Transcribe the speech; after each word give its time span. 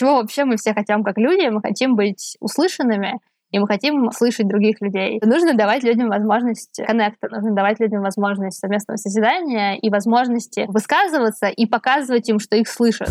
чего 0.00 0.16
вообще 0.16 0.44
мы 0.46 0.56
все 0.56 0.72
хотим 0.72 1.04
как 1.04 1.18
люди? 1.18 1.46
Мы 1.48 1.60
хотим 1.60 1.94
быть 1.94 2.36
услышанными, 2.40 3.20
и 3.50 3.58
мы 3.58 3.66
хотим 3.66 4.10
слышать 4.12 4.48
других 4.48 4.80
людей. 4.80 5.20
Нужно 5.22 5.52
давать 5.52 5.82
людям 5.82 6.08
возможность 6.08 6.80
коннекта, 6.86 7.28
нужно 7.30 7.54
давать 7.54 7.80
людям 7.80 8.00
возможность 8.00 8.58
совместного 8.58 8.96
созидания 8.96 9.76
и 9.76 9.90
возможности 9.90 10.64
высказываться 10.68 11.48
и 11.48 11.66
показывать 11.66 12.30
им, 12.30 12.38
что 12.38 12.56
их 12.56 12.68
слышат. 12.68 13.10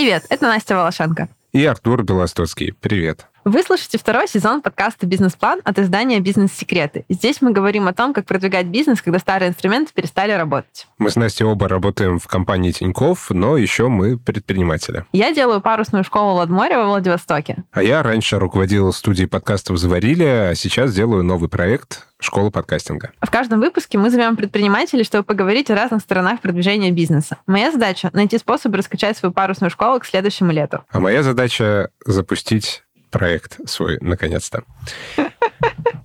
Привет, 0.00 0.24
это 0.30 0.46
Настя 0.46 0.76
Волошенко. 0.76 1.28
И 1.52 1.62
Артур 1.62 2.02
Белостоцкий. 2.04 2.72
Привет. 2.72 3.26
Вы 3.44 3.62
слушаете 3.62 3.96
второй 3.96 4.28
сезон 4.28 4.60
подкаста 4.60 5.06
«Бизнес-план» 5.06 5.62
от 5.64 5.78
издания 5.78 6.20
«Бизнес-секреты». 6.20 7.06
Здесь 7.08 7.40
мы 7.40 7.52
говорим 7.52 7.88
о 7.88 7.94
том, 7.94 8.12
как 8.12 8.26
продвигать 8.26 8.66
бизнес, 8.66 9.00
когда 9.00 9.18
старые 9.18 9.48
инструменты 9.48 9.94
перестали 9.94 10.32
работать. 10.32 10.86
Мы 10.98 11.08
с 11.08 11.16
Настей 11.16 11.46
оба 11.46 11.66
работаем 11.66 12.18
в 12.18 12.26
компании 12.26 12.70
Тиньков, 12.70 13.30
но 13.30 13.56
еще 13.56 13.88
мы 13.88 14.18
предприниматели. 14.18 15.06
Я 15.12 15.32
делаю 15.32 15.62
парусную 15.62 16.04
школу 16.04 16.34
Ладморя 16.34 16.76
во 16.76 16.88
Владивостоке. 16.88 17.64
А 17.72 17.82
я 17.82 18.02
раньше 18.02 18.38
руководил 18.38 18.92
студией 18.92 19.26
подкастов 19.26 19.78
«Заварили», 19.78 20.24
а 20.24 20.54
сейчас 20.54 20.94
делаю 20.94 21.24
новый 21.24 21.48
проект 21.48 22.08
школа 22.20 22.50
подкастинга. 22.50 23.12
В 23.22 23.30
каждом 23.30 23.60
выпуске 23.60 23.96
мы 23.96 24.10
зовем 24.10 24.36
предпринимателей, 24.36 25.04
чтобы 25.04 25.24
поговорить 25.24 25.70
о 25.70 25.74
разных 25.74 26.02
сторонах 26.02 26.40
продвижения 26.42 26.90
бизнеса. 26.90 27.38
Моя 27.46 27.72
задача— 27.72 28.10
найти 28.12 28.36
способы 28.36 28.76
раскачать 28.76 29.16
свою 29.16 29.32
парусную 29.32 29.70
школу 29.70 29.98
к 29.98 30.04
следующему 30.04 30.52
лету. 30.52 30.84
А 30.90 31.00
моя 31.00 31.22
задача— 31.22 31.88
запустить 32.04 32.82
проект 33.10 33.68
свой, 33.68 33.98
наконец-то. 34.00 34.64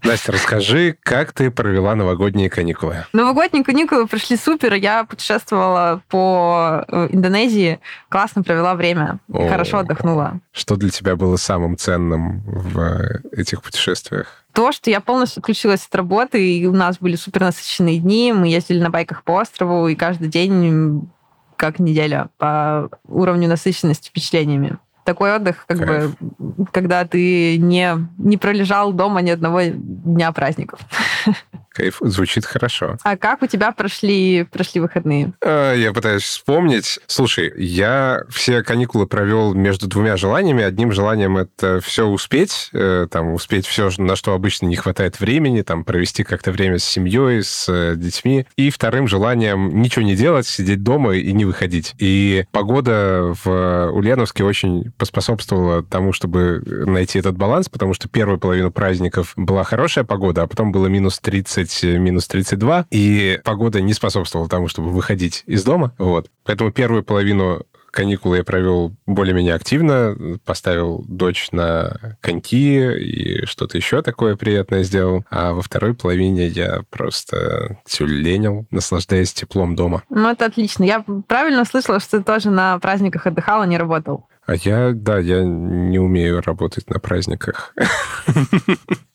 Настя, 0.04 0.34
расскажи, 0.34 0.96
как 1.02 1.34
ты 1.34 1.50
провела 1.50 1.96
новогодние 1.96 2.50
каникулы? 2.50 3.06
Новогодние 3.14 3.64
каникулы 3.64 4.06
прошли 4.08 4.38
супер. 4.38 4.74
Я 4.76 5.04
путешествовала 5.04 6.04
по 6.10 6.86
э, 6.88 7.08
Индонезии, 7.12 7.80
классно 8.10 8.44
провела 8.44 8.76
время, 8.76 9.20
О, 9.32 9.48
хорошо 9.48 9.80
отдохнула. 9.80 10.40
Что 10.52 10.76
для 10.76 10.92
тебя 10.92 11.16
было 11.16 11.38
самым 11.38 11.76
ценным 11.78 12.44
в 12.46 13.22
этих 13.32 13.62
путешествиях? 13.64 14.46
то, 14.54 14.72
что 14.72 14.90
я 14.90 15.02
полностью 15.02 15.42
отключилась 15.42 15.86
от 15.86 15.94
работы, 15.96 16.58
и 16.58 16.66
у 16.66 16.72
нас 16.72 16.98
были 17.00 17.18
супер 17.18 17.42
насыщенные 17.42 18.00
дни, 18.00 18.32
мы 18.32 18.48
ездили 18.48 18.82
на 18.82 18.90
байках 18.90 19.24
по 19.24 19.34
острову, 19.34 19.90
и 19.90 19.96
каждый 19.96 20.30
день 20.30 21.10
как 21.58 21.78
неделя 21.80 22.30
по 22.38 22.90
уровню 23.06 23.50
насыщенности 23.50 24.10
впечатлениями 24.10 24.78
такой 25.06 25.34
отдых, 25.34 25.66
как 25.68 25.78
Кайф. 25.78 26.18
бы, 26.20 26.66
когда 26.72 27.06
ты 27.06 27.58
не, 27.58 27.96
не 28.18 28.38
пролежал 28.38 28.92
дома 28.92 29.22
ни 29.22 29.30
одного 29.30 29.62
дня 29.64 30.32
праздников. 30.34 30.80
Кайф, 31.76 31.98
звучит 32.00 32.46
хорошо. 32.46 32.98
А 33.04 33.18
как 33.18 33.42
у 33.42 33.48
тебя 33.48 33.74
прошли, 33.74 34.48
прошли 34.50 34.80
выходные? 34.80 35.34
А, 35.44 35.74
я 35.74 35.92
пытаюсь 35.92 36.24
вспомнить. 36.24 37.00
Слушай, 37.06 37.52
я 37.58 38.24
все 38.30 38.64
каникулы 38.64 39.08
провел 39.08 39.54
между 39.54 39.88
двумя 39.88 40.16
желаниями. 40.16 40.64
Одним 40.64 40.94
желанием 40.94 41.36
это 41.36 41.82
все 41.84 42.06
успеть, 42.06 42.70
э, 42.72 43.08
там, 43.12 43.34
успеть 43.34 43.68
все, 43.68 43.92
на 43.98 44.16
что 44.16 44.34
обычно 44.34 44.68
не 44.68 44.78
хватает 44.78 45.20
времени, 45.20 45.64
там, 45.64 45.84
провести 45.84 46.24
как-то 46.24 46.54
время 46.54 46.80
с 46.80 46.86
семьей, 46.86 47.44
с 47.44 47.68
э, 47.68 47.96
детьми. 47.98 48.46
И 48.56 48.70
вторым 48.70 49.10
желанием 49.10 49.82
ничего 49.82 50.06
не 50.06 50.16
делать, 50.16 50.48
сидеть 50.48 50.82
дома 50.82 51.16
и 51.18 51.34
не 51.34 51.44
выходить. 51.44 51.94
И 52.00 52.46
погода 52.52 53.34
в 53.44 53.92
Ульяновске 53.92 54.46
очень 54.46 54.94
поспособствовала 54.98 55.84
тому, 55.84 56.14
чтобы 56.14 56.62
найти 56.66 57.20
этот 57.20 57.36
баланс, 57.36 57.68
потому 57.68 57.94
что 57.94 58.08
первую 58.08 58.40
половину 58.40 58.72
праздников 58.72 59.34
была 59.36 59.66
хорошая 59.66 60.06
погода, 60.06 60.44
а 60.44 60.48
потом 60.48 60.72
было 60.72 60.88
минус 60.88 61.20
30 61.20 61.65
30, 61.66 62.00
минус 62.00 62.28
32, 62.28 62.88
и 62.92 63.40
погода 63.44 63.82
не 63.82 63.94
способствовала 63.94 64.48
тому, 64.48 64.68
чтобы 64.68 64.90
выходить 64.90 65.44
из 65.48 65.64
дома. 65.64 65.94
Вот. 65.98 66.30
Поэтому 66.44 66.72
первую 66.72 67.04
половину 67.04 67.66
каникулы 67.92 68.38
я 68.38 68.44
провел 68.44 68.94
более-менее 69.06 69.54
активно, 69.54 70.16
поставил 70.44 71.04
дочь 71.08 71.50
на 71.52 72.18
коньки 72.20 72.94
и 72.94 73.46
что-то 73.46 73.78
еще 73.78 74.02
такое 74.02 74.36
приятное 74.36 74.84
сделал. 74.84 75.24
А 75.30 75.54
во 75.54 75.62
второй 75.62 75.94
половине 75.94 76.48
я 76.48 76.82
просто 76.90 77.80
тюленил, 77.88 78.68
наслаждаясь 78.70 79.34
теплом 79.34 79.76
дома. 79.76 80.04
Ну, 80.10 80.30
это 80.30 80.46
отлично. 80.46 80.84
Я 80.84 81.06
правильно 81.28 81.64
слышала, 81.64 82.00
что 82.02 82.18
ты 82.20 82.24
тоже 82.24 82.52
на 82.52 82.78
праздниках 82.80 83.28
отдыхал, 83.28 83.62
а 83.62 83.66
не 83.66 83.78
работал? 83.78 84.28
А 84.46 84.56
я, 84.56 84.92
да, 84.94 85.18
я 85.18 85.44
не 85.44 85.98
умею 85.98 86.42
работать 86.42 86.90
на 86.90 87.00
праздниках. 87.00 87.74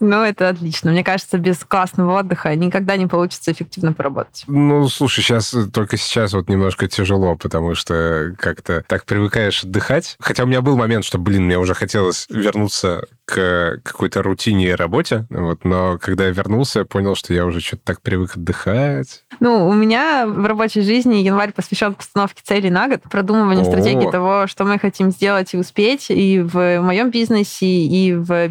Ну, 0.00 0.22
это 0.22 0.48
отлично. 0.48 0.90
Мне 0.90 1.04
кажется, 1.04 1.38
без 1.38 1.58
классного 1.58 2.18
отдыха 2.18 2.54
никогда 2.54 2.96
не 2.96 3.06
получится 3.06 3.52
эффективно 3.52 3.92
поработать. 3.92 4.44
Ну, 4.46 4.88
слушай, 4.88 5.22
сейчас, 5.22 5.54
только 5.72 5.96
сейчас 5.96 6.32
вот 6.32 6.48
немножко 6.48 6.88
тяжело, 6.88 7.36
потому 7.36 7.74
что 7.74 8.34
как-то 8.38 8.84
так 8.86 9.04
привыкаешь 9.04 9.64
отдыхать. 9.64 10.16
Хотя 10.20 10.44
у 10.44 10.46
меня 10.46 10.60
был 10.60 10.76
момент, 10.76 11.04
что, 11.04 11.18
блин, 11.18 11.44
мне 11.44 11.58
уже 11.58 11.74
хотелось 11.74 12.26
вернуться 12.28 13.06
к 13.26 13.80
какой-то 13.82 14.22
рутине 14.22 14.68
и 14.68 14.72
работе, 14.72 15.26
вот, 15.30 15.64
но 15.64 15.98
когда 15.98 16.26
я 16.26 16.30
вернулся, 16.30 16.80
я 16.80 16.84
понял, 16.84 17.16
что 17.16 17.34
я 17.34 17.44
уже 17.44 17.60
что-то 17.60 17.82
так 17.82 18.00
привык 18.00 18.36
отдыхать. 18.36 19.24
Ну, 19.40 19.66
у 19.66 19.72
меня 19.72 20.26
в 20.26 20.46
рабочей 20.46 20.82
жизни 20.82 21.16
январь 21.16 21.52
посвящен 21.52 21.94
постановке 21.94 22.42
целей 22.44 22.70
на 22.70 22.86
год, 22.88 23.02
продумыванию 23.02 23.62
О. 23.62 23.64
стратегии 23.64 24.08
того, 24.10 24.46
что 24.46 24.64
мы 24.64 24.78
хотим 24.78 25.10
сделать 25.10 25.54
и 25.54 25.56
успеть 25.56 26.06
и 26.08 26.40
в 26.40 26.80
моем 26.80 27.10
бизнесе, 27.10 27.66
и 27.66 28.14
в 28.14 28.46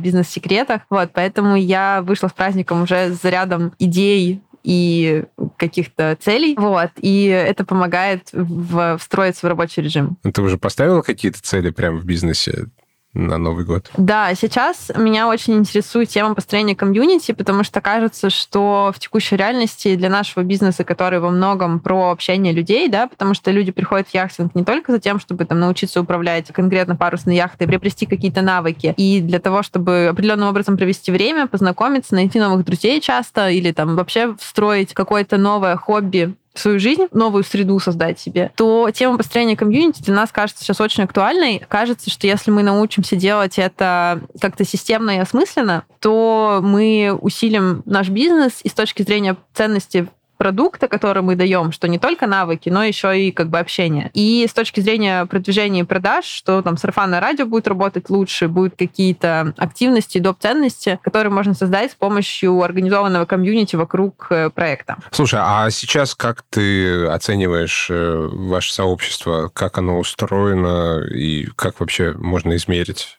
бизнес-секретах. 0.56 0.82
Вот, 0.90 1.12
поэтому 1.14 1.56
я 1.56 2.02
вышла 2.02 2.28
с 2.28 2.34
праздником 2.34 2.84
уже 2.84 3.14
с 3.14 3.22
зарядом 3.22 3.74
идей 3.80 4.42
и 4.64 5.24
каких-то 5.58 6.18
целей. 6.20 6.56
Вот. 6.58 6.92
И 6.98 7.26
это 7.26 7.66
помогает 7.66 8.30
в, 8.32 8.98
встроиться 8.98 9.46
в 9.46 9.50
рабочий 9.50 9.82
режим. 9.82 10.18
Ты 10.24 10.42
уже 10.42 10.58
поставила 10.58 11.02
какие-то 11.02 11.42
цели 11.42 11.70
прямо 11.70 12.00
в 12.00 12.06
бизнесе? 12.06 12.66
На 13.16 13.38
Новый 13.38 13.66
год? 13.66 13.90
Да, 13.98 14.34
сейчас 14.36 14.92
меня 14.96 15.28
очень 15.28 15.56
интересует 15.56 16.10
тема 16.10 16.36
построения 16.36 16.76
комьюнити, 16.76 17.32
потому 17.32 17.64
что 17.64 17.82
кажется, 17.82 18.30
что 18.30 18.92
в 18.94 19.00
текущей 19.00 19.38
реальности 19.38 19.96
для 19.96 20.10
нашего 20.10 20.44
бизнеса, 20.44 20.84
который 20.84 21.20
во 21.20 21.30
многом 21.30 21.80
про 21.80 22.12
общение 22.12 22.54
людей, 22.54 22.88
да, 22.90 23.08
потому 23.08 23.34
что 23.34 23.52
люди 23.52 23.72
приходят 23.72 24.08
в 24.08 24.14
яхтинг 24.14 24.54
не 24.54 24.64
только 24.64 24.92
за 24.92 25.00
тем, 25.00 25.20
чтобы 25.20 25.46
там 25.46 25.60
научиться 25.60 26.02
управлять 26.02 26.52
конкретно 26.52 26.96
парусной 26.96 27.36
яхтой, 27.36 27.68
приобрести 27.68 28.06
какие-то 28.06 28.42
навыки, 28.42 28.94
и 28.98 29.22
для 29.22 29.40
того, 29.40 29.64
чтобы 29.64 30.08
определенным 30.12 30.50
образом 30.50 30.78
провести 30.78 31.12
время, 31.12 31.48
познакомиться, 31.48 32.16
найти 32.16 32.40
новых 32.40 32.66
друзей 32.66 33.00
часто, 33.02 33.50
или 33.50 33.72
там 33.72 33.96
вообще 33.96 34.36
встроить 34.38 34.94
какое-то 34.94 35.38
новое 35.38 35.78
хобби 35.78 36.36
свою 36.56 36.80
жизнь, 36.80 37.08
новую 37.12 37.44
среду 37.44 37.80
создать 37.80 38.20
себе, 38.20 38.52
то 38.56 38.90
тема 38.92 39.18
построения 39.18 39.56
комьюнити 39.56 40.02
для 40.02 40.16
нас 40.16 40.32
кажется 40.32 40.64
сейчас 40.64 40.82
очень 40.82 41.04
актуальной. 41.04 41.64
Кажется, 41.68 42.10
что 42.10 42.28
если 42.28 42.52
мы 42.52 42.64
научимся 42.64 43.16
делать 43.16 43.58
это 43.58 44.22
как-то 44.40 44.66
системно 44.66 45.12
и 45.12 45.20
осмысленно, 45.20 45.84
то 46.00 46.60
мы 46.64 47.18
усилим 47.20 47.84
наш 47.86 48.10
бизнес 48.10 48.60
и 48.64 48.70
с 48.70 48.74
точки 48.74 49.04
зрения 49.04 49.36
ценности 49.54 50.08
продукта, 50.46 50.88
который 50.88 51.24
мы 51.24 51.36
даем, 51.36 51.72
что 51.72 51.88
не 51.88 51.98
только 51.98 52.28
навыки, 52.28 52.70
но 52.70 52.84
еще 52.84 53.20
и 53.20 53.32
как 53.32 53.50
бы 53.50 53.58
общение. 53.58 54.12
И 54.14 54.46
с 54.48 54.54
точки 54.54 54.80
зрения 54.80 55.26
продвижения 55.26 55.80
и 55.80 55.84
продаж, 55.84 56.26
что 56.26 56.62
там 56.62 56.78
сарафанное 56.78 57.20
радио 57.20 57.48
будет 57.48 57.68
работать 57.68 58.12
лучше, 58.12 58.48
будут 58.48 58.76
какие-то 58.78 59.56
активности, 59.58 60.20
доп. 60.20 60.38
ценности, 60.40 61.00
которые 61.02 61.34
можно 61.34 61.56
создать 61.56 61.94
с 61.94 61.96
помощью 61.96 62.62
организованного 62.62 63.26
комьюнити 63.26 63.76
вокруг 63.76 64.28
э, 64.30 64.52
проекта. 64.52 64.98
Слушай, 65.10 65.40
а 65.42 65.68
сейчас 65.72 66.14
как 66.14 66.44
ты 66.52 67.08
оцениваешь 67.08 67.88
э, 67.90 68.30
ваше 68.32 68.72
сообщество, 68.72 69.50
как 69.52 69.80
оно 69.80 69.98
устроено 69.98 71.02
и 71.12 71.48
как 71.56 71.80
вообще 71.80 72.14
можно 72.14 72.56
измерить 72.56 73.18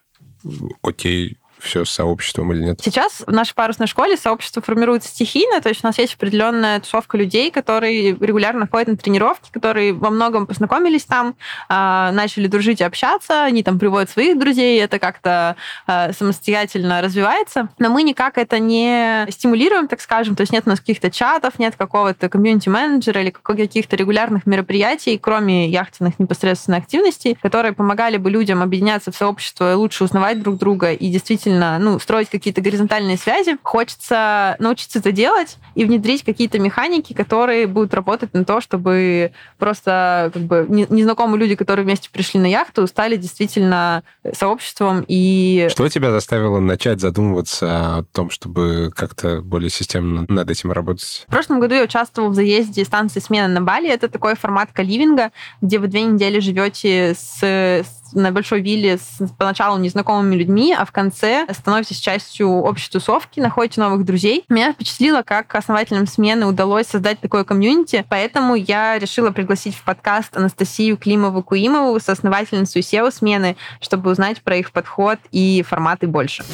окей, 0.82 1.38
все 1.58 1.84
с 1.84 1.90
сообществом 1.90 2.52
или 2.52 2.62
нет? 2.62 2.80
Сейчас 2.82 3.22
в 3.26 3.32
нашей 3.32 3.54
парусной 3.54 3.86
школе 3.86 4.16
сообщество 4.16 4.62
формируется 4.62 5.08
стихийно, 5.08 5.60
то 5.60 5.68
есть 5.68 5.84
у 5.84 5.86
нас 5.86 5.98
есть 5.98 6.14
определенная 6.14 6.80
тусовка 6.80 7.16
людей, 7.16 7.50
которые 7.50 8.12
регулярно 8.12 8.66
ходят 8.66 8.88
на 8.88 8.96
тренировки, 8.96 9.50
которые 9.50 9.92
во 9.92 10.10
многом 10.10 10.46
познакомились 10.46 11.04
там, 11.04 11.36
а, 11.68 12.12
начали 12.12 12.46
дружить 12.46 12.80
и 12.80 12.84
общаться, 12.84 13.44
они 13.44 13.62
там 13.62 13.78
приводят 13.78 14.10
своих 14.10 14.38
друзей, 14.38 14.80
это 14.80 14.98
как-то 14.98 15.56
а, 15.86 16.12
самостоятельно 16.12 17.00
развивается, 17.02 17.68
но 17.78 17.90
мы 17.90 18.02
никак 18.02 18.38
это 18.38 18.58
не 18.58 19.26
стимулируем, 19.30 19.88
так 19.88 20.00
скажем, 20.00 20.36
то 20.36 20.42
есть 20.42 20.52
нет 20.52 20.64
у 20.66 20.70
нас 20.70 20.80
каких-то 20.80 21.10
чатов, 21.10 21.58
нет 21.58 21.76
какого-то 21.76 22.28
комьюнити-менеджера 22.28 23.22
или 23.22 23.30
каких-то 23.30 23.96
регулярных 23.96 24.46
мероприятий, 24.46 25.18
кроме 25.18 25.68
яхтенных 25.68 26.18
непосредственно 26.18 26.76
активностей, 26.76 27.36
которые 27.40 27.72
помогали 27.72 28.16
бы 28.16 28.30
людям 28.30 28.62
объединяться 28.62 29.10
в 29.10 29.16
сообщество, 29.16 29.74
лучше 29.74 30.04
узнавать 30.04 30.42
друг 30.42 30.58
друга 30.58 30.92
и 30.92 31.08
действительно 31.08 31.45
действительно 31.46 31.78
ну, 31.78 31.98
строить 31.98 32.28
какие-то 32.28 32.60
горизонтальные 32.60 33.16
связи, 33.16 33.56
хочется 33.62 34.56
научиться 34.58 34.98
это 34.98 35.12
делать 35.12 35.58
и 35.74 35.84
внедрить 35.84 36.24
какие-то 36.24 36.58
механики, 36.58 37.12
которые 37.12 37.66
будут 37.66 37.94
работать 37.94 38.34
на 38.34 38.44
то, 38.44 38.60
чтобы 38.60 39.32
просто 39.58 40.30
как 40.34 40.42
бы 40.42 40.66
незнакомые 40.68 41.38
люди, 41.38 41.54
которые 41.54 41.84
вместе 41.84 42.10
пришли 42.10 42.40
на 42.40 42.46
яхту, 42.46 42.86
стали 42.86 43.16
действительно 43.16 44.02
сообществом 44.32 45.04
и... 45.06 45.68
Что 45.70 45.88
тебя 45.88 46.10
заставило 46.10 46.58
начать 46.58 47.00
задумываться 47.00 47.98
о 47.98 48.02
том, 48.12 48.30
чтобы 48.30 48.90
как-то 48.94 49.40
более 49.40 49.70
системно 49.70 50.26
над 50.28 50.50
этим 50.50 50.72
работать? 50.72 51.24
В 51.28 51.30
прошлом 51.30 51.60
году 51.60 51.74
я 51.74 51.84
участвовала 51.84 52.30
в 52.30 52.34
заезде 52.34 52.84
станции 52.84 53.20
смены 53.20 53.48
на 53.48 53.60
Бали. 53.60 53.88
Это 53.88 54.08
такой 54.08 54.34
формат 54.34 54.70
каливинга, 54.72 55.30
где 55.60 55.78
вы 55.78 55.86
две 55.86 56.02
недели 56.02 56.40
живете 56.40 57.14
с, 57.14 57.42
с 57.42 57.96
на 58.12 58.32
большой 58.32 58.60
вилле 58.60 58.98
с 58.98 59.22
поначалу 59.38 59.78
незнакомыми 59.78 60.34
людьми, 60.36 60.74
а 60.76 60.84
в 60.84 60.92
конце 60.92 61.35
становитесь 61.52 61.98
частью 61.98 62.48
общей 62.48 62.90
тусовки, 62.90 63.40
находите 63.40 63.80
новых 63.80 64.04
друзей. 64.04 64.44
Меня 64.48 64.72
впечатлило, 64.72 65.22
как 65.22 65.54
основателям 65.54 66.06
смены 66.06 66.46
удалось 66.46 66.86
создать 66.86 67.20
такое 67.20 67.44
комьюнити, 67.44 68.04
поэтому 68.08 68.54
я 68.54 68.98
решила 68.98 69.30
пригласить 69.30 69.74
в 69.74 69.82
подкаст 69.82 70.36
Анастасию 70.36 70.96
Климову-Куимову, 70.96 71.98
соосновательницу 72.00 72.78
SEO 72.78 73.10
смены, 73.10 73.56
чтобы 73.80 74.10
узнать 74.10 74.42
про 74.42 74.56
их 74.56 74.72
подход 74.72 75.18
и 75.32 75.64
форматы 75.66 76.06
больше. 76.06 76.44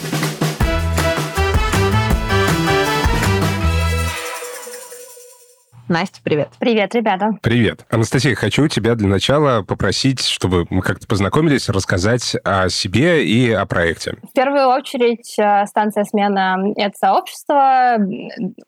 Настя, 5.92 6.20
привет. 6.24 6.48
Привет, 6.58 6.94
ребята. 6.94 7.32
Привет. 7.42 7.84
Анастасия, 7.90 8.34
хочу 8.34 8.66
тебя 8.66 8.94
для 8.94 9.08
начала 9.08 9.62
попросить, 9.62 10.26
чтобы 10.26 10.66
мы 10.70 10.80
как-то 10.80 11.06
познакомились, 11.06 11.68
рассказать 11.68 12.34
о 12.44 12.70
себе 12.70 13.26
и 13.26 13.52
о 13.52 13.66
проекте. 13.66 14.14
В 14.22 14.32
первую 14.32 14.68
очередь, 14.68 15.38
э, 15.38 15.66
станция 15.66 16.04
смена— 16.04 16.56
это 16.76 16.96
сообщество 16.96 17.98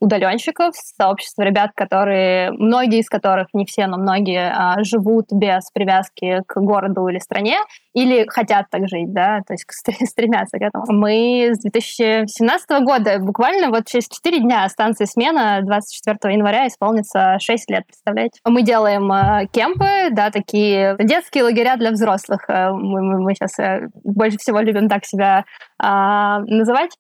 удаленщиков, 0.01 0.75
сообщество 0.77 1.41
ребят, 1.41 1.71
которые, 1.75 2.51
многие 2.53 3.01
из 3.01 3.09
которых, 3.09 3.49
не 3.55 3.65
все, 3.65 3.87
но 3.87 3.97
многие, 3.97 4.53
а, 4.55 4.85
живут 4.85 5.29
без 5.33 5.71
привязки 5.73 6.43
к 6.47 6.61
городу 6.61 7.09
или 7.09 7.19
стране, 7.21 7.57
или 7.95 8.27
хотят 8.29 8.67
так 8.71 8.87
жить, 8.87 9.15
да, 9.15 9.41
то 9.47 9.55
есть 9.55 9.65
стремятся 10.11 10.59
к 10.59 10.63
этому. 10.63 10.85
Мы 10.89 11.53
с 11.55 11.61
2017 11.61 12.69
года, 12.85 13.19
буквально 13.19 13.71
вот 13.71 13.87
через 13.87 14.09
4 14.09 14.41
дня 14.41 14.69
станции 14.69 15.07
смена 15.07 15.61
24 15.63 16.35
января 16.35 16.67
исполнится 16.67 17.14
6 17.39 17.71
лет, 17.71 17.87
представляете? 17.87 18.41
Мы 18.45 18.63
делаем 18.63 19.11
э, 19.13 19.47
кемпы, 19.53 20.11
да, 20.11 20.31
такие 20.31 20.97
детские 20.99 21.45
лагеря 21.45 21.77
для 21.77 21.91
взрослых. 21.91 22.49
Э, 22.49 22.71
мы, 22.73 23.03
мы, 23.03 23.23
мы 23.23 23.35
сейчас 23.35 23.59
э, 23.59 23.89
больше 24.03 24.39
всего 24.39 24.61
любим 24.61 24.89
так 24.89 25.05
себя 25.05 25.45
э, 25.83 25.87
называть. 25.87 26.91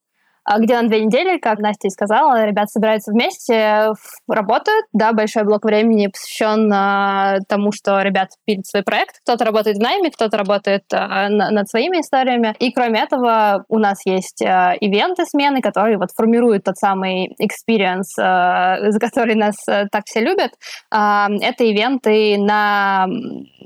А 0.44 0.58
где 0.58 0.80
на 0.80 0.88
две 0.88 1.04
недели, 1.04 1.38
как 1.38 1.58
Настя 1.58 1.88
и 1.88 1.90
сказала, 1.90 2.44
ребят 2.44 2.70
собираются 2.70 3.12
вместе, 3.12 3.92
работают, 4.28 4.86
да, 4.92 5.12
большой 5.12 5.44
блок 5.44 5.64
времени 5.64 6.08
посвящен 6.08 6.70
а, 6.72 7.38
тому, 7.48 7.72
что 7.72 8.02
ребят 8.02 8.30
пилят 8.44 8.66
свой 8.66 8.82
проект. 8.82 9.20
Кто-то 9.22 9.44
работает 9.44 9.78
в 9.78 9.80
найме, 9.80 10.10
кто-то 10.10 10.36
работает 10.36 10.84
а, 10.92 11.28
на, 11.28 11.50
над 11.50 11.68
своими 11.68 12.00
историями. 12.00 12.54
И 12.58 12.72
кроме 12.72 13.00
этого 13.00 13.64
у 13.68 13.78
нас 13.78 14.04
есть 14.04 14.42
а, 14.42 14.74
ивенты 14.78 15.24
смены, 15.24 15.62
которые 15.62 15.96
вот 15.96 16.10
формируют 16.10 16.64
тот 16.64 16.76
самый 16.76 17.34
experience, 17.40 18.20
а, 18.20 18.90
за 18.90 18.98
который 19.00 19.34
нас 19.34 19.56
а, 19.68 19.86
так 19.90 20.04
все 20.06 20.20
любят. 20.20 20.52
А, 20.90 21.28
это 21.40 21.64
ивенты 21.64 22.36
на 22.38 23.06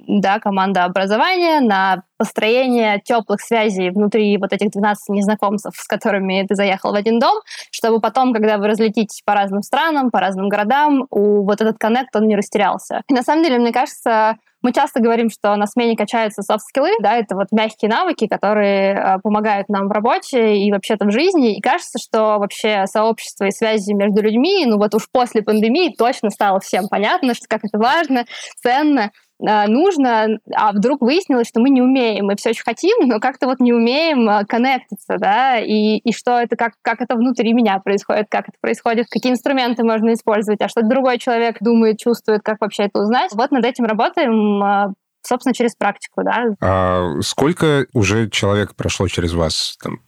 да, 0.07 0.39
команда 0.39 0.85
образования, 0.85 1.61
на 1.61 2.03
построение 2.19 3.01
теплых 3.03 3.41
связей 3.41 3.91
внутри 3.91 4.37
вот 4.37 4.53
этих 4.53 4.71
12 4.71 5.09
незнакомцев, 5.11 5.75
с 5.77 5.87
которыми 5.87 6.45
ты 6.47 6.55
заехал 6.55 6.93
в 6.93 6.97
один 6.97 7.19
дом, 7.19 7.41
чтобы 7.71 8.01
потом, 8.01 8.35
когда 8.35 8.59
вы 8.59 8.67
разлетитесь 8.67 9.23
по 9.25 9.35
разным 9.35 9.63
странам, 9.63 10.11
по 10.11 10.21
разным 10.21 10.49
городам, 10.49 11.07
у 11.11 11.45
вот 11.45 11.61
этот 11.61 11.79
коннект, 11.79 12.15
он 12.15 12.27
не 12.27 12.37
растерялся. 12.37 13.03
И 13.09 13.15
на 13.15 13.23
самом 13.23 13.45
деле, 13.45 13.59
мне 13.59 13.73
кажется, 13.73 14.37
мы 14.61 14.73
часто 14.73 15.01
говорим, 15.01 15.31
что 15.31 15.55
на 15.55 15.67
смене 15.67 15.97
качаются 15.97 16.43
софт-скиллы, 16.43 16.91
да, 17.01 17.17
это 17.17 17.37
вот 17.37 17.47
мягкие 17.53 17.89
навыки, 17.91 18.27
которые 18.27 18.95
э, 18.95 19.19
помогают 19.23 19.69
нам 19.69 19.89
в 19.89 19.93
работе 19.93 20.57
и 20.57 20.73
вообще-то 20.73 21.07
в 21.07 21.13
жизни. 21.13 21.57
И 21.57 21.61
кажется, 21.61 21.99
что 21.99 22.39
вообще 22.39 22.87
сообщество 22.87 23.45
и 23.45 23.53
связи 23.53 23.93
между 23.93 24.21
людьми, 24.21 24.67
ну 24.67 24.79
вот 24.79 24.95
уж 24.95 25.09
после 25.13 25.43
пандемии 25.43 25.95
точно 25.97 26.31
стало 26.31 26.59
всем 26.59 26.89
понятно, 26.89 27.35
что 27.35 27.47
как 27.49 27.61
это 27.65 27.79
важно, 27.79 28.25
ценно. 28.61 29.13
А, 29.47 29.69
нужно, 29.69 30.39
а 30.53 30.73
вдруг 30.73 31.01
выяснилось, 31.01 31.49
что 31.49 31.61
мы 31.61 31.71
не 31.71 31.81
умеем, 31.81 32.27
мы 32.27 32.37
все 32.37 32.51
очень 32.51 32.65
хотим, 32.65 33.09
но 33.09 33.21
как-то 33.21 33.47
вот 33.47 33.61
не 33.61 33.73
умеем 33.73 34.29
а, 34.29 34.45
коннектиться, 34.45 35.17
да, 35.19 35.59
и, 35.59 35.99
и 35.99 36.13
что 36.13 36.41
это, 36.41 36.57
как, 36.57 36.73
как 36.83 37.01
это 37.01 37.15
внутри 37.15 37.53
меня 37.53 37.79
происходит, 37.79 38.27
как 38.29 38.49
это 38.49 38.59
происходит, 38.61 39.07
какие 39.09 39.33
инструменты 39.33 39.85
можно 39.85 40.13
использовать, 40.13 40.61
а 40.61 40.69
что 40.69 40.83
другой 40.83 41.19
человек 41.19 41.59
думает, 41.61 41.99
чувствует, 41.99 42.43
как 42.43 42.61
вообще 42.61 42.85
это 42.85 43.01
узнать. 43.01 43.31
Вот 43.33 43.53
над 43.53 43.65
этим 43.65 43.85
работаем, 43.85 44.63
а, 44.63 44.93
собственно, 45.23 45.55
через 45.55 45.77
практику, 45.77 46.23
да. 46.25 46.47
А 46.61 47.21
сколько 47.21 47.87
уже 47.93 48.29
человек 48.31 48.75
прошло 48.75 49.07
через 49.07 49.35
вас? 49.35 49.77
Там, 49.81 50.01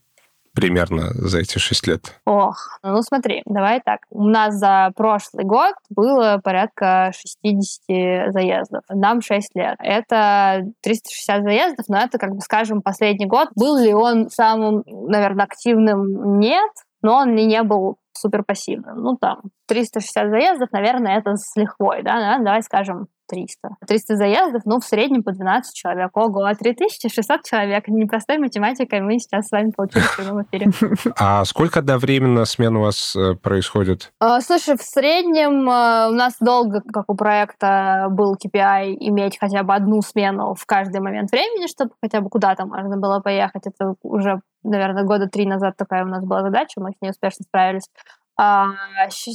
примерно 0.61 1.11
за 1.15 1.41
эти 1.41 1.59
шесть 1.59 1.87
лет? 1.87 2.21
Ох, 2.27 2.79
ну 2.83 3.03
смотри, 3.03 3.43
давай 3.47 3.81
так. 3.81 4.01
У 4.11 4.25
нас 4.25 4.55
за 4.55 4.93
прошлый 4.95 5.45
год 5.45 5.75
было 5.89 6.41
порядка 6.43 7.12
60 7.15 8.33
заездов. 8.33 8.83
Нам 8.89 9.23
6 9.23 9.55
лет. 9.55 9.77
Это 9.79 10.65
360 10.83 11.43
заездов, 11.43 11.87
но 11.89 11.99
это, 11.99 12.19
как 12.19 12.35
бы 12.35 12.41
скажем, 12.41 12.83
последний 12.83 13.27
год. 13.27 13.49
Был 13.57 13.79
ли 13.79 13.95
он 13.95 14.29
самым, 14.31 14.85
наверное, 14.87 15.47
активным? 15.47 16.39
Нет. 16.39 16.71
Но 17.03 17.17
он 17.17 17.35
не 17.35 17.62
был 17.62 17.97
супер 18.12 18.45
пассивным? 18.45 18.99
Ну, 18.99 19.17
там, 19.17 19.41
360 19.69 20.29
заездов, 20.29 20.69
наверное, 20.73 21.19
это 21.19 21.37
с 21.37 21.57
лихвой, 21.57 22.03
да? 22.03 22.39
Давай 22.39 22.62
скажем 22.62 23.07
300. 23.31 23.77
300 23.87 24.17
заездов, 24.17 24.62
ну, 24.65 24.81
в 24.81 24.85
среднем 24.85 25.23
по 25.23 25.32
12 25.32 25.75
человек. 25.75 26.11
Ого, 26.15 26.44
а 26.44 26.55
3600 26.55 27.44
человек. 27.44 27.87
Непростой 27.88 28.38
математикой 28.38 29.00
мы 29.00 29.19
сейчас 29.19 29.47
с 29.47 29.53
вами 29.53 29.71
получили 29.71 30.03
в 30.03 30.17
прямом 30.17 30.43
эфире. 30.43 30.71
А 31.17 31.44
сколько 31.44 31.81
одновременно 31.81 32.44
смен 32.44 32.77
у 32.77 32.81
вас 32.81 33.15
э, 33.15 33.35
происходит? 33.35 34.12
А, 34.21 34.41
слушай, 34.41 34.77
в 34.77 34.82
среднем 34.82 35.69
э, 35.69 36.09
у 36.09 36.12
нас 36.12 36.37
долго, 36.41 36.82
как 36.93 37.05
у 37.09 37.15
проекта, 37.15 38.09
был 38.11 38.35
KPI 38.35 38.97
иметь 38.99 39.38
хотя 39.38 39.62
бы 39.62 39.75
одну 39.75 40.03
смену 40.03 40.55
в 40.55 40.67
каждый 40.67 41.00
момент 41.00 41.31
времени, 41.31 41.67
чтобы 41.69 41.93
хотя 42.03 42.21
бы 42.21 42.29
куда-то 42.29 42.67
можно 42.67 42.97
было 42.97 43.21
поехать. 43.21 43.67
Это 43.67 43.94
уже 44.03 44.41
наверное, 44.62 45.05
года 45.05 45.26
три 45.26 45.47
назад 45.47 45.76
такая 45.76 46.05
у 46.05 46.09
нас 46.09 46.25
была 46.25 46.43
задача, 46.43 46.81
мы 46.81 46.91
с 46.91 47.00
ней 47.00 47.11
успешно 47.11 47.44
справились. 47.44 47.88
А, 48.43 48.69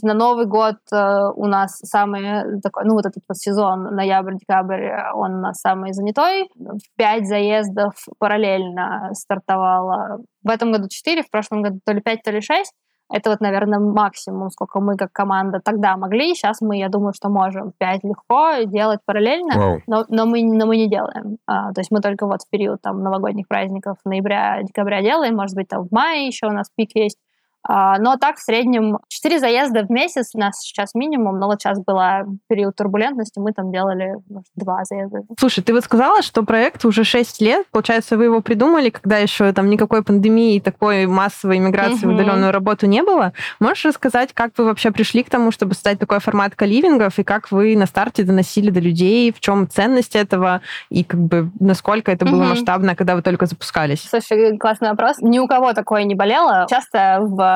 на 0.01 0.13
Новый 0.15 0.47
год 0.47 0.77
э, 0.91 1.29
у 1.35 1.45
нас 1.45 1.77
самый 1.83 2.59
такой, 2.61 2.85
ну 2.85 2.95
вот 2.95 3.05
этот 3.05 3.21
вот 3.27 3.37
сезон, 3.37 3.83
ноябрь-декабрь, 3.95 5.11
он 5.13 5.35
у 5.35 5.41
нас 5.41 5.59
самый 5.59 5.93
занятой. 5.93 6.49
Пять 6.97 7.27
заездов 7.27 7.93
параллельно 8.17 9.11
стартовало. 9.13 10.21
В 10.43 10.49
этом 10.49 10.71
году 10.71 10.87
четыре, 10.89 11.21
в 11.21 11.29
прошлом 11.29 11.61
году 11.61 11.79
то 11.85 11.93
ли 11.93 12.01
пять, 12.01 12.23
то 12.23 12.31
ли 12.31 12.41
шесть. 12.41 12.73
Это 13.13 13.29
вот, 13.29 13.39
наверное, 13.41 13.77
максимум, 13.77 14.49
сколько 14.49 14.79
мы 14.79 14.97
как 14.97 15.11
команда 15.11 15.59
тогда 15.63 15.95
могли. 15.95 16.33
Сейчас 16.33 16.59
мы, 16.61 16.77
я 16.79 16.89
думаю, 16.89 17.13
что 17.13 17.29
можем 17.29 17.73
пять 17.77 18.03
легко 18.03 18.63
делать 18.65 19.01
параллельно, 19.05 19.53
wow. 19.53 19.79
но, 19.85 20.05
но, 20.09 20.25
мы, 20.25 20.41
но 20.43 20.65
мы 20.65 20.77
не 20.77 20.89
делаем. 20.89 21.37
А, 21.45 21.71
то 21.73 21.81
есть 21.81 21.91
мы 21.91 22.01
только 22.01 22.25
вот 22.25 22.41
в 22.41 22.49
период 22.49 22.81
там 22.81 23.03
новогодних 23.03 23.47
праздников 23.47 23.97
ноября, 24.03 24.63
декабря 24.63 25.03
делаем. 25.03 25.35
Может 25.35 25.55
быть, 25.55 25.67
там 25.67 25.87
в 25.87 25.91
мае 25.91 26.25
еще 26.25 26.47
у 26.47 26.51
нас 26.51 26.71
пик 26.75 26.95
есть. 26.95 27.19
А, 27.67 27.97
но 27.97 28.15
так 28.17 28.37
в 28.37 28.41
среднем 28.41 28.99
4 29.07 29.39
заезда 29.39 29.83
в 29.83 29.89
месяц 29.89 30.31
у 30.35 30.39
нас 30.39 30.59
сейчас 30.59 30.93
минимум, 30.93 31.39
но 31.39 31.47
вот 31.47 31.61
сейчас 31.61 31.79
была 31.83 32.25
период 32.47 32.75
турбулентности, 32.75 33.39
мы 33.39 33.53
там 33.53 33.71
делали 33.71 34.17
может, 34.29 34.47
2 34.55 34.83
заезда. 34.85 35.19
Слушай, 35.39 35.63
ты 35.63 35.73
вот 35.73 35.83
сказала, 35.83 36.21
что 36.21 36.43
проект 36.43 36.85
уже 36.85 37.03
6 37.03 37.41
лет, 37.41 37.65
получается, 37.71 38.17
вы 38.17 38.25
его 38.25 38.41
придумали, 38.41 38.91
когда 38.91 39.17
еще 39.17 39.51
там 39.51 39.69
никакой 39.69 40.03
пандемии 40.03 40.55
и 40.55 40.59
такой 40.59 41.07
массовой 41.07 41.57
иммиграции 41.57 42.05
угу. 42.05 42.11
в 42.11 42.15
удаленную 42.15 42.51
работу 42.51 42.85
не 42.85 43.01
было. 43.01 43.33
Можешь 43.59 43.85
рассказать, 43.85 44.33
как 44.33 44.51
вы 44.57 44.65
вообще 44.65 44.91
пришли 44.91 45.23
к 45.23 45.29
тому, 45.31 45.49
чтобы 45.49 45.73
создать 45.73 45.97
такой 45.97 46.19
формат 46.19 46.55
каливингов, 46.55 47.17
и 47.17 47.23
как 47.23 47.51
вы 47.51 47.75
на 47.75 47.87
старте 47.87 48.23
доносили 48.23 48.69
до 48.69 48.79
людей, 48.79 49.33
в 49.33 49.39
чем 49.39 49.67
ценность 49.67 50.15
этого, 50.15 50.61
и 50.89 51.03
как 51.03 51.19
бы 51.19 51.49
насколько 51.59 52.11
это 52.11 52.25
было 52.25 52.41
угу. 52.41 52.49
масштабно, 52.49 52.95
когда 52.95 53.15
вы 53.15 53.23
только 53.23 53.47
запускались? 53.47 54.07
Слушай, 54.07 54.55
классный 54.59 54.89
вопрос. 54.89 55.17
Ни 55.19 55.39
у 55.39 55.47
кого 55.47 55.73
такое 55.73 56.03
не 56.03 56.13
болело. 56.13 56.67
Часто 56.69 57.19
в 57.21 57.54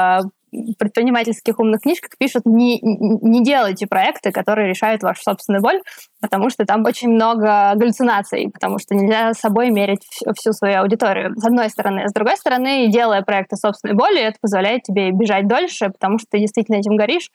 предпринимательских 0.78 1.60
умных 1.60 1.82
книжках 1.82 2.12
пишут, 2.18 2.46
не, 2.46 2.80
не 2.82 3.44
делайте 3.44 3.88
проекты, 3.88 4.32
которые 4.32 4.68
решают 4.70 5.04
вашу 5.04 5.22
собственную 5.22 5.62
боль, 5.62 5.82
потому 6.22 6.50
что 6.50 6.66
там 6.66 6.84
очень 6.86 7.10
много 7.10 7.74
галлюцинаций, 7.76 8.50
потому 8.52 8.80
что 8.80 8.96
нельзя 8.96 9.34
с 9.34 9.40
собой 9.40 9.70
мерить 9.70 10.06
всю, 10.36 10.54
свою 10.54 10.82
аудиторию, 10.82 11.36
с 11.36 11.46
одной 11.46 11.70
стороны. 11.70 12.08
С 12.08 12.14
другой 12.14 12.38
стороны, 12.38 12.88
делая 12.90 13.22
проекты 13.22 13.56
собственной 13.56 13.96
боли, 13.96 14.22
это 14.22 14.38
позволяет 14.42 14.84
тебе 14.84 15.12
бежать 15.12 15.48
дольше, 15.48 15.90
потому 15.90 16.18
что 16.18 16.28
ты 16.32 16.40
действительно 16.40 16.78
этим 16.78 16.96
горишь, 16.96 17.30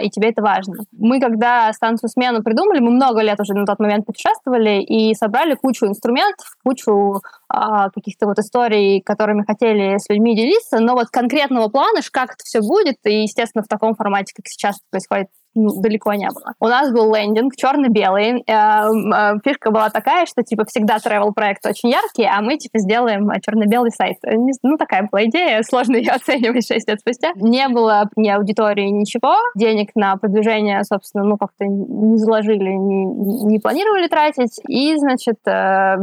и 0.00 0.08
тебе 0.10 0.30
это 0.30 0.42
важно. 0.42 0.74
Мы, 0.92 1.20
когда 1.20 1.72
станцию 1.72 2.08
смену 2.08 2.42
придумали, 2.42 2.80
мы 2.80 2.90
много 2.90 3.20
лет 3.20 3.38
уже 3.40 3.52
на 3.54 3.66
тот 3.66 3.78
момент 3.78 4.06
путешествовали 4.06 4.82
и 4.82 5.14
собрали 5.14 5.54
кучу 5.54 5.86
инструментов, 5.86 6.46
кучу 6.64 7.20
а, 7.48 7.90
каких-то 7.90 8.26
вот 8.26 8.38
историй, 8.38 9.02
которыми 9.02 9.44
хотели 9.46 9.98
с 9.98 10.08
людьми 10.08 10.34
делиться, 10.34 10.80
но 10.80 10.94
вот 10.94 11.08
конкретного 11.08 11.68
плана, 11.68 12.00
как 12.10 12.32
это 12.32 12.44
все 12.44 12.60
будет, 12.60 12.96
и, 13.04 13.22
естественно, 13.22 13.62
в 13.62 13.68
таком 13.68 13.94
формате, 13.94 14.32
как 14.34 14.46
сейчас 14.46 14.78
происходит 14.90 15.28
далеко 15.56 16.14
не 16.14 16.28
было. 16.28 16.54
У 16.60 16.66
нас 16.66 16.92
был 16.92 17.14
лендинг 17.14 17.56
черно-белый. 17.56 18.44
Э, 18.46 18.52
э, 18.52 19.38
фишка 19.44 19.70
была 19.70 19.90
такая, 19.90 20.26
что 20.26 20.42
типа 20.42 20.64
всегда 20.66 20.98
travel 20.98 21.32
проект 21.32 21.66
очень 21.66 21.90
яркий, 21.90 22.24
а 22.24 22.40
мы 22.40 22.56
типа 22.56 22.78
сделаем 22.78 23.30
черно-белый 23.40 23.90
сайт. 23.90 24.18
Ну, 24.62 24.76
такая 24.76 25.08
была 25.10 25.24
идея, 25.24 25.62
сложно 25.68 25.96
ее 25.96 26.12
оценивать 26.12 26.66
6 26.66 26.88
лет 26.88 27.00
спустя. 27.00 27.32
Не 27.36 27.68
было 27.68 28.08
ни 28.16 28.28
аудитории, 28.28 28.88
ничего. 28.88 29.34
Денег 29.54 29.90
на 29.94 30.16
продвижение, 30.16 30.82
собственно, 30.84 31.24
ну, 31.24 31.36
как-то 31.36 31.64
не 31.64 32.18
заложили, 32.18 32.70
не, 32.70 33.04
не 33.46 33.58
планировали 33.58 34.08
тратить. 34.08 34.60
И, 34.68 34.96
значит, 34.96 35.38
э, 35.46 35.96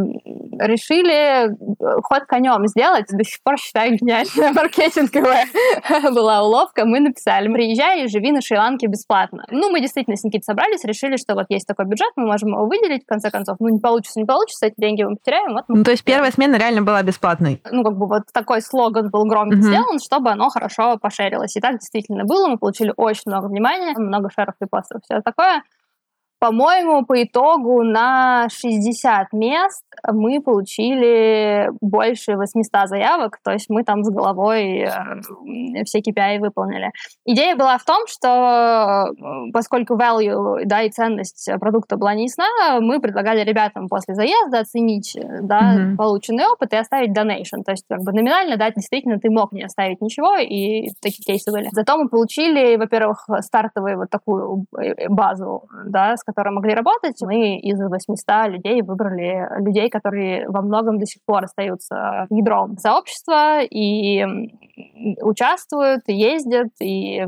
решили 0.60 1.56
ход 2.04 2.24
конем 2.28 2.68
сделать. 2.68 3.06
До 3.10 3.24
сих 3.24 3.42
пор 3.44 3.58
считаю 3.58 3.98
гениальная 3.98 4.54
маркетинговая 4.54 5.46
была 6.14 6.44
уловка. 6.44 6.86
Мы 6.86 7.00
написали, 7.00 7.52
приезжай 7.52 8.04
и 8.04 8.08
живи 8.08 8.32
на 8.32 8.42
Шри-Ланке 8.42 8.88
бесплатно. 8.88 9.43
Ну, 9.50 9.70
мы 9.70 9.82
действительно 9.82 10.16
с 10.16 10.24
Никитой 10.24 10.44
собрались, 10.44 10.84
решили, 10.84 11.18
что 11.18 11.36
вот 11.36 11.46
есть 11.50 11.68
такой 11.68 11.86
бюджет, 11.86 12.12
мы 12.16 12.26
можем 12.26 12.50
его 12.50 12.66
выделить, 12.66 13.04
в 13.04 13.08
конце 13.08 13.30
концов. 13.32 13.58
Ну, 13.60 13.70
не 13.70 13.80
получится, 13.80 14.20
не 14.20 14.26
получится, 14.26 14.68
эти 14.68 14.76
деньги 14.78 15.04
мы 15.04 15.16
потеряем. 15.16 15.54
Вот 15.54 15.66
мы 15.68 15.78
ну, 15.78 15.84
то 15.84 15.92
есть 15.92 16.04
первая 16.04 16.32
смена 16.32 16.56
реально 16.56 16.82
была 16.82 17.02
бесплатной? 17.04 17.62
Ну, 17.72 17.84
как 17.84 17.98
бы 17.98 18.08
вот 18.08 18.24
такой 18.34 18.62
слоган 18.62 19.10
был 19.10 19.26
громко 19.26 19.56
угу. 19.56 19.64
сделан, 19.64 20.00
чтобы 20.00 20.32
оно 20.32 20.50
хорошо 20.50 20.98
пошерилось. 20.98 21.56
И 21.56 21.62
так 21.62 21.74
действительно 21.74 22.24
было, 22.26 22.48
мы 22.48 22.58
получили 22.58 22.94
очень 22.96 23.24
много 23.28 23.48
внимания, 23.48 23.94
много 23.98 24.30
шеров, 24.30 24.56
репостов, 24.60 25.02
все 25.04 25.22
такое. 25.22 25.64
По-моему, 26.44 27.06
по 27.06 27.24
итогу 27.24 27.84
на 27.84 28.50
60 28.50 29.32
мест 29.32 29.86
мы 30.12 30.42
получили 30.42 31.70
больше 31.80 32.36
800 32.36 32.90
заявок, 32.90 33.40
то 33.42 33.52
есть 33.52 33.70
мы 33.70 33.86
там 33.86 34.04
с 34.04 34.10
головой 34.10 34.80
э, 34.80 35.84
все 35.86 36.00
KPI 36.00 36.40
выполнили. 36.40 36.92
Идея 37.26 37.56
была 37.56 37.78
в 37.78 37.86
том, 37.86 38.06
что 38.08 38.28
э, 39.08 39.52
поскольку 39.54 39.96
value 39.96 40.66
да, 40.66 40.82
и 40.82 40.90
ценность 40.90 41.50
продукта 41.62 41.96
была 41.96 42.14
не 42.14 42.24
ясна, 42.24 42.46
мы 42.82 43.00
предлагали 43.00 43.46
ребятам 43.46 43.88
после 43.88 44.14
заезда 44.14 44.60
оценить 44.60 45.16
э, 45.16 45.40
да, 45.44 45.62
mm-hmm. 45.62 45.96
полученный 45.96 46.46
опыт 46.48 46.74
и 46.74 46.76
оставить 46.76 47.18
donation. 47.18 47.64
То 47.64 47.72
есть 47.72 47.86
как 47.88 48.02
бы 48.02 48.12
номинально, 48.12 48.58
да, 48.58 48.70
действительно, 48.70 49.18
ты 49.18 49.30
мог 49.30 49.54
не 49.54 49.64
оставить 49.64 50.02
ничего, 50.02 50.36
и 50.36 50.90
такие 51.02 51.24
кейсы 51.24 51.54
были. 51.54 51.70
Зато 51.72 51.98
мы 51.98 52.10
получили, 52.10 52.76
во-первых, 52.76 53.30
стартовую 53.40 54.00
вот 54.00 54.10
такую 54.10 54.66
базу, 55.08 55.70
да, 55.86 56.18
с 56.18 56.33
которые 56.34 56.54
могли 56.54 56.74
работать. 56.74 57.22
Мы 57.22 57.58
из 57.60 57.80
800 57.80 58.48
людей 58.48 58.82
выбрали 58.82 59.48
людей, 59.64 59.90
которые 59.90 60.48
во 60.50 60.62
многом 60.62 61.00
до 61.00 61.06
сих 61.06 61.22
пор 61.26 61.44
остаются 61.46 62.28
ядром 62.30 62.78
сообщества 62.78 63.62
и 63.62 64.26
участвуют, 65.22 66.02
и 66.08 66.14
ездят, 66.14 66.70
и 66.82 67.26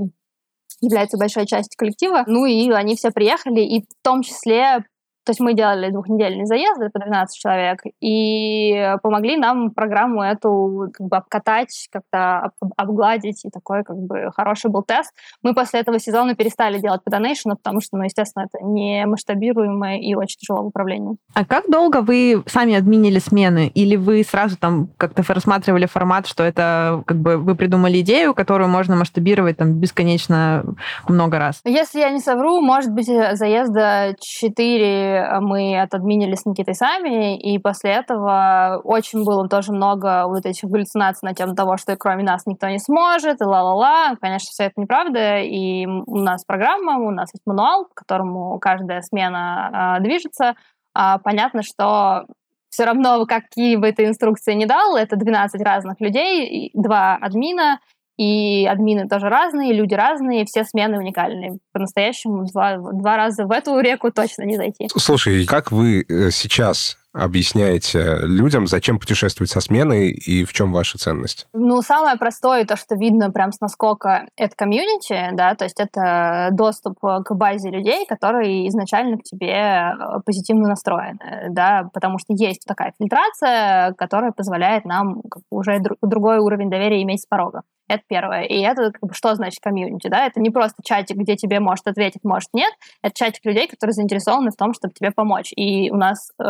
являются 0.81 1.17
большой 1.17 1.45
частью 1.45 1.77
коллектива. 1.77 2.23
Ну 2.27 2.45
и 2.45 2.69
они 2.71 2.95
все 2.95 3.11
приехали, 3.11 3.61
и 3.61 3.81
в 3.81 4.03
том 4.03 4.21
числе 4.21 4.83
то 5.25 5.31
есть 5.31 5.39
мы 5.39 5.53
делали 5.53 5.89
двухнедельные 5.89 6.45
заезды 6.45 6.89
по 6.89 6.99
12 6.99 7.35
человек 7.35 7.79
и 7.99 8.95
помогли 9.01 9.37
нам 9.37 9.71
программу 9.71 10.21
эту 10.21 10.91
как 10.93 11.07
бы 11.07 11.17
обкатать, 11.17 11.87
как-то 11.91 12.51
обгладить, 12.77 13.43
и 13.43 13.49
такой 13.49 13.83
как 13.83 13.97
бы 13.97 14.29
хороший 14.35 14.69
был 14.69 14.83
тест. 14.83 15.11
Мы 15.41 15.53
после 15.53 15.79
этого 15.79 15.99
сезона 15.99 16.35
перестали 16.35 16.79
делать 16.79 17.03
по 17.03 17.09
донейшену, 17.09 17.55
потому 17.57 17.81
что, 17.81 17.97
ну, 17.97 18.03
естественно, 18.03 18.45
это 18.45 18.63
не 18.63 19.05
масштабируемое 19.05 19.97
и 19.97 20.13
очень 20.15 20.37
тяжело 20.39 20.63
в 20.63 20.67
управлении. 20.67 21.17
А 21.33 21.43
как 21.43 21.69
долго 21.69 22.01
вы 22.01 22.43
сами 22.45 22.75
админили 22.75 23.19
смены? 23.19 23.71
Или 23.73 23.95
вы 23.95 24.23
сразу 24.23 24.57
там 24.57 24.89
как-то 24.97 25.23
рассматривали 25.33 25.85
формат, 25.85 26.27
что 26.27 26.43
это 26.43 27.03
как 27.05 27.17
бы 27.17 27.37
вы 27.37 27.55
придумали 27.55 28.01
идею, 28.01 28.33
которую 28.35 28.69
можно 28.69 28.95
масштабировать 28.95 29.57
там 29.57 29.73
бесконечно 29.73 30.63
много 31.07 31.39
раз? 31.39 31.61
Если 31.65 31.99
я 31.99 32.11
не 32.11 32.19
совру, 32.19 32.61
может 32.61 32.91
быть, 32.91 33.07
заезда 33.07 34.15
4 34.19 35.14
мы 35.41 35.79
отодминили 35.79 36.35
с 36.35 36.45
Никитой 36.45 36.75
сами, 36.75 37.37
и 37.37 37.57
после 37.59 37.91
этого 37.91 38.81
очень 38.83 39.23
было 39.23 39.47
тоже 39.47 39.71
много 39.71 40.27
вот 40.27 40.45
этих 40.45 40.69
галлюцинаций 40.69 41.27
на 41.27 41.35
тему 41.35 41.55
того, 41.55 41.77
что 41.77 41.95
кроме 41.95 42.23
нас 42.23 42.45
никто 42.45 42.67
не 42.67 42.79
сможет, 42.79 43.41
и 43.41 43.43
ла-ла-ла. 43.43 44.15
Конечно, 44.21 44.47
все 44.51 44.65
это 44.65 44.81
неправда, 44.81 45.39
и 45.39 45.85
у 45.85 46.17
нас 46.17 46.43
программа, 46.45 46.97
у 46.99 47.11
нас 47.11 47.29
есть 47.33 47.45
мануал, 47.45 47.85
по 47.85 47.95
которому 47.95 48.59
каждая 48.59 49.01
смена 49.01 49.97
э, 49.99 50.03
движется. 50.03 50.55
А 50.93 51.19
понятно, 51.19 51.61
что 51.61 52.25
все 52.69 52.83
равно, 52.83 53.25
какие 53.25 53.77
бы 53.77 53.91
ты 53.93 54.05
инструкции 54.05 54.53
не 54.53 54.65
дал, 54.65 54.97
это 54.97 55.15
12 55.15 55.61
разных 55.61 56.01
людей, 56.01 56.71
два 56.73 57.15
админа, 57.15 57.79
и 58.17 58.65
админы 58.65 59.07
тоже 59.07 59.29
разные, 59.29 59.73
люди 59.73 59.93
разные, 59.93 60.45
все 60.45 60.63
смены 60.63 60.97
уникальные. 60.97 61.59
По-настоящему 61.73 62.45
два, 62.45 62.77
два 62.77 63.17
раза 63.17 63.45
в 63.45 63.51
эту 63.51 63.79
реку 63.79 64.11
точно 64.11 64.43
не 64.43 64.55
зайти. 64.55 64.87
Слушай, 64.95 65.45
как 65.45 65.71
вы 65.71 66.05
э, 66.07 66.31
сейчас 66.31 66.97
объясняете 67.15 68.17
людям, 68.23 68.67
зачем 68.67 68.99
путешествовать 68.99 69.49
со 69.49 69.61
сменой 69.61 70.11
и 70.11 70.43
в 70.43 70.51
чем 70.51 70.73
ваша 70.73 70.97
ценность? 70.97 71.47
Ну, 71.53 71.81
самое 71.81 72.17
простое, 72.17 72.65
то, 72.65 72.75
что 72.75 72.95
видно 72.95 73.31
прям 73.31 73.53
с 73.53 73.61
наскока, 73.61 74.27
это 74.35 74.53
комьюнити, 74.55 75.29
да, 75.33 75.55
то 75.55 75.63
есть 75.63 75.79
это 75.79 76.49
доступ 76.51 76.99
к 76.99 77.33
базе 77.33 77.69
людей, 77.69 78.05
которые 78.05 78.67
изначально 78.67 79.17
к 79.17 79.23
тебе 79.23 79.53
э, 79.53 80.19
позитивно 80.25 80.67
настроены, 80.67 81.47
да, 81.51 81.89
потому 81.93 82.19
что 82.19 82.33
есть 82.33 82.65
такая 82.67 82.93
фильтрация, 82.99 83.93
которая 83.93 84.31
позволяет 84.31 84.83
нам 84.83 85.21
уже 85.49 85.81
другой 86.01 86.39
уровень 86.39 86.69
доверия 86.69 87.01
иметь 87.01 87.21
с 87.21 87.25
порога. 87.25 87.61
Это 87.87 88.03
первое. 88.07 88.43
И 88.43 88.59
это 88.61 88.91
как 88.91 89.01
бы, 89.01 89.13
что 89.13 89.35
значит 89.35 89.59
комьюнити, 89.61 90.07
да? 90.07 90.25
Это 90.25 90.39
не 90.39 90.49
просто 90.49 90.81
чатик, 90.83 91.17
где 91.17 91.35
тебе 91.35 91.59
может 91.59 91.87
ответить, 91.87 92.23
может 92.23 92.49
нет. 92.53 92.73
Это 93.01 93.13
чатик 93.13 93.45
людей, 93.45 93.67
которые 93.67 93.93
заинтересованы 93.93 94.51
в 94.51 94.55
том, 94.55 94.73
чтобы 94.73 94.93
тебе 94.93 95.11
помочь. 95.11 95.51
И 95.55 95.91
у 95.91 95.95
нас 95.95 96.31
э, 96.39 96.43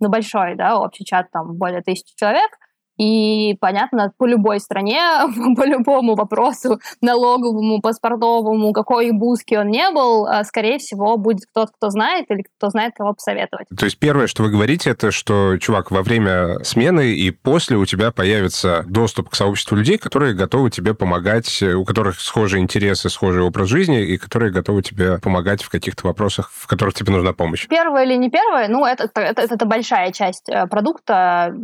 ну, 0.00 0.08
большой, 0.08 0.56
да, 0.56 0.78
общий 0.78 1.04
чат, 1.04 1.30
там, 1.30 1.56
более 1.56 1.82
тысячи 1.82 2.14
человек— 2.16 2.50
и, 3.00 3.56
понятно, 3.60 4.12
по 4.18 4.26
любой 4.26 4.60
стране, 4.60 5.00
по 5.56 5.64
любому 5.64 6.14
вопросу, 6.14 6.80
налоговому, 7.00 7.80
паспортовому, 7.80 8.74
какой 8.74 9.10
бузки 9.12 9.54
он 9.54 9.68
не 9.68 9.90
был, 9.90 10.26
а, 10.26 10.44
скорее 10.44 10.78
всего, 10.78 11.16
будет 11.16 11.46
кто-то, 11.46 11.72
кто 11.72 11.88
знает, 11.88 12.26
или 12.28 12.44
кто 12.58 12.68
знает, 12.68 12.92
кого 12.94 13.14
посоветовать. 13.14 13.68
То 13.76 13.86
есть 13.86 13.98
первое, 13.98 14.26
что 14.26 14.42
вы 14.42 14.50
говорите, 14.50 14.90
это 14.90 15.12
что, 15.12 15.56
чувак, 15.58 15.90
во 15.90 16.02
время 16.02 16.62
смены 16.62 17.14
и 17.14 17.30
после 17.30 17.78
у 17.78 17.86
тебя 17.86 18.10
появится 18.10 18.84
доступ 18.86 19.30
к 19.30 19.34
сообществу 19.34 19.76
людей, 19.76 19.96
которые 19.96 20.34
готовы 20.34 20.68
тебе 20.70 20.92
помогать, 20.92 21.62
у 21.62 21.86
которых 21.86 22.20
схожие 22.20 22.62
интересы, 22.62 23.08
схожий 23.08 23.42
образ 23.42 23.68
жизни, 23.68 24.02
и 24.02 24.18
которые 24.18 24.52
готовы 24.52 24.82
тебе 24.82 25.18
помогать 25.18 25.62
в 25.62 25.70
каких-то 25.70 26.06
вопросах, 26.06 26.50
в 26.54 26.66
которых 26.66 26.92
тебе 26.92 27.12
нужна 27.12 27.32
помощь. 27.32 27.66
Первое 27.66 28.04
или 28.04 28.16
не 28.16 28.28
первое, 28.28 28.68
ну, 28.68 28.84
это, 28.84 29.04
это, 29.04 29.20
это, 29.22 29.54
это 29.54 29.64
большая 29.64 30.12
часть 30.12 30.50
э, 30.50 30.66
продукта. 30.66 31.54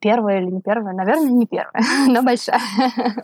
Первое 0.00 0.40
или 0.40 0.55
не 0.56 0.62
первая? 0.62 0.94
Наверное, 0.94 1.30
не 1.30 1.46
первая, 1.46 1.82
но 2.08 2.22
большая. 2.22 2.60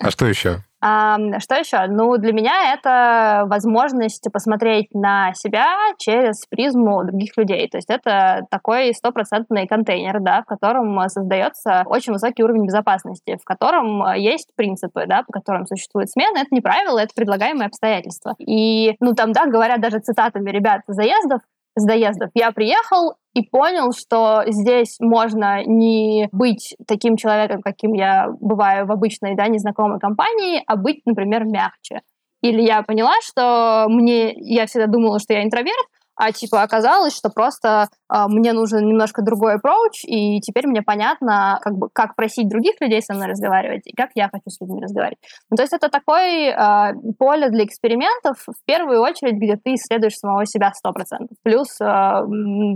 А 0.00 0.10
что 0.10 0.26
еще? 0.26 0.58
А, 0.84 1.16
что 1.38 1.54
еще? 1.54 1.86
Ну, 1.86 2.16
для 2.18 2.32
меня 2.32 2.74
это 2.74 3.44
возможность 3.46 4.26
посмотреть 4.32 4.92
на 4.92 5.32
себя 5.32 5.76
через 5.96 6.44
призму 6.46 7.04
других 7.04 7.36
людей. 7.36 7.68
То 7.68 7.78
есть 7.78 7.88
это 7.88 8.46
такой 8.50 8.92
стопроцентный 8.92 9.68
контейнер, 9.68 10.18
да, 10.18 10.42
в 10.42 10.46
котором 10.46 11.08
создается 11.08 11.84
очень 11.86 12.12
высокий 12.12 12.42
уровень 12.42 12.66
безопасности, 12.66 13.38
в 13.40 13.44
котором 13.44 14.12
есть 14.14 14.48
принципы, 14.56 15.04
да, 15.06 15.22
по 15.22 15.32
которым 15.32 15.66
существует 15.66 16.10
смена. 16.10 16.38
Это 16.38 16.48
не 16.50 16.60
правило, 16.60 16.98
это 16.98 17.14
предлагаемые 17.14 17.68
обстоятельства. 17.68 18.34
И, 18.38 18.96
ну, 18.98 19.14
там, 19.14 19.32
да, 19.32 19.46
говорят 19.46 19.80
даже 19.80 20.00
цитатами 20.00 20.50
ребят 20.50 20.80
заездов, 20.88 21.42
с 21.74 21.84
доездов. 21.84 22.30
Я 22.34 22.52
приехал 22.52 23.14
и 23.34 23.42
понял, 23.42 23.92
что 23.92 24.42
здесь 24.46 24.96
можно 25.00 25.64
не 25.64 26.28
быть 26.32 26.76
таким 26.86 27.16
человеком, 27.16 27.62
каким 27.62 27.92
я 27.94 28.28
бываю 28.40 28.86
в 28.86 28.92
обычной, 28.92 29.34
да, 29.34 29.48
незнакомой 29.48 29.98
компании, 29.98 30.62
а 30.66 30.76
быть, 30.76 31.00
например, 31.06 31.44
мягче. 31.44 32.02
Или 32.42 32.62
я 32.62 32.82
поняла, 32.82 33.14
что 33.22 33.86
мне, 33.88 34.32
я 34.34 34.66
всегда 34.66 34.86
думала, 34.86 35.18
что 35.18 35.32
я 35.32 35.44
интроверт, 35.44 35.86
а 36.16 36.32
типа 36.32 36.62
оказалось, 36.62 37.16
что 37.16 37.30
просто 37.30 37.88
э, 38.12 38.24
мне 38.28 38.52
нужен 38.52 38.86
немножко 38.86 39.22
другой 39.22 39.56
approach, 39.56 40.04
и 40.06 40.40
теперь 40.40 40.66
мне 40.66 40.82
понятно, 40.82 41.58
как 41.62 41.74
бы, 41.74 41.88
как 41.92 42.16
просить 42.16 42.48
других 42.48 42.80
людей 42.80 43.02
со 43.02 43.14
мной 43.14 43.28
разговаривать, 43.28 43.82
и 43.86 43.94
как 43.94 44.10
я 44.14 44.28
хочу 44.28 44.50
с 44.50 44.60
людьми 44.60 44.82
разговаривать. 44.82 45.18
Ну, 45.50 45.56
то 45.56 45.62
есть 45.62 45.72
это 45.72 45.88
такое 45.88 46.50
э, 46.50 46.94
поле 47.18 47.48
для 47.50 47.64
экспериментов, 47.64 48.38
в 48.46 48.64
первую 48.66 49.00
очередь, 49.00 49.36
где 49.36 49.56
ты 49.56 49.74
исследуешь 49.74 50.16
самого 50.16 50.46
себя 50.46 50.72
100%. 50.84 51.28
Плюс 51.42 51.80
э, 51.80 51.84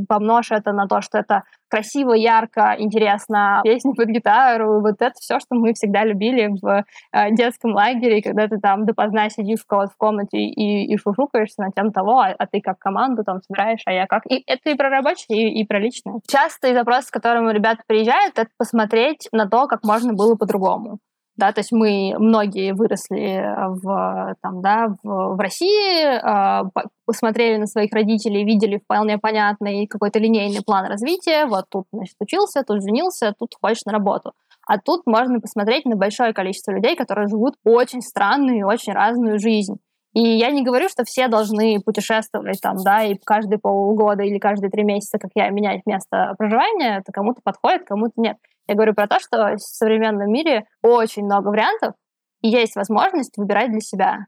помножь 0.08 0.50
это 0.50 0.72
на 0.72 0.86
то, 0.86 1.00
что 1.00 1.18
это 1.18 1.42
красиво, 1.68 2.12
ярко, 2.12 2.74
интересно, 2.78 3.60
песни 3.64 3.92
под 3.92 4.08
гитару, 4.08 4.80
вот 4.80 4.96
это 5.00 5.14
все, 5.20 5.38
что 5.38 5.54
мы 5.54 5.72
всегда 5.74 6.04
любили 6.04 6.48
в 6.60 6.84
э, 7.12 7.30
детском 7.32 7.72
лагере, 7.72 8.22
когда 8.22 8.48
ты 8.48 8.58
там 8.58 8.86
допоздна 8.86 9.28
сидишь 9.30 9.60
в 9.60 9.76
в 9.76 9.96
комнате 9.98 10.38
и, 10.38 10.92
и 10.92 10.96
шушукаешься 10.96 11.62
на 11.62 11.70
тем 11.70 11.92
того, 11.92 12.18
а, 12.18 12.34
а 12.38 12.46
ты 12.46 12.60
как 12.60 12.78
команду 12.78 13.24
там 13.24 13.40
собираешь, 13.42 13.82
а 13.84 13.92
я 13.92 14.06
как... 14.06 14.22
И 14.26 14.42
это 14.46 14.70
и 14.70 14.74
про 14.74 14.88
рабочее, 14.88 15.50
и, 15.50 15.60
и 15.60 15.66
про 15.66 15.78
личное. 15.78 16.20
Частый 16.26 16.72
запрос, 16.72 17.06
с 17.06 17.10
которым 17.10 17.50
ребята 17.50 17.82
приезжают, 17.86 18.38
это 18.38 18.50
посмотреть 18.56 19.28
на 19.32 19.48
то, 19.48 19.66
как 19.66 19.84
можно 19.84 20.14
было 20.14 20.34
по-другому 20.34 20.98
да, 21.36 21.52
то 21.52 21.60
есть 21.60 21.72
мы 21.72 22.14
многие 22.18 22.72
выросли 22.72 23.44
в, 23.82 24.36
там, 24.42 24.62
да, 24.62 24.88
в, 25.02 25.36
в 25.36 25.38
России, 25.38 26.04
э, 26.04 26.70
посмотрели 27.04 27.58
на 27.58 27.66
своих 27.66 27.92
родителей, 27.92 28.44
видели 28.44 28.78
вполне 28.78 29.18
понятный 29.18 29.86
какой-то 29.86 30.18
линейный 30.18 30.62
план 30.64 30.86
развития, 30.86 31.46
вот 31.46 31.66
тут, 31.70 31.84
значит, 31.92 32.16
учился, 32.20 32.62
тут 32.62 32.82
женился, 32.82 33.34
тут 33.38 33.54
ходишь 33.60 33.84
на 33.84 33.92
работу. 33.92 34.32
А 34.66 34.78
тут 34.78 35.02
можно 35.06 35.40
посмотреть 35.40 35.84
на 35.84 35.94
большое 35.94 36.32
количество 36.32 36.72
людей, 36.72 36.96
которые 36.96 37.28
живут 37.28 37.54
очень 37.64 38.02
странную 38.02 38.58
и 38.58 38.62
очень 38.62 38.92
разную 38.92 39.38
жизнь. 39.38 39.76
И 40.16 40.38
я 40.38 40.50
не 40.50 40.64
говорю, 40.64 40.88
что 40.88 41.04
все 41.04 41.28
должны 41.28 41.78
путешествовать 41.84 42.58
там, 42.62 42.76
да, 42.82 43.02
и 43.04 43.16
каждые 43.22 43.58
полгода 43.58 44.22
или 44.22 44.38
каждые 44.38 44.70
три 44.70 44.82
месяца, 44.82 45.18
как 45.18 45.30
я, 45.34 45.50
менять 45.50 45.82
место 45.84 46.34
проживания. 46.38 47.00
Это 47.00 47.12
кому-то 47.12 47.42
подходит, 47.44 47.84
кому-то 47.84 48.14
нет. 48.16 48.38
Я 48.68 48.74
говорю 48.74 48.94
про 48.94 49.06
то, 49.06 49.20
что 49.20 49.56
в 49.56 49.60
современном 49.60 50.30
мире 50.30 50.64
очень 50.82 51.24
много 51.24 51.48
вариантов, 51.48 51.94
и 52.42 52.48
есть 52.48 52.76
возможность 52.76 53.36
выбирать 53.36 53.70
для 53.70 53.80
себя. 53.80 54.26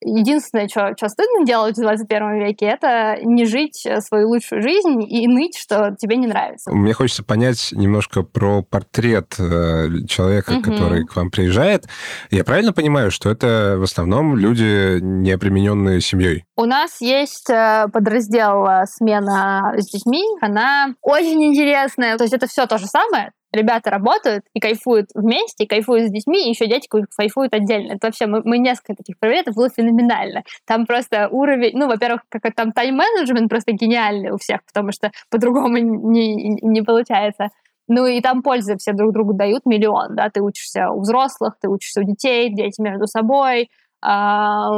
Единственное, 0.00 0.68
что, 0.68 0.94
что 0.96 1.08
стыдно 1.08 1.44
делать 1.44 1.76
в 1.76 1.80
21 1.80 2.38
веке, 2.38 2.66
это 2.66 3.18
не 3.24 3.46
жить 3.46 3.84
свою 4.00 4.28
лучшую 4.28 4.62
жизнь 4.62 5.02
и 5.02 5.26
ныть, 5.26 5.58
что 5.58 5.96
тебе 5.98 6.16
не 6.16 6.28
нравится. 6.28 6.70
Мне 6.70 6.92
хочется 6.92 7.24
понять 7.24 7.70
немножко 7.72 8.22
про 8.22 8.62
портрет 8.62 9.34
э, 9.40 10.06
человека, 10.08 10.52
угу. 10.52 10.62
который 10.62 11.04
к 11.04 11.16
вам 11.16 11.32
приезжает. 11.32 11.86
Я 12.30 12.44
правильно 12.44 12.72
понимаю, 12.72 13.10
что 13.10 13.28
это 13.28 13.74
в 13.76 13.82
основном 13.82 14.36
люди, 14.36 15.00
не 15.00 15.32
обремененные 15.32 16.00
семьей? 16.00 16.44
У 16.56 16.64
нас 16.64 17.00
есть 17.00 17.50
э, 17.50 17.88
подраздел 17.92 18.66
э, 18.66 18.86
«Смена 18.86 19.74
с 19.76 19.90
детьми». 19.90 20.22
Она 20.40 20.94
очень 21.02 21.42
интересная. 21.42 22.16
То 22.18 22.22
есть 22.22 22.34
это 22.34 22.46
все 22.46 22.66
то 22.66 22.78
же 22.78 22.86
самое, 22.86 23.32
ребята 23.52 23.90
работают 23.90 24.44
и 24.54 24.60
кайфуют 24.60 25.10
вместе, 25.14 25.64
и 25.64 25.66
кайфуют 25.66 26.08
с 26.08 26.10
детьми, 26.10 26.46
и 26.46 26.50
еще 26.50 26.66
дети 26.66 26.88
кайфуют 26.88 27.54
отдельно. 27.54 27.92
Это 27.92 28.06
вообще, 28.08 28.26
мы, 28.26 28.42
мы 28.44 28.58
несколько 28.58 28.94
таких 28.94 29.18
провели, 29.18 29.40
это 29.40 29.52
было 29.52 29.68
феноменально. 29.68 30.42
Там 30.66 30.86
просто 30.86 31.28
уровень, 31.30 31.76
ну, 31.76 31.86
во-первых, 31.86 32.22
как 32.28 32.54
там 32.54 32.72
тайм-менеджмент 32.72 33.48
просто 33.48 33.72
гениальный 33.72 34.30
у 34.30 34.38
всех, 34.38 34.60
потому 34.64 34.92
что 34.92 35.10
по-другому 35.30 35.78
не, 35.78 36.58
не 36.60 36.82
получается. 36.82 37.48
Ну 37.90 38.06
и 38.06 38.20
там 38.20 38.42
пользы 38.42 38.76
все 38.76 38.92
друг 38.92 39.14
другу 39.14 39.32
дают 39.32 39.64
миллион, 39.64 40.14
да, 40.14 40.28
ты 40.28 40.42
учишься 40.42 40.90
у 40.90 41.00
взрослых, 41.00 41.54
ты 41.58 41.68
учишься 41.68 42.02
у 42.02 42.04
детей, 42.04 42.52
дети 42.54 42.82
между 42.82 43.06
собой, 43.06 43.70
а, 44.00 44.70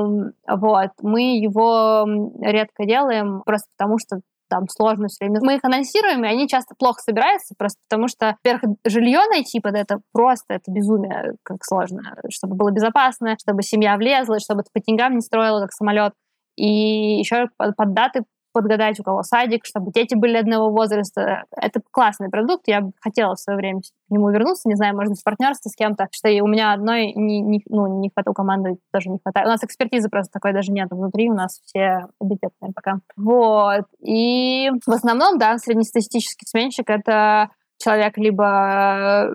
вот, 0.48 0.90
мы 1.02 1.38
его 1.38 2.06
редко 2.40 2.86
делаем 2.86 3.42
просто 3.44 3.68
потому, 3.76 3.98
что 3.98 4.20
там 4.50 4.68
сложно 4.68 5.06
время. 5.20 5.40
Мы 5.42 5.56
их 5.56 5.64
анонсируем, 5.64 6.24
и 6.24 6.28
они 6.28 6.48
часто 6.48 6.74
плохо 6.78 7.00
собираются, 7.00 7.54
просто 7.56 7.78
потому 7.88 8.08
что, 8.08 8.36
во-первых, 8.44 8.76
жилье 8.84 9.20
найти 9.30 9.60
под 9.60 9.76
это 9.76 10.00
просто, 10.12 10.54
это 10.54 10.70
безумие, 10.70 11.34
как 11.42 11.58
сложно, 11.62 12.02
чтобы 12.28 12.56
было 12.56 12.70
безопасно, 12.70 13.36
чтобы 13.40 13.62
семья 13.62 13.96
влезла, 13.96 14.38
чтобы 14.40 14.60
это 14.60 14.70
по 14.72 14.80
деньгам 14.80 15.14
не 15.14 15.20
строило, 15.20 15.60
как 15.60 15.72
самолет. 15.72 16.12
И 16.56 17.18
еще 17.18 17.46
под 17.56 17.94
даты 17.94 18.24
подгадать, 18.52 18.98
у 19.00 19.02
кого 19.02 19.22
садик, 19.22 19.64
чтобы 19.64 19.92
дети 19.92 20.14
были 20.14 20.36
одного 20.36 20.70
возраста. 20.70 21.44
Это 21.56 21.80
классный 21.90 22.30
продукт, 22.30 22.64
я 22.66 22.80
бы 22.80 22.92
хотела 23.00 23.34
в 23.34 23.40
свое 23.40 23.56
время 23.56 23.80
к 23.80 24.10
нему 24.10 24.30
вернуться, 24.30 24.68
не 24.68 24.74
знаю, 24.74 24.94
может 24.94 25.10
быть, 25.10 25.20
в 25.20 25.24
партнерстве 25.24 25.70
с 25.70 25.76
кем-то, 25.76 26.08
что 26.10 26.28
и 26.28 26.40
у 26.40 26.46
меня 26.46 26.72
одной 26.72 27.12
не, 27.14 27.40
не, 27.40 27.62
ну, 27.68 28.00
не 28.00 28.10
хватает, 28.10 28.28
у 28.28 28.34
команды 28.34 28.78
тоже 28.92 29.10
не 29.10 29.18
хватает. 29.18 29.46
У 29.46 29.50
нас 29.50 29.64
экспертизы 29.64 30.08
просто 30.08 30.32
такой 30.32 30.52
даже 30.52 30.72
нет 30.72 30.88
внутри, 30.90 31.30
у 31.30 31.34
нас 31.34 31.60
все 31.64 32.06
объективные 32.20 32.72
пока. 32.74 32.98
Вот. 33.16 33.84
И 34.00 34.70
в 34.86 34.90
основном, 34.90 35.38
да, 35.38 35.58
среднестатистический 35.58 36.46
сменщик— 36.46 36.84
это 36.90 37.50
человек 37.78 38.18
либо 38.18 39.30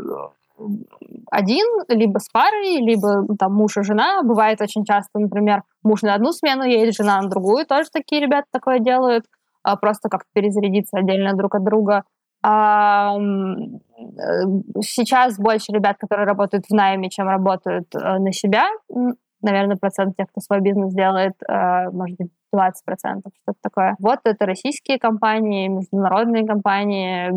один, 1.32 1.66
либо 1.90 2.20
с 2.20 2.30
парой, 2.30 2.78
либо 2.82 3.26
там 3.38 3.54
муж 3.54 3.78
и 3.78 3.84
жена. 3.84 4.22
Бывает 4.24 4.62
очень 4.62 4.86
часто, 4.86 5.20
например, 5.20 5.64
муж 5.84 6.02
на 6.02 6.14
одну 6.14 6.32
смену 6.32 6.64
едет, 6.64 6.96
жена 6.96 7.22
на 7.22 7.30
другую. 7.30 7.66
Тоже 7.66 7.90
такие 7.92 8.22
ребята 8.22 8.48
такое 8.52 8.80
делают. 8.80 9.26
А 9.64 9.78
просто 9.78 10.10
как-то 10.10 10.30
перезарядиться 10.34 10.98
отдельно 10.98 11.34
друг 11.34 11.56
от 11.56 11.64
друга. 11.64 12.04
А, 12.44 13.16
сейчас 14.82 15.38
больше 15.40 15.72
ребят, 15.72 15.98
которые 15.98 16.28
работают 16.28 16.66
в 16.70 16.74
найме, 16.74 17.10
чем 17.10 17.28
работают 17.28 17.88
э, 17.96 18.20
на 18.20 18.32
себя. 18.32 18.68
Наверное, 19.46 19.78
процент 19.78 20.18
тех, 20.18 20.28
кто 20.30 20.42
свой 20.42 20.60
бизнес 20.60 20.92
делает, 20.92 21.34
э, 21.48 21.90
может 21.92 22.18
быть, 22.18 22.32
20%, 22.52 22.72
что-то 23.44 23.60
такое. 23.62 23.96
Вот 24.00 24.20
это 24.24 24.46
российские 24.48 24.98
компании, 24.98 25.68
международные 25.68 26.48
компании, 26.48 27.32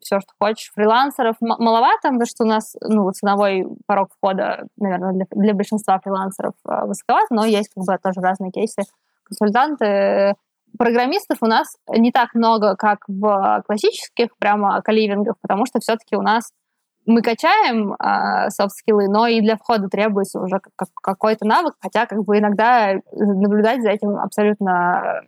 все, 0.00 0.18
что 0.18 0.32
хочешь. 0.40 0.72
Фрилансеров 0.74 1.36
маловато, 1.40 2.08
потому 2.08 2.26
что 2.26 2.44
у 2.44 2.48
нас 2.48 2.74
ну, 2.80 3.08
ценовой 3.12 3.66
порог 3.86 4.08
входа, 4.16 4.66
наверное, 4.76 5.12
для, 5.12 5.26
для 5.30 5.54
большинства 5.54 6.00
фрилансеров 6.00 6.54
э, 6.68 6.86
высоковат, 6.86 7.30
но 7.30 7.44
есть 7.44 7.68
как 7.72 7.84
бы 7.84 7.98
тоже 8.02 8.20
разные 8.20 8.50
кейсы. 8.50 8.82
Консультанты, 9.22 10.34
программистов 10.76 11.38
у 11.40 11.46
нас 11.46 11.76
не 11.88 12.10
так 12.10 12.34
много, 12.34 12.74
как 12.74 13.04
в 13.06 13.62
классических 13.66 14.36
прямо 14.38 14.82
каливингах, 14.82 15.36
потому 15.40 15.66
что 15.66 15.78
все-таки 15.78 16.16
у 16.16 16.22
нас 16.22 16.50
мы 17.06 17.22
качаем 17.22 17.94
э, 17.94 18.50
софт-скиллы, 18.50 19.08
но 19.08 19.26
и 19.26 19.40
для 19.40 19.56
входа 19.56 19.88
требуется 19.88 20.40
уже 20.40 20.60
как, 20.76 20.88
какой-то 21.02 21.44
навык, 21.46 21.74
хотя 21.80 22.06
как 22.06 22.24
бы 22.24 22.38
иногда 22.38 22.94
наблюдать 23.12 23.82
за 23.82 23.90
этим 23.90 24.16
абсолютно 24.16 25.22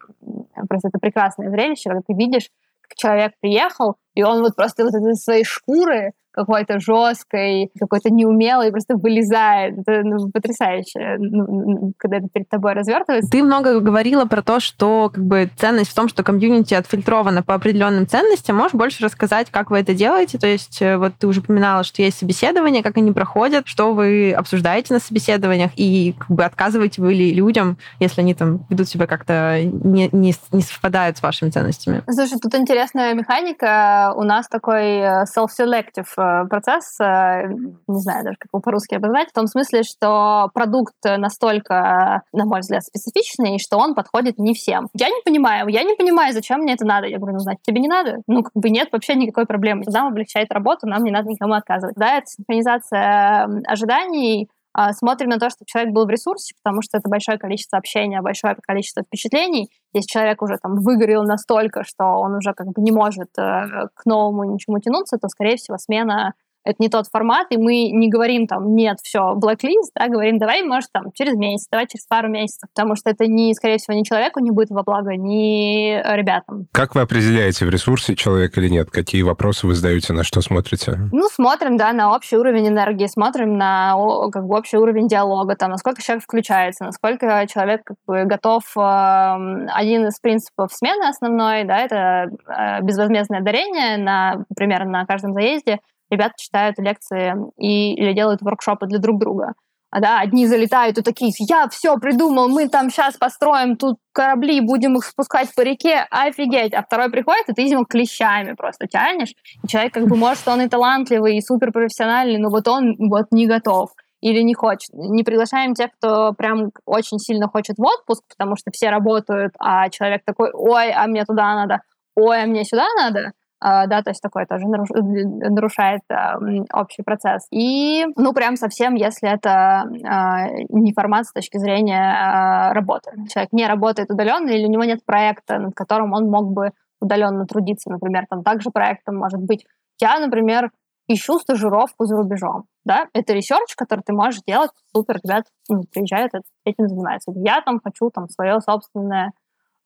просто 0.69 0.89
это 0.89 0.99
прекрасное 0.99 1.51
зрелище, 1.51 1.91
когда 1.91 2.03
ты 2.07 2.15
видишь, 2.15 2.51
как 2.83 2.97
человек 2.97 3.33
приехал, 3.41 3.97
и 4.17 4.23
он 4.23 4.41
вот 4.41 4.57
просто 4.57 4.85
вот 4.85 4.95
из 4.95 5.23
своей 5.23 5.45
шкуры 5.45 6.13
какой-то 6.37 6.79
жесткой, 6.79 7.71
какой-то 7.81 8.11
неумелой, 8.11 8.71
просто 8.71 8.95
вылезает. 8.97 9.79
Это 9.79 10.03
ну, 10.05 10.31
потрясающе, 10.31 11.17
ну, 11.19 11.93
когда 11.97 12.19
это 12.19 12.29
перед 12.29 12.49
тобой 12.49 12.75
развертывается. 12.75 13.31
Ты 13.31 13.43
много 13.43 13.81
говорила 13.81 14.27
про 14.27 14.43
то, 14.43 14.61
что 14.61 15.11
как 15.13 15.25
бы 15.25 15.51
ценность 15.57 15.91
в 15.91 15.95
том, 15.95 16.09
что 16.09 16.23
комьюнити 16.23 16.75
отфильтровано 16.75 17.43
по 17.43 17.55
определенным 17.55 18.07
ценностям. 18.07 18.57
Можешь 18.57 18.75
больше 18.75 19.03
рассказать, 19.03 19.51
как 19.51 19.71
вы 19.71 19.79
это 19.79 19.95
делаете? 19.95 20.39
То 20.39 20.47
есть 20.47 20.83
э, 20.83 20.99
вот 20.99 21.15
ты 21.19 21.27
уже 21.27 21.41
упоминала, 21.41 21.85
что 21.85 22.03
есть 22.03 22.19
собеседования, 22.19 22.83
как 22.83 22.99
они 22.99 23.13
проходят, 23.13 23.67
что 23.67 23.95
вы 23.95 24.33
обсуждаете 24.33 24.93
на 24.93 25.01
собеседованиях, 25.01 25.71
и 25.77 26.15
как 26.19 26.31
бы 26.31 26.45
отказываете 26.45 27.01
вы 27.01 27.15
ли 27.15 27.33
людям, 27.33 27.79
если 27.99 28.21
они 28.21 28.35
там 28.35 28.67
ведут 28.69 28.89
себя 28.89 29.07
как-то 29.07 29.63
не, 29.63 30.11
не, 30.13 30.35
не 30.53 30.61
совпадают 30.61 31.17
с 31.17 31.23
вашими 31.23 31.49
ценностями? 31.49 32.03
Слушай, 32.11 32.39
тут 32.39 32.55
интересная 32.55 33.15
механика. 33.15 34.06
У 34.15 34.23
нас 34.23 34.49
такой 34.49 34.99
э, 34.99 35.25
self-selective 35.25 36.07
э, 36.17 36.47
процесс, 36.49 36.99
э, 37.01 37.49
не 37.87 38.01
знаю 38.01 38.25
даже, 38.25 38.37
как 38.39 38.49
его 38.53 38.61
по-русски 38.61 38.95
обозначить, 38.95 39.31
в 39.31 39.35
том 39.35 39.47
смысле, 39.47 39.83
что 39.83 40.51
продукт 40.55 40.95
настолько, 41.05 42.23
на 42.33 42.45
мой 42.45 42.61
взгляд, 42.61 42.85
специфичный, 42.85 43.59
что 43.59 43.79
он 43.79 43.95
подходит 43.95 44.39
не 44.39 44.55
всем. 44.55 44.89
Я 44.95 45.09
не 45.09 45.23
понимаю, 45.25 45.69
я 45.69 45.83
не 45.83 45.95
понимаю, 45.95 46.33
зачем 46.33 46.61
мне 46.61 46.75
это 46.75 46.85
надо. 46.85 47.07
Я 47.07 47.19
говорю, 47.19 47.35
ну, 47.35 47.41
значит, 47.41 47.63
тебе 47.63 47.81
не 47.81 47.89
надо. 47.89 48.19
Ну, 48.27 48.43
как 48.43 48.53
бы 48.55 48.71
нет 48.71 48.89
вообще 48.93 49.15
никакой 49.15 49.47
проблемы. 49.47 49.83
Нам 49.87 50.09
облегчает 50.09 50.53
работу, 50.53 50.87
нам 50.87 51.03
не 51.03 51.11
надо 51.11 51.29
никому 51.29 51.55
отказывать. 51.55 51.97
Да, 51.97 52.19
это 52.19 52.27
синхронизация 52.27 53.49
ожиданий, 53.67 54.49
смотрим 54.93 55.31
на 55.31 55.39
то, 55.39 55.49
чтобы 55.49 55.67
человек 55.67 55.93
был 55.95 56.07
в 56.07 56.11
ресурсе, 56.11 56.55
потому 56.63 56.83
что 56.83 56.99
это 56.99 57.09
большое 57.09 57.39
количество 57.39 57.79
общения, 57.79 58.21
большое 58.21 58.57
количество 58.63 59.03
впечатлений. 59.03 59.71
Если 59.93 60.09
человек 60.09 60.43
уже 60.43 60.59
там 60.59 60.77
выгорел 60.77 61.23
настолько, 61.23 61.83
что 61.85 62.05
он 62.05 62.35
уже 62.35 62.53
как 62.53 62.69
бы 62.69 62.83
не 62.83 62.93
может 62.93 63.31
э, 63.39 63.89
к 63.95 64.05
новому 64.05 64.45
ничему 64.45 64.79
тянуться, 64.79 65.17
то, 65.19 65.29
скорее 65.29 65.57
всего, 65.57 65.79
смена 65.79 66.35
это 66.67 66.77
не 66.79 66.89
тот 66.89 67.07
формат, 67.07 67.47
и 67.51 67.57
мы 67.57 67.91
не 67.91 68.11
говорим 68.11 68.47
там, 68.47 68.75
нет, 68.75 68.99
все, 69.03 69.35
blacklist, 69.37 69.93
да, 69.95 70.09
говорим, 70.09 70.39
давай, 70.39 70.63
может, 70.63 70.91
там, 70.93 71.13
через 71.15 71.35
месяц, 71.35 71.69
давай 71.71 71.87
через 71.87 72.07
пару 72.07 72.29
месяцев, 72.29 72.69
потому 72.75 72.97
что 72.97 73.11
это, 73.11 73.27
не, 73.27 73.55
скорее 73.55 73.79
всего, 73.79 73.97
ни 73.97 74.03
человеку 74.03 74.41
не 74.41 74.51
будет 74.51 74.71
во 74.71 74.83
благо, 74.83 75.13
ни 75.17 75.95
ребятам. 76.17 76.67
Как 76.73 76.95
вы 76.95 77.03
определяете, 77.03 77.67
в 77.67 77.71
ресурсе 77.71 78.17
человек 78.17 78.59
или 78.59 78.69
нет? 78.69 78.91
Какие 78.91 79.23
вопросы 79.23 79.67
вы 79.67 79.75
задаете, 79.75 80.13
на 80.13 80.25
что 80.25 80.41
смотрите? 80.41 80.99
Ну, 81.13 81.29
смотрим, 81.29 81.77
да, 81.77 81.93
на 81.93 82.15
общий 82.15 82.37
уровень 82.37 82.69
энергии, 82.69 83.07
смотрим 83.07 83.57
на 83.57 83.95
как 84.33 84.47
бы 84.47 84.57
общий 84.57 84.77
уровень 84.77 85.07
диалога, 85.07 85.55
там, 85.55 85.71
насколько 85.71 86.03
человек 86.03 86.25
включается, 86.25 86.85
насколько 86.85 87.47
человек 87.49 87.83
как 87.85 87.97
бы 88.07 88.25
готов. 88.25 88.65
Эм, 88.77 89.69
один 89.73 90.07
из 90.09 90.19
принципов 90.19 90.73
смены 90.73 91.09
основной, 91.09 91.65
да, 91.65 91.79
это 91.79 92.31
э, 92.49 92.83
безвозмездное 92.83 93.41
дарение, 93.41 93.97
на, 93.97 94.45
примерно 94.57 94.91
на 94.91 95.07
каждом 95.07 95.33
заезде, 95.33 95.81
ребята 96.11 96.35
читают 96.37 96.79
лекции 96.79 97.35
и, 97.59 97.95
или 97.95 98.13
делают 98.13 98.43
воркшопы 98.43 98.87
для 98.87 98.99
друг 98.99 99.19
друга. 99.19 99.55
да, 99.93 100.21
одни 100.21 100.47
залетают 100.47 100.99
и 100.99 101.03
такие, 101.03 101.33
я 101.39 101.69
все 101.69 101.97
придумал, 101.99 102.49
мы 102.49 102.69
там 102.69 102.91
сейчас 102.91 103.17
построим 103.17 103.77
тут 103.77 103.99
корабли, 104.13 104.61
будем 104.61 104.97
их 104.97 105.05
спускать 105.05 105.55
по 105.55 105.63
реке, 105.63 106.07
офигеть. 106.11 106.75
А 106.75 106.83
второй 106.83 107.11
приходит, 107.11 107.49
и 107.49 107.55
ты 107.55 107.65
него 107.65 107.85
клещами 107.85 108.53
просто 108.55 108.87
тянешь. 108.87 109.35
И 109.63 109.69
человек 109.69 109.95
как 109.95 110.07
бы, 110.07 110.17
может, 110.17 110.47
он 110.49 110.61
и 110.61 110.69
талантливый, 110.69 111.37
и 111.37 111.41
суперпрофессиональный, 111.41 112.39
но 112.39 112.51
вот 112.51 112.69
он 112.69 112.97
вот 112.99 113.27
не 113.31 113.47
готов 113.47 113.91
или 114.21 114.41
не 114.43 114.55
хочет. 114.55 114.91
Не 114.93 115.23
приглашаем 115.23 115.75
тех, 115.75 115.91
кто 115.99 116.33
прям 116.33 116.71
очень 116.85 117.19
сильно 117.19 117.49
хочет 117.49 117.77
в 117.79 117.83
отпуск, 117.83 118.23
потому 118.29 118.57
что 118.57 118.71
все 118.73 118.91
работают, 118.91 119.55
а 119.59 119.89
человек 119.91 120.23
такой, 120.25 120.51
ой, 120.53 120.91
а 120.91 121.07
мне 121.07 121.25
туда 121.25 121.55
надо, 121.55 121.81
ой, 122.15 122.43
а 122.43 122.47
мне 122.47 122.65
сюда 122.65 122.87
надо. 122.97 123.33
Uh, 123.65 123.87
да, 123.87 124.03
то 124.03 124.11
есть 124.11 124.21
такое 124.21 124.45
тоже 124.45 124.67
наруш... 124.67 124.91
нарушает 124.91 126.03
uh, 126.13 126.67
общий 126.75 127.03
процесс. 127.03 127.47
И, 127.51 128.05
ну, 128.17 128.35
прям 128.35 128.57
совсем, 128.57 128.95
если 128.95 129.31
это 129.33 129.85
uh, 129.89 130.67
не 130.69 130.93
формат 130.93 131.25
с 131.25 131.33
точки 131.33 131.57
зрения 131.57 132.73
работы. 132.73 133.13
Человек 133.33 133.53
не 133.53 133.67
работает 133.67 134.11
удаленно 134.11 134.51
или 134.51 134.67
у 134.67 134.71
него 134.71 134.85
нет 134.85 135.05
проекта, 135.07 135.59
над 135.59 135.75
которым 135.75 136.13
он 136.13 136.29
мог 136.29 136.53
бы 136.53 136.73
удаленно 137.01 137.47
трудиться, 137.47 137.91
например, 137.91 138.27
там 138.29 138.43
также 138.43 138.71
проектом 138.71 139.17
может 139.17 139.41
быть. 139.41 139.65
Я, 140.01 140.19
например, 140.19 140.71
ищу 141.09 141.39
стажировку 141.39 142.05
за 142.05 142.17
рубежом. 142.17 142.65
Да? 142.85 143.07
Это 143.13 143.33
research, 143.33 143.75
который 143.77 144.03
ты 144.03 144.13
можешь 144.13 144.43
делать. 144.47 144.71
Супер, 144.95 145.19
ребят 145.25 145.45
ну, 145.69 145.83
приезжают, 145.93 146.33
этим 146.65 146.89
занимаются. 146.89 147.33
Я 147.35 147.61
там 147.63 147.81
хочу 147.83 148.11
там 148.11 148.29
свое 148.29 148.61
собственное 148.61 149.33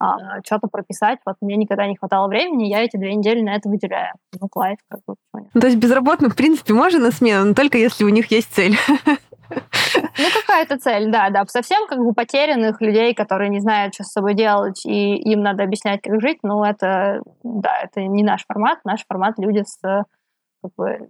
а, 0.00 0.42
что-то 0.44 0.66
прописать. 0.66 1.18
Вот 1.26 1.36
мне 1.42 1.56
никогда 1.56 1.86
не 1.86 1.94
хватало 1.94 2.26
времени, 2.26 2.68
я 2.68 2.82
эти 2.82 2.96
две 2.96 3.14
недели 3.14 3.42
на 3.42 3.54
это 3.54 3.68
выделяю. 3.68 4.14
Ну, 4.40 4.48
life, 4.54 4.78
как 4.88 5.00
бы. 5.06 5.14
Ну, 5.34 5.60
то 5.60 5.66
есть 5.66 5.78
безработным, 5.78 6.30
в 6.30 6.36
принципе, 6.36 6.72
можно 6.72 6.98
на 6.98 7.10
смену, 7.12 7.44
но 7.44 7.54
только 7.54 7.76
если 7.76 8.04
у 8.04 8.08
них 8.08 8.30
есть 8.30 8.52
цель. 8.52 8.76
Ну, 9.52 10.26
какая-то 10.46 10.78
цель, 10.78 11.10
да, 11.10 11.28
да. 11.30 11.44
Совсем 11.46 11.88
как 11.88 11.98
бы 11.98 12.14
потерянных 12.14 12.80
людей, 12.80 13.14
которые 13.14 13.48
не 13.48 13.58
знают, 13.58 13.94
что 13.94 14.04
с 14.04 14.12
собой 14.12 14.34
делать, 14.34 14.86
и 14.86 15.16
им 15.16 15.42
надо 15.42 15.64
объяснять, 15.64 16.02
как 16.02 16.20
жить, 16.20 16.38
ну, 16.44 16.62
это, 16.62 17.20
да, 17.42 17.80
это 17.82 18.00
не 18.00 18.22
наш 18.22 18.44
формат. 18.46 18.78
Наш 18.84 19.04
формат 19.08 19.38
люди 19.38 19.64
с 19.66 19.80
как 19.82 20.72
бы 20.76 21.08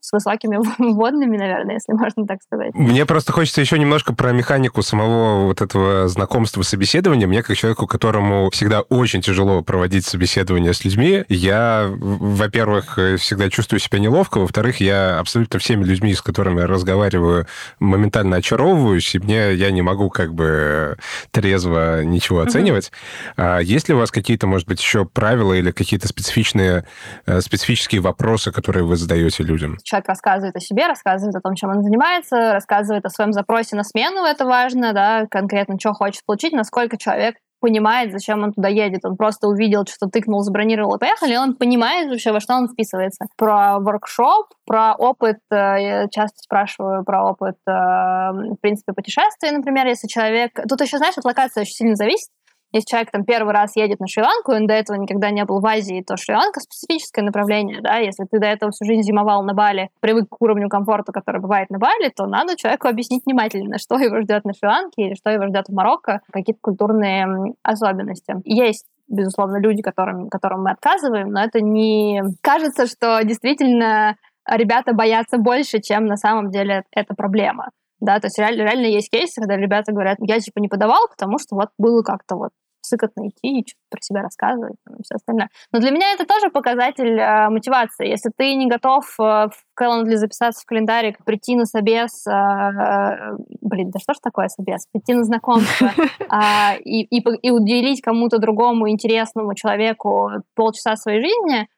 с 0.00 0.12
высокими 0.12 0.58
водными, 0.78 1.36
наверное, 1.36 1.74
если 1.74 1.92
можно 1.92 2.26
так 2.26 2.42
сказать. 2.42 2.74
Мне 2.74 3.04
просто 3.06 3.32
хочется 3.32 3.60
еще 3.60 3.78
немножко 3.78 4.14
про 4.14 4.32
механику 4.32 4.82
самого 4.82 5.44
вот 5.44 5.60
этого 5.60 6.08
знакомства, 6.08 6.62
собеседования. 6.62 7.26
Мне, 7.26 7.42
как 7.42 7.56
человеку, 7.56 7.86
которому 7.86 8.50
всегда 8.50 8.80
очень 8.80 9.20
тяжело 9.20 9.62
проводить 9.62 10.06
собеседование 10.06 10.72
с 10.72 10.84
людьми, 10.84 11.24
я, 11.28 11.90
во-первых, 11.90 12.98
всегда 13.18 13.50
чувствую 13.50 13.80
себя 13.80 13.98
неловко, 13.98 14.38
во-вторых, 14.38 14.80
я 14.80 15.18
абсолютно 15.18 15.58
всеми 15.58 15.84
людьми, 15.84 16.14
с 16.14 16.22
которыми 16.22 16.60
я 16.60 16.66
разговариваю, 16.66 17.46
моментально 17.78 18.36
очаровываюсь, 18.36 19.14
и 19.14 19.18
мне 19.18 19.52
я 19.54 19.70
не 19.70 19.82
могу 19.82 20.08
как 20.08 20.34
бы 20.34 20.96
трезво 21.30 22.02
ничего 22.04 22.40
оценивать. 22.40 22.86
Mm-hmm. 22.86 23.32
А 23.36 23.58
есть 23.58 23.88
ли 23.88 23.94
у 23.94 23.98
вас 23.98 24.10
какие-то, 24.10 24.46
может 24.46 24.66
быть, 24.66 24.80
еще 24.80 25.04
правила 25.04 25.52
или 25.52 25.70
какие-то 25.70 26.08
специфичные, 26.08 26.84
э, 27.26 27.40
специфические 27.40 28.00
вопросы, 28.00 28.50
которые 28.50 28.84
вы 28.84 28.96
задаете 28.96 29.42
людям? 29.42 29.78
человек 29.90 29.99
рассказывает 30.08 30.56
о 30.56 30.60
себе, 30.60 30.86
рассказывает 30.86 31.36
о 31.36 31.40
том, 31.40 31.54
чем 31.54 31.70
он 31.70 31.82
занимается, 31.82 32.52
рассказывает 32.52 33.04
о 33.04 33.10
своем 33.10 33.32
запросе 33.32 33.76
на 33.76 33.84
смену, 33.84 34.24
это 34.24 34.44
важно, 34.44 34.92
да, 34.92 35.26
конкретно, 35.30 35.76
что 35.78 35.92
хочет 35.92 36.24
получить, 36.26 36.52
насколько 36.52 36.96
человек 36.96 37.36
понимает, 37.60 38.10
зачем 38.12 38.42
он 38.42 38.52
туда 38.52 38.68
едет. 38.68 39.04
Он 39.04 39.16
просто 39.16 39.46
увидел, 39.46 39.84
что 39.86 40.06
тыкнул, 40.06 40.40
забронировал 40.42 40.96
и 40.96 40.98
поехал, 40.98 41.26
и 41.26 41.36
он 41.36 41.54
понимает 41.54 42.08
вообще, 42.08 42.32
во 42.32 42.40
что 42.40 42.54
он 42.54 42.68
вписывается. 42.68 43.26
Про 43.36 43.78
воркшоп, 43.78 44.46
про 44.66 44.94
опыт, 44.94 45.38
э, 45.50 45.54
я 45.54 46.08
часто 46.10 46.38
спрашиваю 46.38 47.04
про 47.04 47.30
опыт, 47.30 47.56
э, 47.68 47.70
в 47.70 48.56
принципе, 48.60 48.92
путешествий, 48.92 49.50
например, 49.50 49.86
если 49.86 50.08
человек... 50.08 50.52
Тут 50.68 50.80
еще, 50.80 50.98
знаешь, 50.98 51.18
от 51.18 51.24
локации 51.24 51.60
очень 51.60 51.74
сильно 51.74 51.96
зависит. 51.96 52.30
Если 52.72 52.86
человек 52.86 53.10
там 53.10 53.24
первый 53.24 53.52
раз 53.52 53.74
едет 53.76 53.98
на 54.00 54.06
Шри-Ланку, 54.06 54.52
он 54.52 54.66
до 54.66 54.74
этого 54.74 54.96
никогда 54.96 55.30
не 55.30 55.44
был 55.44 55.60
в 55.60 55.66
Азии, 55.66 56.04
то 56.06 56.16
Шри-Ланка 56.16 56.60
специфическое 56.60 57.24
направление, 57.24 57.80
да, 57.82 57.96
если 57.96 58.24
ты 58.30 58.38
до 58.38 58.46
этого 58.46 58.70
всю 58.70 58.84
жизнь 58.84 59.02
зимовал 59.02 59.42
на 59.42 59.54
Бали, 59.54 59.90
привык 60.00 60.28
к 60.28 60.40
уровню 60.40 60.68
комфорта, 60.68 61.12
который 61.12 61.40
бывает 61.40 61.70
на 61.70 61.78
Бали, 61.78 62.10
то 62.14 62.26
надо 62.26 62.56
человеку 62.56 62.88
объяснить 62.88 63.22
внимательно, 63.26 63.78
что 63.78 63.98
его 63.98 64.20
ждет 64.20 64.44
на 64.44 64.52
Шри-Ланке 64.52 65.02
или 65.02 65.14
что 65.14 65.30
его 65.30 65.46
ждет 65.48 65.66
в 65.68 65.72
Марокко, 65.72 66.20
какие-то 66.32 66.60
культурные 66.62 67.26
особенности. 67.62 68.36
Есть 68.44 68.86
безусловно, 69.10 69.58
люди, 69.58 69.82
которым, 69.82 70.28
которым 70.28 70.62
мы 70.62 70.70
отказываем, 70.70 71.30
но 71.30 71.42
это 71.42 71.60
не... 71.60 72.22
Кажется, 72.42 72.86
что 72.86 73.20
действительно 73.24 74.16
ребята 74.48 74.94
боятся 74.94 75.38
больше, 75.38 75.80
чем 75.80 76.06
на 76.06 76.16
самом 76.16 76.50
деле 76.50 76.84
это 76.92 77.14
проблема. 77.14 77.70
Да, 78.00 78.18
то 78.18 78.28
есть 78.28 78.38
реально, 78.38 78.62
реально 78.62 78.86
есть 78.86 79.10
кейсы, 79.10 79.40
когда 79.40 79.56
ребята 79.56 79.92
говорят, 79.92 80.16
я 80.20 80.40
типа 80.40 80.58
не 80.58 80.68
подавал, 80.68 81.06
потому 81.10 81.38
что 81.38 81.54
вот 81.54 81.68
было 81.76 82.02
как-то 82.02 82.36
вот 82.36 82.50
сыкотно 82.90 83.28
идти 83.28 83.60
и 83.60 83.66
что-то 83.66 83.80
про 83.90 84.00
себя 84.02 84.22
рассказывать 84.22 84.76
и 84.88 85.02
все 85.02 85.14
остальное. 85.14 85.48
Но 85.72 85.80
для 85.80 85.90
меня 85.90 86.12
это 86.12 86.26
тоже 86.26 86.50
показатель 86.50 87.18
э, 87.18 87.48
мотивации. 87.48 88.08
Если 88.08 88.30
ты 88.36 88.54
не 88.54 88.68
готов 88.68 89.04
э, 89.18 89.22
в 89.22 89.52
Calendly 89.80 90.16
записаться 90.16 90.62
в 90.62 90.66
календарик, 90.66 91.24
прийти 91.24 91.56
на 91.56 91.66
собес, 91.66 92.26
э, 92.26 92.30
э, 92.30 93.36
блин, 93.60 93.90
да 93.90 93.98
что 94.00 94.14
ж 94.14 94.18
такое 94.22 94.48
собес? 94.48 94.86
Прийти 94.92 95.14
на 95.14 95.24
знакомство 95.24 95.90
э, 95.96 96.80
и, 96.84 97.02
и, 97.02 97.22
и 97.42 97.50
уделить 97.50 98.02
кому-то 98.02 98.38
другому 98.38 98.90
интересному 98.90 99.54
человеку 99.54 100.30
полчаса 100.54 100.96
своей 100.96 101.20
жизни, 101.20 101.68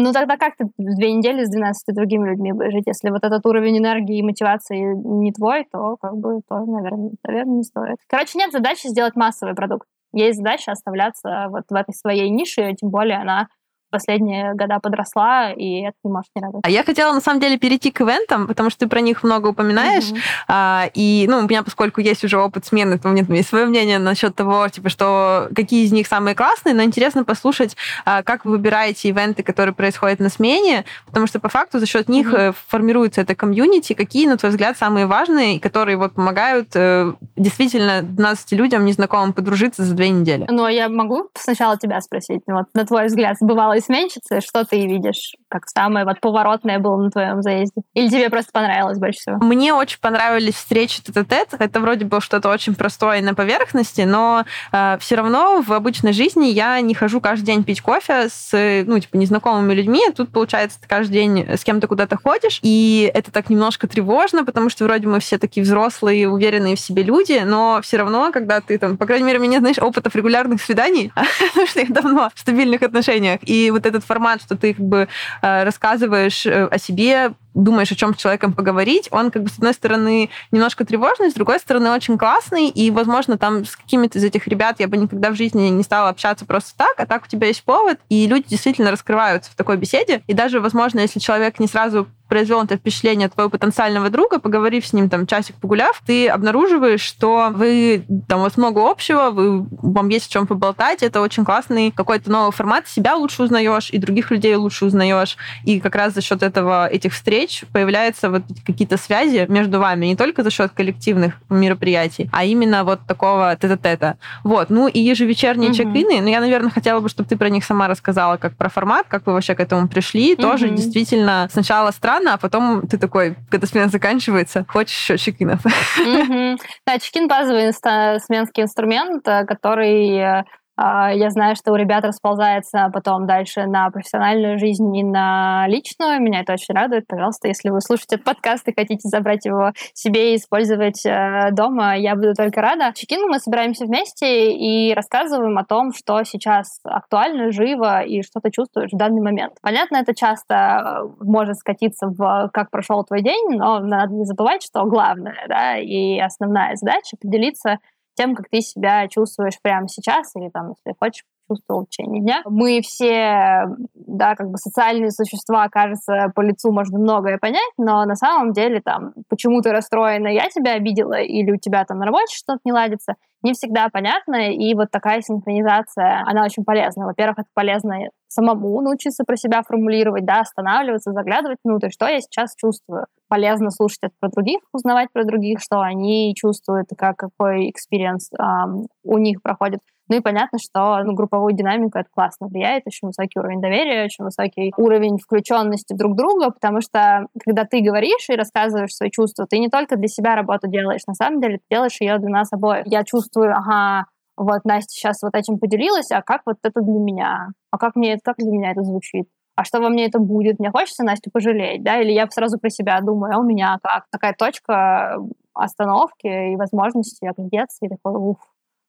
ну 0.00 0.12
тогда 0.12 0.36
как 0.36 0.56
ты 0.56 0.66
две 0.78 1.12
недели 1.12 1.44
с 1.44 1.50
12 1.50 1.92
другими 1.92 2.30
людьми 2.30 2.52
будешь 2.52 2.72
жить? 2.72 2.86
Если 2.86 3.10
вот 3.10 3.24
этот 3.24 3.44
уровень 3.44 3.78
энергии 3.78 4.18
и 4.18 4.22
мотивации 4.22 4.94
не 4.94 5.32
твой, 5.32 5.66
то 5.72 5.96
как 6.00 6.16
бы 6.16 6.40
тоже, 6.48 6.70
наверное, 6.70 7.10
наверное, 7.26 7.56
не 7.56 7.64
стоит. 7.64 7.96
Короче, 8.06 8.38
нет 8.38 8.52
задачи 8.52 8.86
сделать 8.86 9.16
массовый 9.16 9.56
продукт. 9.56 9.88
Есть 10.12 10.38
задача 10.38 10.72
оставляться 10.72 11.46
вот 11.50 11.64
в 11.68 11.74
этой 11.74 11.94
своей 11.94 12.30
нише, 12.30 12.74
тем 12.74 12.90
более 12.90 13.18
она 13.18 13.48
последние 13.90 14.54
года 14.54 14.78
подросла, 14.80 15.52
и 15.52 15.82
это 15.82 15.96
не 16.04 16.10
может 16.10 16.28
не 16.34 16.42
радовать. 16.42 16.64
А 16.64 16.70
я 16.70 16.84
хотела, 16.84 17.12
на 17.12 17.20
самом 17.20 17.40
деле, 17.40 17.58
перейти 17.58 17.90
к 17.90 18.00
ивентам, 18.00 18.46
потому 18.46 18.70
что 18.70 18.80
ты 18.80 18.88
про 18.88 19.00
них 19.00 19.22
много 19.22 19.48
упоминаешь, 19.48 20.04
mm-hmm. 20.04 20.44
а, 20.48 20.90
и, 20.94 21.26
ну, 21.28 21.38
у 21.38 21.42
меня, 21.42 21.62
поскольку 21.62 22.00
есть 22.00 22.24
уже 22.24 22.38
опыт 22.38 22.66
смены, 22.66 22.98
то 22.98 23.08
у 23.08 23.12
меня 23.12 23.24
там 23.24 23.34
есть 23.34 23.48
свое 23.48 23.66
мнение 23.66 23.98
насчет 23.98 24.34
того, 24.34 24.68
типа, 24.68 24.88
что 24.88 25.48
какие 25.54 25.84
из 25.84 25.92
них 25.92 26.06
самые 26.06 26.34
классные, 26.34 26.74
но 26.74 26.82
интересно 26.82 27.24
послушать, 27.24 27.76
а, 28.04 28.22
как 28.22 28.44
вы 28.44 28.52
выбираете 28.52 29.08
ивенты, 29.08 29.42
которые 29.42 29.74
происходят 29.74 30.20
на 30.20 30.28
смене, 30.28 30.84
потому 31.06 31.26
что, 31.26 31.40
по 31.40 31.48
факту, 31.48 31.78
за 31.78 31.86
счет 31.86 32.08
них 32.08 32.32
mm-hmm. 32.32 32.54
формируется 32.68 33.20
это 33.22 33.34
комьюнити, 33.34 33.94
какие, 33.94 34.26
на 34.26 34.36
твой 34.36 34.50
взгляд, 34.50 34.76
самые 34.76 35.06
важные, 35.06 35.60
которые 35.60 35.96
вот 35.96 36.14
помогают 36.14 36.70
э, 36.74 37.12
действительно 37.36 38.02
12 38.02 38.52
людям, 38.52 38.84
незнакомым, 38.84 39.32
подружиться 39.32 39.84
за 39.84 39.94
две 39.94 40.10
недели? 40.10 40.46
Ну, 40.48 40.66
я 40.68 40.88
могу 40.88 41.28
сначала 41.34 41.78
тебя 41.78 42.00
спросить, 42.00 42.42
вот, 42.46 42.66
на 42.74 42.84
твой 42.84 43.06
взгляд, 43.06 43.36
бывало 43.40 43.77
новой 43.78 43.82
сменщицы, 43.82 44.40
что 44.40 44.64
ты 44.64 44.86
видишь, 44.86 45.34
как 45.48 45.66
самое 45.66 46.04
вот 46.04 46.20
поворотное 46.20 46.78
было 46.78 47.02
на 47.02 47.10
твоем 47.10 47.42
заезде? 47.42 47.82
Или 47.94 48.08
тебе 48.08 48.30
просто 48.30 48.50
понравилось 48.52 48.98
больше 48.98 49.20
всего? 49.20 49.36
Мне 49.38 49.72
очень 49.72 49.98
понравились 50.00 50.54
встречи 50.54 51.02
тет-а-тет. 51.02 51.54
Это 51.58 51.80
вроде 51.80 52.04
бы 52.04 52.20
что-то 52.20 52.50
очень 52.50 52.74
простое 52.74 53.22
на 53.22 53.34
поверхности, 53.34 54.02
но 54.02 54.44
э, 54.72 54.98
все 55.00 55.16
равно 55.16 55.62
в 55.62 55.72
обычной 55.72 56.12
жизни 56.12 56.46
я 56.46 56.80
не 56.80 56.94
хожу 56.94 57.20
каждый 57.20 57.46
день 57.46 57.64
пить 57.64 57.80
кофе 57.80 58.28
с, 58.28 58.50
ну, 58.86 58.98
типа, 58.98 59.16
незнакомыми 59.16 59.72
людьми. 59.72 60.02
Тут, 60.14 60.30
получается, 60.30 60.80
ты 60.80 60.88
каждый 60.88 61.12
день 61.12 61.46
с 61.48 61.64
кем-то 61.64 61.88
куда-то 61.88 62.16
ходишь, 62.16 62.60
и 62.62 63.10
это 63.14 63.30
так 63.32 63.50
немножко 63.50 63.88
тревожно, 63.88 64.44
потому 64.44 64.68
что 64.68 64.84
вроде 64.84 65.06
мы 65.06 65.20
все 65.20 65.38
такие 65.38 65.62
взрослые, 65.64 66.28
уверенные 66.28 66.76
в 66.76 66.80
себе 66.80 67.02
люди, 67.02 67.42
но 67.44 67.80
все 67.82 67.96
равно, 67.96 68.30
когда 68.32 68.60
ты 68.60 68.78
там, 68.78 68.96
по 68.96 69.06
крайней 69.06 69.24
мере, 69.26 69.38
у 69.38 69.42
меня, 69.42 69.60
знаешь, 69.60 69.78
опытов 69.78 70.14
регулярных 70.14 70.62
свиданий, 70.62 71.12
потому 71.48 71.66
что 71.66 71.80
я 71.80 71.86
давно 71.86 72.30
в 72.34 72.38
стабильных 72.38 72.82
отношениях, 72.82 73.40
и 73.42 73.70
вот 73.70 73.86
этот 73.86 74.04
формат, 74.04 74.42
что 74.42 74.56
ты 74.56 74.74
как 74.74 74.84
бы 74.84 75.08
рассказываешь 75.42 76.46
э, 76.46 76.66
о 76.66 76.78
себе, 76.78 77.32
думаешь, 77.58 77.90
о 77.90 77.94
чем 77.94 78.14
с 78.14 78.18
человеком 78.18 78.52
поговорить, 78.52 79.08
он, 79.10 79.30
как 79.30 79.42
бы, 79.42 79.48
с 79.48 79.54
одной 79.54 79.74
стороны, 79.74 80.30
немножко 80.50 80.84
тревожный, 80.84 81.30
с 81.30 81.34
другой 81.34 81.58
стороны, 81.58 81.90
очень 81.90 82.16
классный, 82.16 82.68
и, 82.68 82.90
возможно, 82.90 83.36
там 83.36 83.64
с 83.64 83.76
какими-то 83.76 84.18
из 84.18 84.24
этих 84.24 84.46
ребят 84.46 84.76
я 84.78 84.88
бы 84.88 84.96
никогда 84.96 85.30
в 85.30 85.36
жизни 85.36 85.68
не 85.68 85.82
стала 85.82 86.08
общаться 86.08 86.46
просто 86.46 86.76
так, 86.76 86.94
а 86.98 87.06
так 87.06 87.24
у 87.24 87.28
тебя 87.28 87.48
есть 87.48 87.64
повод, 87.64 87.98
и 88.08 88.26
люди 88.26 88.48
действительно 88.48 88.90
раскрываются 88.90 89.50
в 89.50 89.54
такой 89.54 89.76
беседе, 89.76 90.22
и 90.26 90.34
даже, 90.34 90.60
возможно, 90.60 91.00
если 91.00 91.18
человек 91.18 91.58
не 91.58 91.66
сразу 91.66 92.08
произвел 92.28 92.62
это 92.62 92.76
впечатление 92.76 93.28
твоего 93.28 93.50
потенциального 93.50 94.10
друга, 94.10 94.38
поговорив 94.38 94.86
с 94.86 94.92
ним 94.92 95.08
там 95.08 95.26
часик 95.26 95.56
погуляв, 95.56 96.02
ты 96.06 96.28
обнаруживаешь, 96.28 97.00
что 97.00 97.50
вы 97.52 98.04
там 98.28 98.40
у 98.40 98.42
вас 98.42 98.56
много 98.56 98.88
общего, 98.88 99.30
вы, 99.30 99.66
вам 99.70 100.08
есть 100.08 100.28
о 100.28 100.32
чем 100.32 100.46
поболтать, 100.46 101.02
это 101.02 101.20
очень 101.20 101.44
классный 101.44 101.90
какой-то 101.90 102.30
новый 102.30 102.52
формат, 102.52 102.86
себя 102.86 103.16
лучше 103.16 103.42
узнаешь, 103.42 103.90
и 103.90 103.98
других 103.98 104.30
людей 104.30 104.54
лучше 104.56 104.84
узнаешь, 104.84 105.36
и 105.64 105.80
как 105.80 105.94
раз 105.94 106.12
за 106.12 106.20
счет 106.20 106.42
этого 106.42 106.86
этих 106.86 107.14
встреч 107.14 107.47
встреч 107.48 107.64
появляются 107.72 108.30
вот 108.30 108.42
какие-то 108.66 108.96
связи 108.96 109.46
между 109.48 109.80
вами, 109.80 110.06
не 110.06 110.16
только 110.16 110.42
за 110.42 110.50
счет 110.50 110.70
коллективных 110.72 111.34
мероприятий, 111.48 112.28
а 112.32 112.44
именно 112.44 112.84
вот 112.84 113.00
такого 113.06 113.56
тета-тета. 113.56 114.16
Вот, 114.44 114.70
ну 114.70 114.88
и 114.88 115.00
ежевечерние 115.00 115.70
mm-hmm. 115.70 115.74
чек-ины, 115.74 116.20
ну 116.20 116.28
я, 116.28 116.40
наверное, 116.40 116.70
хотела 116.70 117.00
бы, 117.00 117.08
чтобы 117.08 117.28
ты 117.28 117.36
про 117.36 117.48
них 117.48 117.64
сама 117.64 117.88
рассказала, 117.88 118.36
как 118.36 118.56
про 118.56 118.68
формат, 118.68 119.06
как 119.08 119.26
вы 119.26 119.32
вообще 119.32 119.54
к 119.54 119.60
этому 119.60 119.88
пришли. 119.88 120.34
Mm-hmm. 120.34 120.42
Тоже 120.42 120.68
действительно 120.68 121.48
сначала 121.50 121.90
странно, 121.90 122.34
а 122.34 122.36
потом 122.36 122.86
ты 122.86 122.98
такой, 122.98 123.36
когда 123.50 123.66
смена 123.66 123.88
заканчивается, 123.88 124.64
хочешь 124.68 124.96
еще 124.96 125.18
чек-инов. 125.18 125.60
Mm-hmm. 125.98 126.58
Да, 126.86 126.98
чек-ин 126.98 127.28
базовый 127.28 127.72
сменский 127.72 128.62
инструмент, 128.62 129.26
э, 129.26 129.44
который 129.44 130.18
э, 130.18 130.44
я 130.78 131.30
знаю, 131.30 131.56
что 131.56 131.72
у 131.72 131.76
ребят 131.76 132.04
расползается 132.04 132.90
потом 132.92 133.26
дальше 133.26 133.66
на 133.66 133.90
профессиональную 133.90 134.58
жизнь 134.58 134.96
и 134.96 135.02
на 135.02 135.66
личную. 135.66 136.20
Меня 136.20 136.40
это 136.40 136.52
очень 136.52 136.74
радует. 136.74 137.06
Пожалуйста, 137.08 137.48
если 137.48 137.70
вы 137.70 137.80
слушаете 137.80 138.16
этот 138.16 138.24
подкаст 138.24 138.68
и 138.68 138.74
хотите 138.74 139.08
забрать 139.08 139.44
его 139.44 139.72
себе 139.92 140.32
и 140.32 140.36
использовать 140.36 141.04
э, 141.04 141.50
дома, 141.52 141.96
я 141.96 142.14
буду 142.14 142.34
только 142.34 142.60
рада. 142.60 142.92
Чекин 142.94 143.28
мы 143.28 143.40
собираемся 143.40 143.86
вместе 143.86 144.52
и 144.52 144.94
рассказываем 144.94 145.58
о 145.58 145.64
том, 145.64 145.92
что 145.92 146.22
сейчас 146.22 146.80
актуально, 146.84 147.50
живо 147.50 148.02
и 148.02 148.22
что 148.22 148.40
ты 148.40 148.50
чувствуешь 148.50 148.90
в 148.92 148.96
данный 148.96 149.20
момент. 149.20 149.54
Понятно, 149.62 149.96
это 149.96 150.14
часто 150.14 150.54
э, 150.54 151.24
может 151.24 151.56
скатиться 151.56 152.06
в 152.06 152.50
как 152.52 152.70
прошел 152.70 153.02
твой 153.04 153.22
день, 153.22 153.58
но 153.58 153.80
надо 153.80 154.14
не 154.14 154.24
забывать, 154.24 154.62
что 154.62 154.84
главное 154.84 155.44
да, 155.48 155.76
и 155.76 156.18
основная 156.18 156.76
задача— 156.76 157.16
поделиться 157.20 157.78
тем, 158.18 158.34
как 158.34 158.48
ты 158.50 158.60
себя 158.60 159.06
чувствуешь 159.08 159.60
прямо 159.62 159.88
сейчас 159.88 160.34
или 160.34 160.48
там, 160.48 160.70
если 160.70 160.96
хочешь, 160.98 161.24
чувствовал 161.48 161.84
в 161.84 161.88
течение 161.88 162.20
дня. 162.20 162.42
Мы 162.44 162.80
все, 162.82 163.64
да, 163.94 164.34
как 164.34 164.50
бы 164.50 164.58
социальные 164.58 165.10
существа, 165.10 165.68
кажется, 165.68 166.30
по 166.34 166.40
лицу 166.40 166.72
можно 166.72 166.98
многое 166.98 167.38
понять, 167.38 167.72
но 167.78 168.04
на 168.04 168.16
самом 168.16 168.52
деле 168.52 168.80
там, 168.80 169.12
почему 169.28 169.62
ты 169.62 169.70
расстроена, 169.70 170.28
я 170.28 170.48
тебя 170.48 170.72
обидела, 170.72 171.18
или 171.20 171.50
у 171.52 171.56
тебя 171.56 171.84
там 171.84 171.98
на 171.98 172.06
работе 172.06 172.34
что-то 172.36 172.60
не 172.64 172.72
ладится, 172.72 173.14
не 173.42 173.52
всегда 173.52 173.88
понятно, 173.88 174.50
и 174.52 174.74
вот 174.74 174.90
такая 174.90 175.22
синхронизация, 175.22 176.24
она 176.26 176.44
очень 176.44 176.64
полезна. 176.64 177.06
Во-первых, 177.06 177.38
это 177.38 177.48
полезно 177.54 177.96
самому 178.26 178.80
научиться 178.80 179.24
про 179.24 179.36
себя 179.36 179.62
формулировать, 179.62 180.24
да, 180.24 180.40
останавливаться, 180.40 181.12
заглядывать 181.12 181.58
внутрь, 181.64 181.90
что 181.90 182.06
я 182.08 182.20
сейчас 182.20 182.54
чувствую. 182.56 183.06
Полезно 183.28 183.70
слушать 183.70 183.98
это 184.02 184.14
про 184.20 184.30
других, 184.30 184.60
узнавать 184.72 185.08
про 185.12 185.24
других, 185.24 185.60
что 185.60 185.80
они 185.80 186.34
чувствуют, 186.34 186.88
как, 186.96 187.16
какой 187.16 187.70
experience 187.70 188.30
эм, 188.38 188.86
у 189.04 189.18
них 189.18 189.42
проходит. 189.42 189.80
Ну 190.08 190.16
и 190.16 190.20
понятно, 190.20 190.58
что 190.58 191.02
ну, 191.04 191.12
групповую 191.12 191.54
динамику 191.54 191.98
это 191.98 192.08
классно 192.10 192.46
влияет, 192.48 192.84
очень 192.86 193.08
высокий 193.08 193.38
уровень 193.38 193.60
доверия, 193.60 194.04
очень 194.04 194.24
высокий 194.24 194.72
уровень 194.78 195.18
включенности 195.18 195.92
друг 195.92 196.16
друга, 196.16 196.50
потому 196.50 196.80
что 196.80 197.26
когда 197.44 197.64
ты 197.64 197.80
говоришь 197.82 198.26
и 198.30 198.34
рассказываешь 198.36 198.94
свои 198.94 199.10
чувства, 199.10 199.46
ты 199.48 199.58
не 199.58 199.68
только 199.68 199.96
для 199.96 200.08
себя 200.08 200.34
работу 200.34 200.66
делаешь, 200.66 201.02
на 201.06 201.14
самом 201.14 201.42
деле 201.42 201.58
ты 201.58 201.64
делаешь 201.70 202.00
ее 202.00 202.18
для 202.18 202.30
нас 202.30 202.50
обоих. 202.52 202.84
Я 202.86 203.04
чувствую, 203.04 203.54
ага, 203.54 204.06
вот 204.38 204.64
Настя 204.64 204.88
сейчас 204.90 205.22
вот 205.22 205.34
этим 205.34 205.58
поделилась, 205.58 206.10
а 206.10 206.22
как 206.22 206.42
вот 206.46 206.56
это 206.62 206.80
для 206.80 206.98
меня? 206.98 207.48
А 207.70 207.76
как 207.76 207.94
мне 207.94 208.16
как 208.24 208.36
для 208.38 208.50
меня 208.50 208.70
это 208.70 208.82
звучит? 208.84 209.26
А 209.58 209.64
что 209.64 209.80
во 209.80 209.88
мне 209.88 210.06
это 210.06 210.20
будет? 210.20 210.60
Мне 210.60 210.70
хочется 210.70 211.02
Настю 211.02 211.32
пожалеть, 211.32 211.82
да? 211.82 212.00
Или 212.00 212.12
я 212.12 212.28
сразу 212.30 212.60
про 212.60 212.70
себя 212.70 213.00
думаю, 213.00 213.34
а 213.34 213.40
у 213.40 213.42
меня 213.42 213.80
как? 213.82 214.04
Такая 214.08 214.32
точка 214.32 215.18
остановки 215.52 216.52
и 216.52 216.54
возможности 216.54 217.24
оглядеться 217.24 217.84
и 217.84 217.88
такой, 217.88 218.12
уф, 218.14 218.36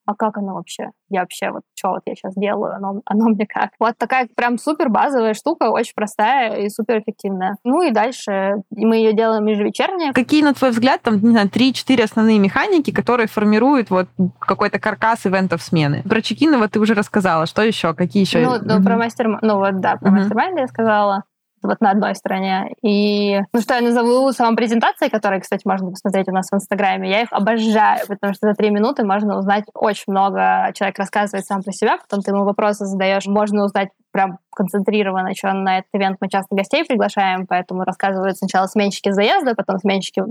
а 0.09 0.15
как 0.15 0.37
оно 0.37 0.55
вообще? 0.55 0.89
Я 1.09 1.21
вообще 1.21 1.51
вот, 1.51 1.61
что 1.75 1.89
вот 1.89 2.01
я 2.07 2.15
сейчас 2.15 2.33
делаю, 2.33 2.73
оно, 2.73 3.01
оно 3.05 3.27
мне 3.27 3.45
как? 3.45 3.73
Вот 3.79 3.93
такая 3.95 4.27
прям 4.35 4.57
супер 4.57 4.89
базовая 4.89 5.35
штука, 5.35 5.69
очень 5.69 5.93
простая 5.95 6.55
и 6.55 6.69
супер 6.69 6.97
эффективная. 6.97 7.57
Ну 7.63 7.83
и 7.83 7.91
дальше 7.91 8.55
мы 8.71 8.95
ее 8.95 9.13
делаем 9.13 9.45
ежевечерне. 9.45 10.11
Какие, 10.13 10.41
на 10.41 10.55
твой 10.55 10.71
взгляд, 10.71 11.03
там, 11.03 11.21
не 11.21 11.29
знаю, 11.29 11.47
3-4 11.47 12.03
основные 12.03 12.39
механики, 12.39 12.89
которые 12.89 13.27
формируют 13.27 13.91
вот 13.91 14.07
какой-то 14.39 14.79
каркас 14.79 15.27
ивентов 15.27 15.61
смены? 15.61 16.01
Про 16.09 16.23
Чекинова 16.23 16.67
ты 16.67 16.79
уже 16.79 16.95
рассказала. 16.95 17.45
Что 17.45 17.61
еще? 17.61 17.93
Какие 17.93 18.23
еще? 18.23 18.39
Ну, 18.39 18.55
ну 18.63 18.83
про 18.83 18.97
мастер... 18.97 19.37
Ну 19.43 19.57
вот, 19.57 19.79
да, 19.79 19.97
про 19.97 20.09
мастер 20.09 20.35
я 20.57 20.67
сказала 20.67 21.23
вот 21.63 21.81
на 21.81 21.91
одной 21.91 22.15
стороне. 22.15 22.73
И, 22.81 23.39
ну, 23.53 23.61
что 23.61 23.75
я 23.75 23.81
назову 23.81 24.31
самопрезентацией, 24.31 25.11
которые, 25.11 25.41
кстати, 25.41 25.67
можно 25.67 25.91
посмотреть 25.91 26.27
у 26.27 26.31
нас 26.31 26.49
в 26.49 26.55
Инстаграме, 26.55 27.09
я 27.09 27.21
их 27.21 27.31
обожаю, 27.31 28.05
потому 28.07 28.33
что 28.33 28.47
за 28.47 28.55
три 28.55 28.69
минуты 28.69 29.05
можно 29.05 29.37
узнать 29.37 29.65
очень 29.73 30.05
много. 30.07 30.71
Человек 30.73 30.99
рассказывает 30.99 31.45
сам 31.45 31.63
про 31.63 31.71
себя, 31.71 31.97
потом 31.97 32.21
ты 32.21 32.31
ему 32.31 32.43
вопросы 32.43 32.85
задаешь, 32.85 33.25
можно 33.25 33.63
узнать 33.63 33.89
прям 34.11 34.39
концентрированно, 34.55 35.33
что 35.35 35.53
на 35.53 35.79
этот 35.79 35.89
ивент 35.93 36.17
мы 36.19 36.29
часто 36.29 36.55
гостей 36.55 36.83
приглашаем, 36.83 37.45
поэтому 37.47 37.83
рассказывают 37.83 38.37
сначала 38.37 38.65
сменщики 38.65 39.11
заезда, 39.11 39.55
потом 39.55 39.77
сменщики, 39.77 40.21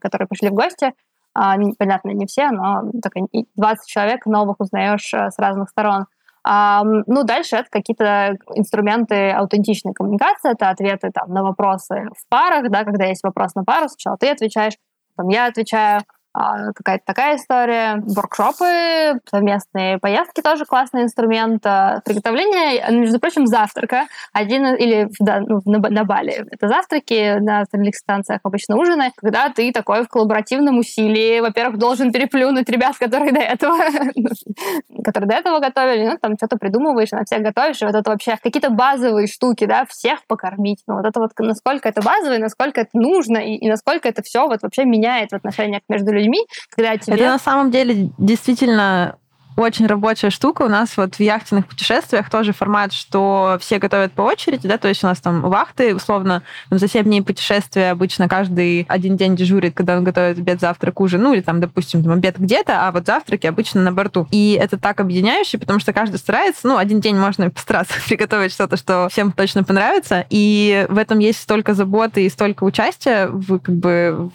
которые 0.00 0.26
пришли 0.26 0.48
в 0.48 0.54
гости, 0.54 0.92
а, 1.34 1.56
понятно, 1.78 2.10
не 2.10 2.26
все, 2.26 2.50
но 2.50 2.90
так, 3.02 3.12
20 3.56 3.86
человек 3.86 4.26
новых 4.26 4.56
узнаешь 4.58 5.14
э, 5.14 5.30
с 5.30 5.38
разных 5.38 5.70
сторон. 5.70 6.06
Ну, 6.44 7.22
дальше 7.24 7.56
это 7.56 7.68
какие-то 7.70 8.36
инструменты 8.54 9.30
аутентичной 9.30 9.92
коммуникации, 9.92 10.52
это 10.52 10.70
ответы 10.70 11.10
там, 11.12 11.32
на 11.34 11.42
вопросы 11.42 12.08
в 12.16 12.28
парах, 12.30 12.70
да, 12.70 12.84
когда 12.84 13.04
есть 13.04 13.22
вопрос 13.22 13.54
на 13.54 13.64
пару, 13.64 13.88
сначала 13.88 14.16
ты 14.16 14.30
отвечаешь, 14.30 14.74
потом 15.16 15.28
я 15.30 15.46
отвечаю, 15.46 16.00
какая-то 16.32 17.04
такая 17.04 17.36
история. 17.36 18.02
Воркшопы, 18.06 19.20
совместные 19.28 19.98
поездки 19.98 20.40
тоже 20.40 20.64
классный 20.64 21.02
инструмент. 21.02 21.64
А, 21.66 22.00
приготовление, 22.04 22.84
между 22.90 23.18
прочим, 23.18 23.46
завтрака. 23.46 24.06
Один 24.32 24.66
или 24.74 25.08
да, 25.18 25.40
ну, 25.40 25.60
на, 25.64 25.78
на 25.78 26.04
Бали. 26.04 26.46
Это 26.50 26.68
завтраки, 26.68 27.38
на 27.40 27.60
остальных 27.60 27.96
станциях 27.96 28.40
обычно 28.44 28.76
ужины. 28.76 29.12
Когда 29.16 29.48
ты 29.48 29.72
такой 29.72 30.04
в 30.04 30.08
коллаборативном 30.08 30.78
усилии, 30.78 31.40
во-первых, 31.40 31.78
должен 31.78 32.12
переплюнуть 32.12 32.68
ребят, 32.68 32.96
которые 32.96 33.32
до 33.32 33.40
этого, 33.40 33.78
которые 35.04 35.28
до 35.28 35.34
этого 35.34 35.58
готовили, 35.58 36.06
ну, 36.06 36.18
там 36.18 36.36
что-то 36.36 36.56
придумываешь, 36.56 37.10
на 37.10 37.24
всех 37.24 37.42
готовишь, 37.42 37.82
и 37.82 37.86
вот 37.86 37.94
это 37.94 38.08
вообще 38.08 38.36
какие-то 38.40 38.70
базовые 38.70 39.26
штуки, 39.26 39.66
да, 39.66 39.84
всех 39.86 40.24
покормить. 40.26 40.82
Ну, 40.86 40.94
вот 40.94 41.06
это 41.06 41.18
вот 41.18 41.32
насколько 41.38 41.88
это 41.88 42.02
базовое, 42.02 42.38
насколько 42.38 42.82
это 42.82 42.90
нужно, 42.92 43.38
и, 43.38 43.56
и 43.56 43.68
насколько 43.68 44.08
это 44.08 44.22
все 44.22 44.46
вот 44.46 44.62
вообще 44.62 44.84
меняет 44.84 45.30
в 45.32 45.34
отношениях 45.34 45.82
между 45.88 46.12
людьми 46.12 46.19
людьми, 46.20 46.46
когда 46.70 46.96
тебе... 46.96 47.14
Это 47.14 47.24
на 47.24 47.38
самом 47.38 47.70
деле 47.70 48.10
действительно 48.18 49.16
очень 49.60 49.86
рабочая 49.86 50.30
штука. 50.30 50.62
У 50.62 50.68
нас 50.68 50.96
вот 50.96 51.16
в 51.16 51.20
яхтенных 51.20 51.66
путешествиях 51.66 52.30
тоже 52.30 52.52
формат, 52.52 52.92
что 52.92 53.58
все 53.60 53.78
готовят 53.78 54.12
по 54.12 54.22
очереди, 54.22 54.66
да, 54.66 54.78
то 54.78 54.88
есть 54.88 55.04
у 55.04 55.06
нас 55.06 55.20
там 55.20 55.42
вахты, 55.42 55.94
условно, 55.94 56.42
за 56.70 56.88
7 56.88 57.04
дней 57.04 57.22
путешествия 57.22 57.90
обычно 57.90 58.28
каждый 58.28 58.86
один 58.88 59.16
день 59.16 59.36
дежурит, 59.36 59.74
когда 59.74 59.96
он 59.96 60.04
готовит 60.04 60.38
обед, 60.38 60.60
завтрак, 60.60 61.00
ужин, 61.00 61.22
ну 61.22 61.34
или 61.34 61.40
там, 61.40 61.60
допустим, 61.60 62.02
там, 62.02 62.12
обед 62.12 62.38
где-то, 62.38 62.86
а 62.86 62.92
вот 62.92 63.06
завтраки 63.06 63.46
обычно 63.46 63.82
на 63.82 63.92
борту. 63.92 64.26
И 64.30 64.58
это 64.60 64.78
так 64.78 65.00
объединяюще, 65.00 65.58
потому 65.58 65.80
что 65.80 65.92
каждый 65.92 66.16
старается, 66.16 66.66
ну, 66.66 66.76
один 66.76 67.00
день 67.00 67.16
можно 67.16 67.50
постараться 67.50 67.94
приготовить 68.06 68.52
что-то, 68.52 68.76
что 68.76 69.08
всем 69.10 69.32
точно 69.32 69.64
понравится, 69.64 70.24
и 70.30 70.86
в 70.88 70.98
этом 70.98 71.18
есть 71.18 71.40
столько 71.40 71.74
заботы 71.74 72.24
и 72.24 72.30
столько 72.30 72.64
участия 72.64 73.28
в, 73.28 73.58
как 73.58 73.74
бы, 73.74 74.30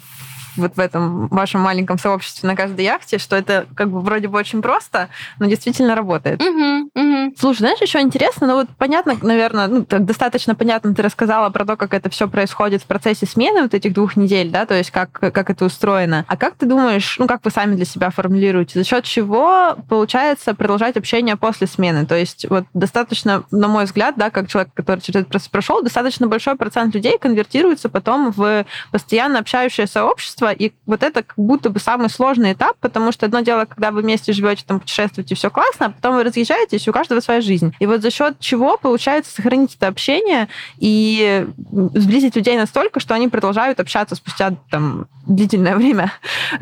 вот 0.56 0.76
в 0.76 0.80
этом 0.80 1.28
вашем 1.28 1.62
маленьком 1.62 1.98
сообществе 1.98 2.48
на 2.48 2.56
каждой 2.56 2.86
яхте, 2.86 3.18
что 3.18 3.36
это 3.36 3.66
как 3.76 3.90
бы 3.90 4.02
вроде 4.02 4.28
бы 4.28 4.38
очень 4.38 4.62
просто, 4.62 5.10
но 5.40 5.46
действительно 5.46 5.96
работает. 5.96 6.42
Угу, 6.42 6.90
угу. 6.94 7.34
Слушай, 7.38 7.60
знаешь, 7.60 7.82
еще 7.82 8.02
интересно, 8.02 8.48
ну 8.48 8.54
вот 8.56 8.68
понятно, 8.78 9.18
наверное, 9.22 9.68
ну, 9.68 9.86
так 9.86 10.06
достаточно 10.06 10.56
понятно 10.56 10.94
ты 10.94 11.02
рассказала 11.02 11.50
про 11.50 11.66
то, 11.66 11.76
как 11.76 11.94
это 11.94 12.10
все 12.10 12.28
происходит 12.28 12.84
в 12.84 12.86
процессе 12.86 13.26
смены 13.26 13.64
вот 13.64 13.74
этих 13.74 13.94
двух 13.94 14.16
недель, 14.16 14.50
да, 14.50 14.66
то 14.66 14.76
есть 14.76 14.92
как, 14.92 15.12
как 15.12 15.50
это 15.50 15.66
устроено. 15.66 16.26
А 16.28 16.38
как 16.38 16.56
ты 16.56 16.66
думаешь, 16.66 17.18
ну 17.20 17.28
как 17.28 17.44
вы 17.44 17.52
сами 17.52 17.76
для 17.76 17.86
себя 17.86 18.10
формулируете, 18.10 18.80
за 18.80 18.86
счет 18.86 19.04
чего 19.04 19.76
получается 19.90 20.54
продолжать 20.54 20.98
общение 20.98 21.36
после 21.36 21.68
смены? 21.68 22.06
То 22.06 22.16
есть 22.16 22.46
вот 22.50 22.66
достаточно, 22.74 23.44
на 23.52 23.68
мой 23.68 23.86
взгляд, 23.86 24.16
да, 24.18 24.30
как 24.30 24.48
человек, 24.48 24.72
который 24.74 25.02
через 25.02 25.22
этот 25.22 25.32
процесс 25.32 25.50
прошел, 25.50 25.82
достаточно 25.82 26.28
большой 26.28 26.56
процент 26.56 26.94
людей 26.96 27.18
конвертируется 27.18 27.90
потом 27.90 28.32
в 28.32 28.66
постоянно 28.92 29.40
общающееся 29.40 29.92
сообщество, 29.92 30.45
детства, 30.46 30.52
и 30.52 30.72
вот 30.86 31.04
это 31.04 31.24
как 31.24 31.38
будто 31.38 31.70
бы 31.70 31.80
самый 31.80 32.10
сложный 32.10 32.54
этап, 32.54 32.78
потому 32.80 33.12
что 33.12 33.26
одно 33.26 33.42
дело, 33.42 33.66
когда 33.66 33.92
вы 33.92 34.02
вместе 34.02 34.34
живете, 34.34 34.64
там 34.66 34.80
путешествуете, 34.80 35.36
все 35.36 35.50
классно, 35.50 35.88
а 35.88 35.90
потом 35.90 36.16
вы 36.16 36.24
разъезжаетесь, 36.24 36.86
и 36.86 36.90
у 36.90 36.94
каждого 36.94 37.20
своя 37.20 37.42
жизнь. 37.42 37.74
И 37.80 37.86
вот 37.86 38.02
за 38.02 38.12
счет 38.12 38.40
чего 38.40 38.78
получается 38.78 39.32
сохранить 39.34 39.76
это 39.76 39.88
общение 39.88 40.48
и 40.78 41.48
сблизить 41.94 42.36
людей 42.36 42.58
настолько, 42.58 43.00
что 43.00 43.14
они 43.14 43.28
продолжают 43.28 43.80
общаться 43.80 44.16
спустя 44.16 44.54
там 44.70 45.08
длительное 45.26 45.76
время 45.76 46.12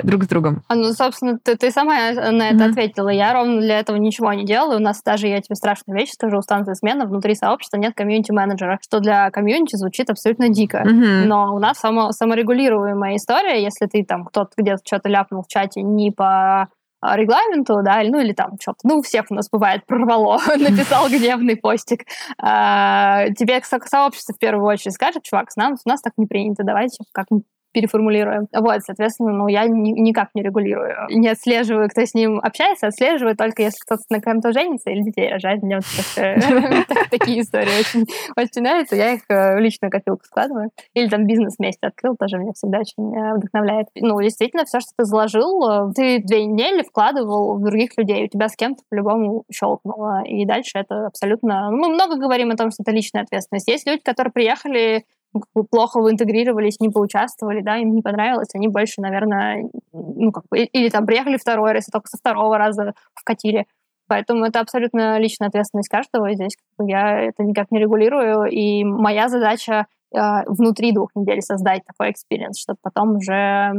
друг 0.03 0.23
с 0.23 0.27
другом. 0.27 0.61
А, 0.67 0.75
ну, 0.75 0.93
собственно, 0.93 1.37
ты, 1.37 1.55
ты 1.55 1.71
сама 1.71 2.11
на 2.11 2.49
это 2.49 2.63
mm-hmm. 2.63 2.69
ответила. 2.69 3.09
Я 3.09 3.33
ровно 3.33 3.61
для 3.61 3.79
этого 3.79 3.97
ничего 3.97 4.31
не 4.33 4.45
делаю. 4.45 4.77
У 4.77 4.81
нас 4.81 5.01
даже, 5.03 5.27
я 5.27 5.41
тебе 5.41 5.55
страшную 5.55 5.99
вещь 5.99 6.11
скажу, 6.11 6.37
у 6.37 6.41
станции 6.41 6.73
смена 6.73 7.05
внутри 7.05 7.35
сообщества 7.35 7.77
нет 7.77 7.93
комьюнити-менеджера, 7.95 8.79
что 8.81 8.99
для 8.99 9.29
комьюнити 9.31 9.75
звучит 9.75 10.09
абсолютно 10.09 10.49
дико. 10.49 10.83
Mm-hmm. 10.85 11.25
Но 11.25 11.55
у 11.55 11.59
нас 11.59 11.77
само, 11.77 12.11
саморегулируемая 12.11 13.17
история, 13.17 13.61
если 13.73 13.87
ты 13.87 14.05
там 14.05 14.25
кто-то 14.25 14.51
где-то 14.57 14.81
что-то 14.85 15.09
ляпнул 15.09 15.43
в 15.43 15.47
чате 15.47 15.81
не 15.81 16.11
по 16.11 16.69
а, 17.03 17.17
регламенту, 17.17 17.81
да, 17.83 18.01
ну 18.05 18.21
или 18.21 18.31
там 18.31 18.57
что-то, 18.61 18.79
ну, 18.85 18.99
у 18.99 19.01
всех 19.01 19.25
у 19.29 19.33
нас 19.33 19.49
бывает, 19.49 19.85
прорвало, 19.87 20.39
написал 20.57 21.07
гневный 21.09 21.57
постик, 21.57 22.05
а, 22.41 23.27
тебе 23.37 23.61
сообщество 23.61 24.33
в 24.33 24.39
первую 24.39 24.65
очередь 24.65 24.93
скажет, 24.93 25.23
чувак, 25.23 25.51
с 25.51 25.57
нас, 25.57 25.81
у 25.85 25.89
нас 25.89 26.01
так 26.01 26.13
не 26.15 26.27
принято, 26.27 26.63
давайте 26.63 27.03
как-нибудь 27.11 27.45
переформулируем. 27.73 28.47
Вот, 28.53 28.81
соответственно, 28.85 29.31
ну, 29.31 29.47
я 29.47 29.65
ни, 29.65 29.91
никак 29.91 30.29
не 30.33 30.43
регулирую. 30.43 30.95
Не 31.09 31.29
отслеживаю, 31.29 31.89
кто 31.89 32.05
с 32.05 32.13
ним 32.13 32.39
общается, 32.39 32.87
отслеживаю 32.87 33.35
только 33.35 33.63
если 33.63 33.79
кто-то 33.79 34.03
на 34.09 34.21
ком-то 34.21 34.53
женится 34.53 34.91
или 34.91 35.01
детей 35.01 35.29
рожает. 35.29 35.63
Мне 35.63 35.77
вот 35.77 35.85
такие 37.11 37.41
истории 37.41 38.05
очень 38.37 38.61
нравятся. 38.61 38.95
Я 38.95 39.13
их 39.13 39.21
э, 39.29 39.55
в 39.55 39.59
личную 39.59 39.91
копилку 39.91 40.23
складываю. 40.25 40.69
Или 40.93 41.09
там 41.09 41.25
бизнес 41.25 41.55
вместе 41.57 41.87
открыл, 41.87 42.15
тоже 42.15 42.37
меня 42.37 42.53
всегда 42.53 42.79
очень 42.79 43.15
э, 43.15 43.35
вдохновляет. 43.35 43.87
Ну, 43.95 44.21
действительно, 44.21 44.65
все, 44.65 44.79
что 44.79 44.91
ты 44.95 45.05
заложил, 45.05 45.89
э, 45.89 45.93
ты 45.93 46.19
две 46.19 46.45
недели 46.45 46.83
вкладывал 46.83 47.57
в 47.57 47.63
других 47.63 47.97
людей. 47.97 48.25
У 48.25 48.27
тебя 48.27 48.47
с 48.49 48.55
кем-то 48.55 48.83
по-любому 48.89 49.45
щелкнуло. 49.51 50.23
И 50.25 50.45
дальше 50.45 50.77
это 50.77 51.07
абсолютно... 51.07 51.71
Мы 51.71 51.89
много 51.89 52.17
говорим 52.17 52.51
о 52.51 52.55
том, 52.55 52.71
что 52.71 52.83
это 52.83 52.91
личная 52.91 53.23
ответственность. 53.23 53.67
Есть 53.67 53.87
люди, 53.87 54.01
которые 54.01 54.31
приехали 54.31 54.83
ну, 54.93 55.22
как 55.41 55.49
бы 55.53 55.63
плохо 55.63 55.99
интегрировались, 56.09 56.79
не 56.79 56.89
поучаствовали, 56.89 57.61
да, 57.61 57.77
им 57.77 57.93
не 57.93 58.01
понравилось, 58.01 58.49
они 58.53 58.67
больше, 58.67 59.01
наверное, 59.01 59.69
ну, 59.91 60.31
как 60.31 60.45
бы, 60.49 60.59
или 60.59 60.89
там 60.89 61.05
приехали 61.05 61.37
второй 61.37 61.71
раз, 61.71 61.87
и 61.87 61.91
только 61.91 62.07
со 62.07 62.17
второго 62.17 62.57
раза 62.57 62.93
вкатили. 63.13 63.65
Поэтому 64.07 64.45
это 64.45 64.59
абсолютно 64.59 65.17
личная 65.17 65.47
ответственность 65.47 65.89
каждого, 65.89 66.33
здесь 66.33 66.55
как 66.55 66.85
бы, 66.85 66.91
я 66.91 67.19
это 67.19 67.43
никак 67.43 67.71
не 67.71 67.79
регулирую, 67.79 68.45
и 68.45 68.83
моя 68.83 69.29
задача 69.29 69.87
э, 70.13 70.19
внутри 70.47 70.91
двух 70.91 71.09
недель 71.15 71.41
создать 71.41 71.83
такой 71.85 72.11
experience, 72.11 72.59
чтобы 72.59 72.77
потом 72.81 73.15
уже 73.15 73.33
э, 73.33 73.73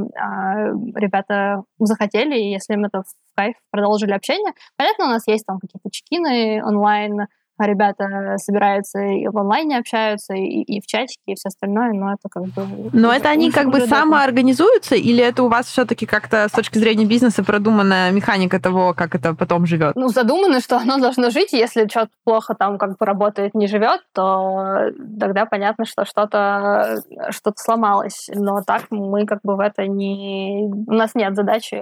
ребята 0.95 1.63
захотели, 1.79 2.37
и 2.39 2.53
если 2.53 2.75
им 2.75 2.85
это 2.85 3.03
в 3.03 3.37
кайф, 3.37 3.57
продолжили 3.71 4.13
общение. 4.13 4.53
Понятно, 4.77 5.07
у 5.07 5.09
нас 5.09 5.27
есть 5.27 5.45
там 5.47 5.59
какие-то 5.59 5.91
check-ины 5.91 6.63
онлайн, 6.65 7.27
ребята 7.59 8.37
собираются 8.39 9.01
и 9.01 9.27
в 9.29 9.39
онлайне 9.39 9.79
общаются, 9.79 10.35
и, 10.35 10.63
и 10.63 10.81
в 10.81 10.87
чатике, 10.87 11.21
и 11.27 11.35
все 11.35 11.49
остальное, 11.49 11.93
но 11.93 12.13
это 12.13 12.29
как 12.29 12.45
бы... 12.45 12.91
Но 12.93 13.13
это 13.13 13.29
они 13.31 13.51
как 13.51 13.71
бы 13.71 13.81
самоорганизуются, 13.81 14.95
или 14.97 15.23
это 15.23 15.43
у 15.43 15.49
вас 15.49 15.67
все-таки 15.67 16.07
как-то 16.07 16.49
с 16.49 16.53
точки 16.53 16.79
зрения 16.79 17.05
бизнеса 17.05 17.45
продуманная 17.45 18.11
механика 18.11 18.61
того, 18.61 18.95
как 18.95 19.15
это 19.15 19.35
потом 19.35 19.67
живет? 19.67 19.95
Ну, 19.95 20.09
задумано, 20.09 20.61
что 20.61 20.77
оно 20.77 20.99
должно 20.99 21.31
жить, 21.31 21.53
если 21.53 21.87
что-то 21.89 22.11
плохо 22.25 22.55
там 22.55 22.79
как 22.79 22.99
бы 22.99 23.07
работает, 23.07 23.55
не 23.55 23.67
живет, 23.67 24.01
то 24.13 24.91
тогда 25.19 25.47
понятно, 25.47 25.85
что 25.85 26.05
что-то 26.05 27.03
что 27.31 27.53
сломалось. 27.57 28.31
Но 28.35 28.63
так 28.63 28.85
мы 28.91 29.27
как 29.27 29.41
бы 29.43 29.57
в 29.57 29.61
это 29.61 29.87
не... 29.87 30.71
У 30.87 30.93
нас 30.93 31.15
нет 31.15 31.35
задачи 31.35 31.81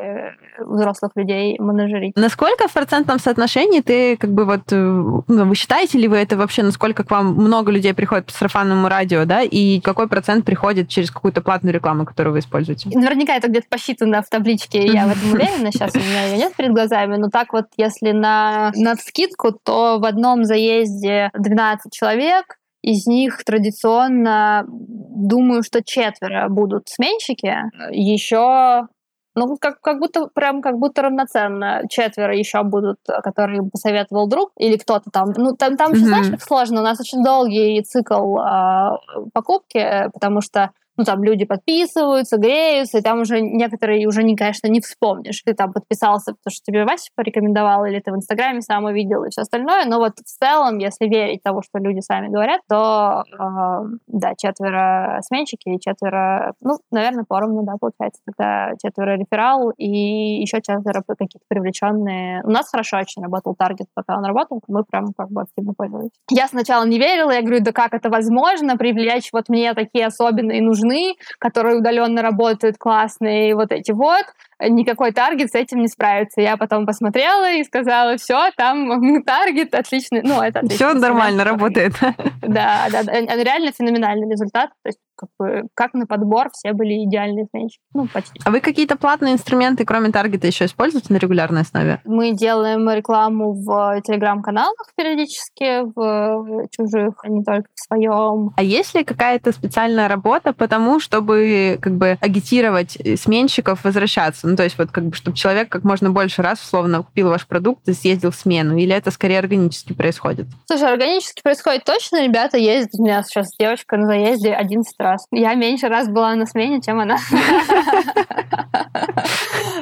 взрослых 0.59 1.13
людей 1.15 1.59
менеджерить. 1.59 2.17
Насколько 2.17 2.69
в 2.69 2.73
процентном 2.73 3.19
соотношении 3.19 3.81
ты 3.81 4.17
как 4.17 4.31
бы 4.31 4.45
вот 4.45 4.71
ну, 4.71 5.45
считаете 5.63 5.99
ли 5.99 6.09
вы 6.09 6.17
это 6.17 6.37
вообще, 6.37 6.65
насколько 6.65 7.05
к 7.05 7.11
вам 7.11 7.35
много 7.35 7.71
людей 7.71 7.95
приходит 7.95 8.27
по 8.27 8.33
сарафанному 8.33 8.89
радио, 8.89 9.25
да, 9.25 9.43
и 9.43 9.79
какой 9.81 10.09
процент 10.09 10.45
приходит 10.45 10.89
через 10.89 11.13
какую-то 11.13 11.41
платную 11.41 11.73
рекламу, 11.73 12.05
которую 12.05 12.33
вы 12.33 12.41
используете? 12.41 12.91
Наверняка 12.93 13.37
это 13.37 13.47
где-то 13.47 13.69
посчитано 13.71 14.23
в 14.23 14.29
табличке, 14.29 14.85
я 14.87 15.07
в 15.07 15.13
этом 15.13 15.33
уверена, 15.33 15.71
сейчас 15.71 15.95
у 15.95 15.99
меня 15.99 16.27
ее 16.27 16.39
нет 16.39 16.55
перед 16.57 16.73
глазами, 16.73 17.17
но 17.17 17.31
так 17.31 17.53
вот, 17.53 17.67
если 17.77 18.11
на, 18.11 18.73
на 18.75 18.97
скидку, 18.97 19.53
то 19.53 20.01
в 20.01 20.05
одном 20.05 20.45
заезде 20.45 21.31
12 21.35 21.93
человек, 21.93 22.57
из 22.83 23.07
них 23.07 23.45
традиционно, 23.45 24.65
думаю, 24.67 25.63
что 25.63 25.85
четверо 25.85 26.49
будут 26.49 26.89
сменщики, 26.89 27.55
еще 27.93 28.89
ну, 29.35 29.57
как, 29.59 29.81
как 29.81 29.99
будто 29.99 30.27
прям 30.27 30.61
как 30.61 30.79
будто 30.79 31.03
равноценно. 31.03 31.83
Четверо 31.89 32.37
еще 32.37 32.63
будут, 32.63 32.99
которые 33.23 33.63
посоветовал 33.63 34.29
друг 34.29 34.53
или 34.57 34.77
кто-то 34.77 35.11
там. 35.11 35.33
Ну, 35.37 35.57
там, 35.57 35.77
там 35.77 35.93
mm-hmm. 35.93 35.97
знаешь, 35.97 36.31
как 36.31 36.43
сложно. 36.43 36.81
У 36.81 36.85
нас 36.85 37.01
очень 37.01 37.23
долгий 37.23 37.83
цикл 37.83 38.39
э, 38.39 38.99
покупки, 39.33 40.11
потому 40.13 40.41
что 40.41 40.71
ну, 41.03 41.07
там 41.07 41.25
люди 41.25 41.45
подписываются, 41.45 42.37
греются, 42.37 42.99
и 42.99 43.03
там 43.03 43.21
уже 43.21 43.41
некоторые 43.41 44.07
уже, 44.07 44.23
не, 44.23 44.37
конечно, 44.37 44.69
не 44.69 44.81
вспомнишь. 44.81 45.43
Ты 45.45 45.53
там 45.53 45.73
подписался, 45.73 46.33
потому 46.33 46.53
что 46.53 46.63
тебе 46.65 46.85
Вася 46.85 47.11
порекомендовал, 47.17 47.85
или 47.87 47.99
ты 47.99 48.13
в 48.13 48.17
Инстаграме 48.17 48.61
сам 48.61 48.85
увидел 48.85 49.25
и 49.25 49.31
все 49.31 49.43
остальное. 49.43 49.85
Но 49.87 49.99
вот 49.99 50.13
в 50.19 50.39
целом, 50.39 50.79
если 50.79 51.07
верить 51.07 51.43
того, 51.43 51.63
что 51.63 51.79
люди 51.79 52.01
сами 52.01 52.29
говорят, 52.29 52.61
то, 52.69 53.25
э, 53.33 53.97
да, 54.07 54.35
четверо 54.37 55.19
сменщики 55.23 55.71
и 55.71 55.81
четверо, 55.81 56.55
ну, 56.61 56.79
наверное, 56.93 57.25
поровну, 57.27 57.65
да, 57.65 57.75
получается. 57.81 58.23
Тогда 58.25 58.73
четверо 58.81 59.17
реферал 59.17 59.71
и 59.71 60.41
еще 60.41 60.59
четверо 60.59 61.03
какие-то 61.07 61.41
привлеченные. 61.49 62.43
У 62.45 62.51
нас 62.51 62.71
хорошо 62.71 62.99
очень 62.99 63.23
работал 63.23 63.57
таргет, 63.57 63.89
пока 63.95 64.17
он 64.17 64.25
работал, 64.25 64.61
мы 64.69 64.85
прям 64.85 65.13
как 65.17 65.31
бы 65.31 65.43
активно 65.43 65.75
пользовались. 65.75 66.11
Я 66.31 66.47
сначала 66.47 66.85
не 66.87 66.99
верила, 66.99 67.33
я 67.33 67.43
говорю, 67.43 67.61
да 67.61 67.73
как 67.73 67.93
это 67.93 68.09
возможно, 68.09 68.77
привлечь 68.77 69.31
вот 69.33 69.49
мне 69.49 69.75
такие 69.75 70.07
особенные 70.07 70.63
нужные 70.63 70.92
нужны, 70.93 71.17
которые 71.39 71.79
удаленно 71.79 72.23
работают 72.23 72.77
классные, 72.79 73.51
и 73.51 73.55
вот 73.55 73.73
эти 73.73 73.93
вот, 73.93 74.25
никакой 74.69 75.13
таргет 75.13 75.51
с 75.51 75.55
этим 75.55 75.81
не 75.81 75.89
справится. 75.89 76.41
Я 76.41 76.57
потом 76.57 76.87
посмотрела 76.87 77.53
и 77.53 77.65
сказала, 77.65 78.17
все, 78.17 78.51
там 78.57 79.23
таргет 79.27 79.75
отличный. 79.75 80.23
Ну, 80.23 80.41
это 80.41 80.67
Все 80.69 80.95
нормально 80.95 81.45
работает. 81.45 81.95
Да, 82.43 82.89
да, 82.91 83.05
да. 83.05 83.13
Реально 83.13 83.73
феноменальный 83.73 84.29
результат. 84.29 84.71
То 84.83 84.89
есть 84.89 84.99
как, 85.17 85.29
бы, 85.39 85.69
как 85.75 85.95
на 85.95 86.07
подбор 86.07 86.51
все 86.53 86.73
были 86.73 87.05
идеальные 87.05 87.47
сменщики. 87.51 87.83
Ну, 87.95 88.09
почти. 88.13 88.41
А 88.45 88.51
вы 88.51 88.61
какие-то 88.61 88.97
платные 88.97 89.35
инструменты, 89.35 89.85
кроме 89.85 90.11
таргета, 90.11 90.49
еще 90.49 90.65
используете 90.65 91.13
на 91.13 91.19
регулярной 91.19 91.63
основе? 91.63 92.01
Мы 92.05 92.33
делаем 92.33 92.91
рекламу 92.91 93.55
в 93.55 94.01
телеграм-каналах 94.03 94.93
периодически, 94.97 95.83
в 95.95 96.67
чужих, 96.71 97.15
а 97.23 97.29
не 97.29 97.45
только 97.45 97.69
в 97.75 97.81
своем. 97.81 98.51
А 98.57 98.63
есть 98.63 98.95
ли 98.95 99.05
какая-то 99.05 99.53
специальная 99.53 100.09
работа 100.09 100.53
по 100.53 100.67
тому, 100.73 101.01
чтобы 101.01 101.79
как 101.83 101.99
бы 101.99 102.17
агитировать 102.23 102.97
сменщиков 103.17 103.85
возвращаться? 103.85 104.49
Ну, 104.49 104.57
то 104.57 104.63
есть 104.63 104.79
вот 104.79 104.91
как 104.91 105.05
бы, 105.05 105.15
чтобы 105.15 105.37
человек 105.37 105.69
как 105.69 105.85
можно 105.85 106.09
больше 106.09 106.41
раз 106.41 106.63
условно 106.63 107.03
купил 107.03 107.29
ваш 107.29 107.47
продукт 107.47 107.87
и 107.91 107.93
съездил 107.93 108.31
в 108.31 108.35
смену, 108.35 108.79
или 108.79 108.95
это 108.95 109.11
скорее 109.11 109.41
органически 109.41 109.93
происходит? 109.93 110.47
Слушай, 110.65 110.91
органически 110.91 111.43
происходит 111.43 111.85
точно. 111.85 112.25
Ребята 112.25 112.57
ездят, 112.57 112.95
у 112.99 113.03
меня 113.05 113.23
сейчас 113.23 113.51
девочка 113.59 113.99
на 113.99 114.07
заезде 114.07 114.55
11 114.55 114.95
раз. 114.99 115.27
Я 115.31 115.53
меньше 115.53 115.89
раз 115.89 116.09
была 116.09 116.35
на 116.37 116.47
смене, 116.47 116.81
чем 116.81 117.01
она. 117.01 117.19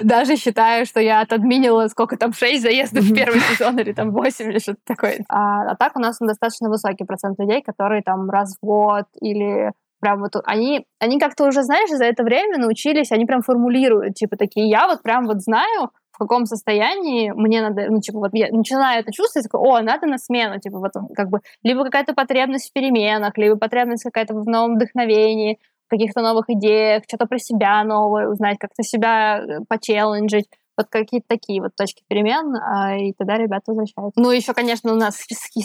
Даже 0.02 0.34
считаю, 0.34 0.86
что 0.86 0.98
я 0.98 1.20
отодминила 1.20 1.86
сколько 1.86 2.16
там, 2.16 2.32
6 2.32 2.62
заездов 2.62 3.04
в 3.04 3.14
первый 3.14 3.38
сезон 3.42 3.78
или 3.78 3.92
там 3.92 4.10
8 4.10 4.50
или 4.50 4.58
что-то 4.58 4.80
такое. 4.84 5.24
А, 5.28 5.70
а 5.70 5.76
так 5.76 5.94
у 5.94 6.00
нас 6.00 6.16
достаточно 6.18 6.68
высокий 6.68 7.04
процент 7.04 7.38
людей, 7.38 7.62
которые 7.62 8.02
там 8.02 8.28
раз 8.28 8.56
в 8.60 8.66
год 8.66 9.04
или 9.20 9.70
прям 10.00 10.20
вот 10.20 10.32
они, 10.44 10.86
они 10.98 11.18
как-то 11.18 11.46
уже, 11.46 11.62
знаешь, 11.62 11.90
за 11.90 12.04
это 12.04 12.22
время 12.22 12.58
научились, 12.58 13.12
они 13.12 13.26
прям 13.26 13.42
формулируют, 13.42 14.14
типа 14.14 14.36
такие, 14.36 14.68
я 14.68 14.86
вот 14.86 15.02
прям 15.02 15.26
вот 15.26 15.40
знаю, 15.40 15.90
в 16.12 16.18
каком 16.18 16.44
состоянии 16.44 17.32
мне 17.34 17.62
надо, 17.62 17.86
ну, 17.88 18.00
типа, 18.00 18.18
вот 18.18 18.30
я 18.34 18.48
начинаю 18.50 19.00
это 19.00 19.10
чувствовать, 19.12 19.48
такой, 19.48 19.66
о, 19.66 19.80
надо 19.80 20.06
на 20.06 20.18
смену, 20.18 20.60
типа, 20.60 20.78
вот, 20.78 20.92
как 21.14 21.30
бы, 21.30 21.40
либо 21.62 21.84
какая-то 21.84 22.12
потребность 22.12 22.68
в 22.68 22.72
переменах, 22.74 23.38
либо 23.38 23.56
потребность 23.56 24.02
какая-то 24.02 24.34
в 24.34 24.46
новом 24.46 24.74
вдохновении, 24.74 25.58
каких-то 25.90 26.22
новых 26.22 26.44
идеях, 26.48 27.02
что-то 27.06 27.26
про 27.26 27.38
себя 27.38 27.82
новое 27.84 28.28
узнать, 28.28 28.58
как-то 28.58 28.82
себя 28.82 29.40
э, 29.40 29.58
почелленджить 29.68 30.46
вот 30.76 30.86
какие-то 30.90 31.26
такие 31.28 31.60
вот 31.60 31.72
точки 31.76 32.02
перемен, 32.08 32.54
а, 32.56 32.96
и 32.96 33.12
тогда 33.12 33.38
ребята 33.38 33.64
возвращаются. 33.68 34.20
Ну, 34.20 34.30
еще, 34.30 34.52
конечно, 34.54 34.92
у 34.92 34.96
нас 34.96 35.18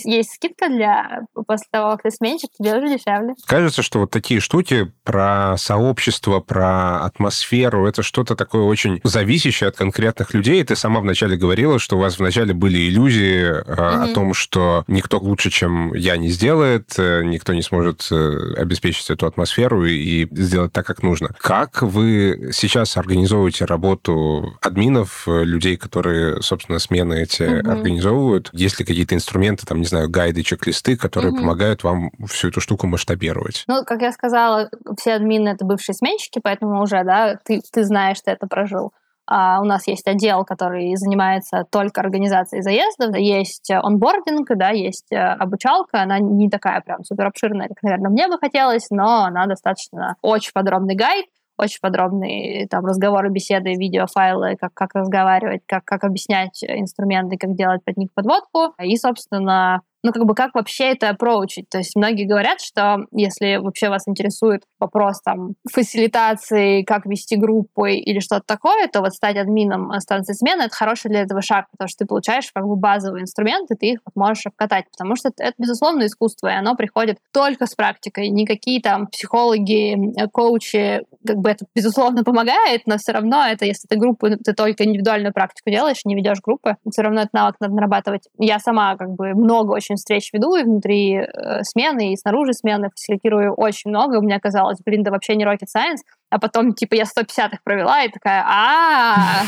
есть 0.04 0.34
скидка 0.34 0.70
для 0.70 1.22
после 1.48 1.68
того, 1.72 1.92
как 1.92 2.04
ты 2.04 2.12
сменщик, 2.12 2.50
тебе 2.58 2.76
уже 2.76 2.98
дешевле. 2.98 3.36
Кажется, 3.46 3.82
что 3.82 4.00
вот 4.00 4.12
такие 4.12 4.40
штуки 4.40 4.92
про 5.04 5.56
сообщество, 5.58 6.40
про 6.40 7.04
атмосферу, 7.04 7.88
это 7.88 8.04
что-то 8.04 8.36
такое 8.36 8.64
очень 8.64 9.00
зависящее 9.04 9.70
от 9.70 9.76
конкретных 9.76 10.34
людей. 10.34 10.64
Ты 10.64 10.76
сама 10.76 11.00
вначале 11.00 11.38
говорила, 11.38 11.80
что 11.80 11.98
у 11.98 12.00
вас 12.00 12.20
вначале 12.20 12.54
были 12.54 12.90
иллюзии 12.90 13.62
mm-hmm. 13.62 14.12
о 14.12 14.14
том, 14.14 14.34
что 14.34 14.84
никто 14.88 15.20
лучше, 15.20 15.50
чем 15.50 15.94
я, 15.94 16.18
не 16.18 16.30
сделает, 16.30 16.94
э, 16.98 17.24
никто 17.24 17.54
не 17.54 17.62
сможет 17.62 18.08
э, 18.12 18.54
обеспечить 18.58 19.10
эту 19.10 19.28
атмосферу 19.28 19.86
и 19.86 20.28
сделать 20.32 20.74
так, 20.74 20.86
как 20.86 21.04
нужно. 21.04 21.30
Как 21.38 21.82
вы 21.82 22.50
сейчас 22.52 22.98
организовываете 22.98 23.66
работу 23.66 24.58
админов 24.62 25.05
клиентов, 25.06 25.28
э, 25.28 25.44
людей, 25.44 25.78
которые, 25.78 26.42
собственно, 26.42 26.80
смены 26.80 27.22
эти 27.22 27.44
угу. 27.44 27.72
организовывают? 27.72 28.50
Есть 28.54 28.80
ли 28.80 28.86
какие-то 28.86 29.16
инструменты, 29.16 29.66
там, 29.66 29.80
не 29.80 29.86
знаю, 29.86 30.10
гайды, 30.10 30.44
чек-листы, 30.44 30.98
которые 30.98 31.32
угу. 31.32 31.42
помогают 31.42 31.84
вам 31.84 32.12
всю 32.28 32.50
эту 32.50 32.62
штуку 32.62 32.88
масштабировать? 32.88 33.64
Ну, 33.68 33.84
как 33.86 34.02
я 34.02 34.12
сказала, 34.12 34.70
все 35.00 35.14
админы— 35.14 35.50
это 35.50 35.66
бывшие 35.66 35.96
сменщики, 35.96 36.40
поэтому 36.44 36.82
уже, 36.82 37.04
да, 37.04 37.40
ты, 37.44 37.62
ты 37.72 37.84
знаешь, 37.84 38.22
ты 38.24 38.32
это 38.32 38.48
прожил. 38.48 38.92
А 39.28 39.60
у 39.60 39.64
нас 39.64 39.88
есть 39.88 40.08
отдел, 40.08 40.46
который 40.46 40.96
занимается 40.98 41.66
только 41.72 42.00
организацией 42.00 42.62
заездов, 42.62 43.16
есть 43.18 43.72
онбординг, 43.72 44.48
да, 44.56 44.70
есть 44.70 45.12
э, 45.12 45.18
обучалка, 45.18 46.04
она 46.04 46.20
не 46.20 46.48
такая 46.48 46.82
прям 46.82 47.04
супер 47.04 47.26
обширная, 47.26 47.68
как, 47.68 47.82
наверное, 47.82 48.12
мне 48.12 48.28
бы 48.28 48.38
хотелось, 48.38 48.86
но 48.92 49.24
она 49.24 49.48
достаточно 49.48 50.16
очень 50.22 50.52
подробный 50.54 50.94
гайд, 50.94 51.26
очень 51.58 51.80
подробные 51.82 52.68
там 52.68 52.86
разговоры, 52.86 53.30
беседы, 53.30 53.76
видеофайлы, 53.76 54.56
как, 54.58 54.74
как 54.74 54.96
разговаривать, 54.96 55.62
как, 55.66 55.86
как 55.86 56.04
объяснять 56.04 56.64
инструменты, 56.64 57.38
как 57.38 57.56
делать 57.56 57.84
под 57.84 57.98
них 57.98 58.10
подводку. 58.14 58.74
И, 58.82 58.96
собственно, 58.98 59.82
ну, 60.06 60.14
как 60.14 60.24
бы, 60.26 60.36
как 60.36 60.54
вообще 60.54 60.92
это 60.92 61.14
проучить? 61.16 61.68
То 61.68 61.80
есть 61.80 61.96
многие 61.96 62.26
говорят, 62.26 62.62
что 62.62 63.06
если 63.12 63.56
вообще 63.56 63.90
вас 63.90 64.08
интересует 64.08 64.62
вопрос 64.80 65.20
там 65.22 65.56
фасилитации, 65.72 66.84
как 66.84 67.08
вести 67.08 67.36
группы 67.36 67.94
или 67.94 68.20
что-то 68.20 68.44
такое, 68.46 68.88
то 68.88 69.02
вот 69.02 69.14
стать 69.14 69.36
админом 69.36 69.92
станции 70.00 70.34
смены— 70.34 70.62
это 70.66 70.76
хороший 70.76 71.10
для 71.10 71.22
этого 71.22 71.42
шаг, 71.42 71.66
потому 71.72 71.88
что 71.88 72.00
ты 72.00 72.06
получаешь 72.06 72.52
как 72.54 72.68
бы 72.68 72.76
базовые 72.76 73.24
инструменты, 73.24 73.76
ты 73.76 73.94
их 73.94 74.00
вот 74.06 74.16
можешь 74.16 74.46
обкатать, 74.46 74.86
потому 74.92 75.16
что 75.16 75.30
это, 75.30 75.44
это, 75.44 75.54
безусловно, 75.58 76.06
искусство, 76.06 76.50
и 76.50 76.54
оно 76.54 76.76
приходит 76.76 77.18
только 77.34 77.66
с 77.66 77.74
практикой. 77.74 78.30
Никакие 78.30 78.82
там 78.82 79.08
психологи, 79.08 79.98
коучи, 80.32 81.02
как 81.26 81.38
бы 81.38 81.50
это, 81.50 81.66
безусловно, 81.74 82.24
помогает, 82.24 82.84
но 82.86 82.98
все 82.98 83.12
равно 83.12 83.44
это, 83.44 83.66
если 83.66 83.88
ты 83.88 83.98
группу, 83.98 84.30
ты 84.30 84.54
только 84.54 84.84
индивидуальную 84.84 85.34
практику 85.34 85.72
делаешь, 85.72 86.06
не 86.06 86.14
ведешь 86.14 86.42
группы, 86.44 86.76
все 86.92 87.02
равно 87.02 87.22
этот 87.22 87.34
навык 87.34 87.56
надо 87.60 87.74
нарабатывать. 87.74 88.28
Я 88.38 88.60
сама 88.60 88.96
как 88.98 89.10
бы 89.10 89.34
много 89.34 89.72
очень 89.72 89.95
очень 89.96 89.98
встреч 89.98 90.30
веду 90.34 90.56
и 90.56 90.64
внутри 90.64 91.16
э, 91.16 91.64
смены, 91.64 92.14
и 92.14 92.18
снаружи 92.18 92.54
смены 92.54 92.90
фасилитирую 92.90 93.54
очень 93.54 93.90
много. 93.90 94.18
У 94.18 94.22
меня 94.22 94.40
казалось, 94.40 94.80
блин, 94.86 95.04
да 95.04 95.12
вообще 95.12 95.36
не 95.36 95.46
rocket 95.46 95.68
science. 95.76 96.02
А 96.36 96.40
потом, 96.40 96.74
типа, 96.74 96.96
я 96.96 97.06
150 97.06 97.54
их 97.54 97.64
провела, 97.64 98.04
и 98.04 98.12
такая, 98.12 98.44
а, 98.46 99.44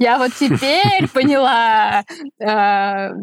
я 0.00 0.18
вот 0.18 0.32
теперь 0.32 1.08
поняла, 1.14 2.02
э, 2.40 2.44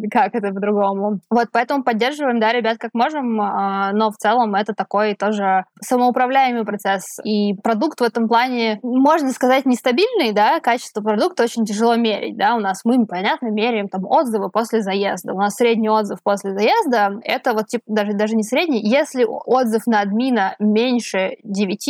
как 0.10 0.34
это 0.34 0.54
по-другому. 0.54 1.20
Вот, 1.30 1.48
поэтому 1.52 1.84
поддерживаем, 1.84 2.40
да, 2.40 2.54
ребят, 2.54 2.78
как 2.78 2.92
можем, 2.94 3.42
э, 3.42 3.92
но 3.92 4.12
в 4.12 4.16
целом 4.16 4.56
это 4.56 4.74
такой 4.74 5.16
тоже 5.16 5.66
самоуправляемый 5.82 6.64
процесс. 6.64 7.04
И 7.26 7.56
продукт 7.56 8.00
в 8.00 8.04
этом 8.04 8.30
плане, 8.30 8.80
можно 8.84 9.32
сказать, 9.32 9.66
нестабильный, 9.66 10.32
да, 10.32 10.62
качество 10.62 11.02
продукта 11.02 11.44
очень 11.44 11.66
тяжело 11.66 11.98
мерить, 11.98 12.38
да, 12.38 12.56
у 12.56 12.62
нас 12.62 12.86
мы, 12.86 13.06
понятно, 13.06 13.48
меряем 13.48 13.90
там 13.90 14.06
отзывы 14.06 14.50
после 14.50 14.82
заезда. 14.82 15.34
У 15.34 15.38
нас 15.38 15.56
средний 15.56 15.90
отзыв 15.90 16.20
после 16.24 16.54
заезда, 16.54 17.20
это 17.24 17.52
вот, 17.52 17.68
типа, 17.68 17.84
даже, 17.88 18.14
даже 18.14 18.36
не 18.38 18.44
средний, 18.44 18.80
если 18.82 19.26
отзыв 19.28 19.86
на 19.88 20.00
админа 20.00 20.56
меньше 20.60 21.32
9, 21.44 21.90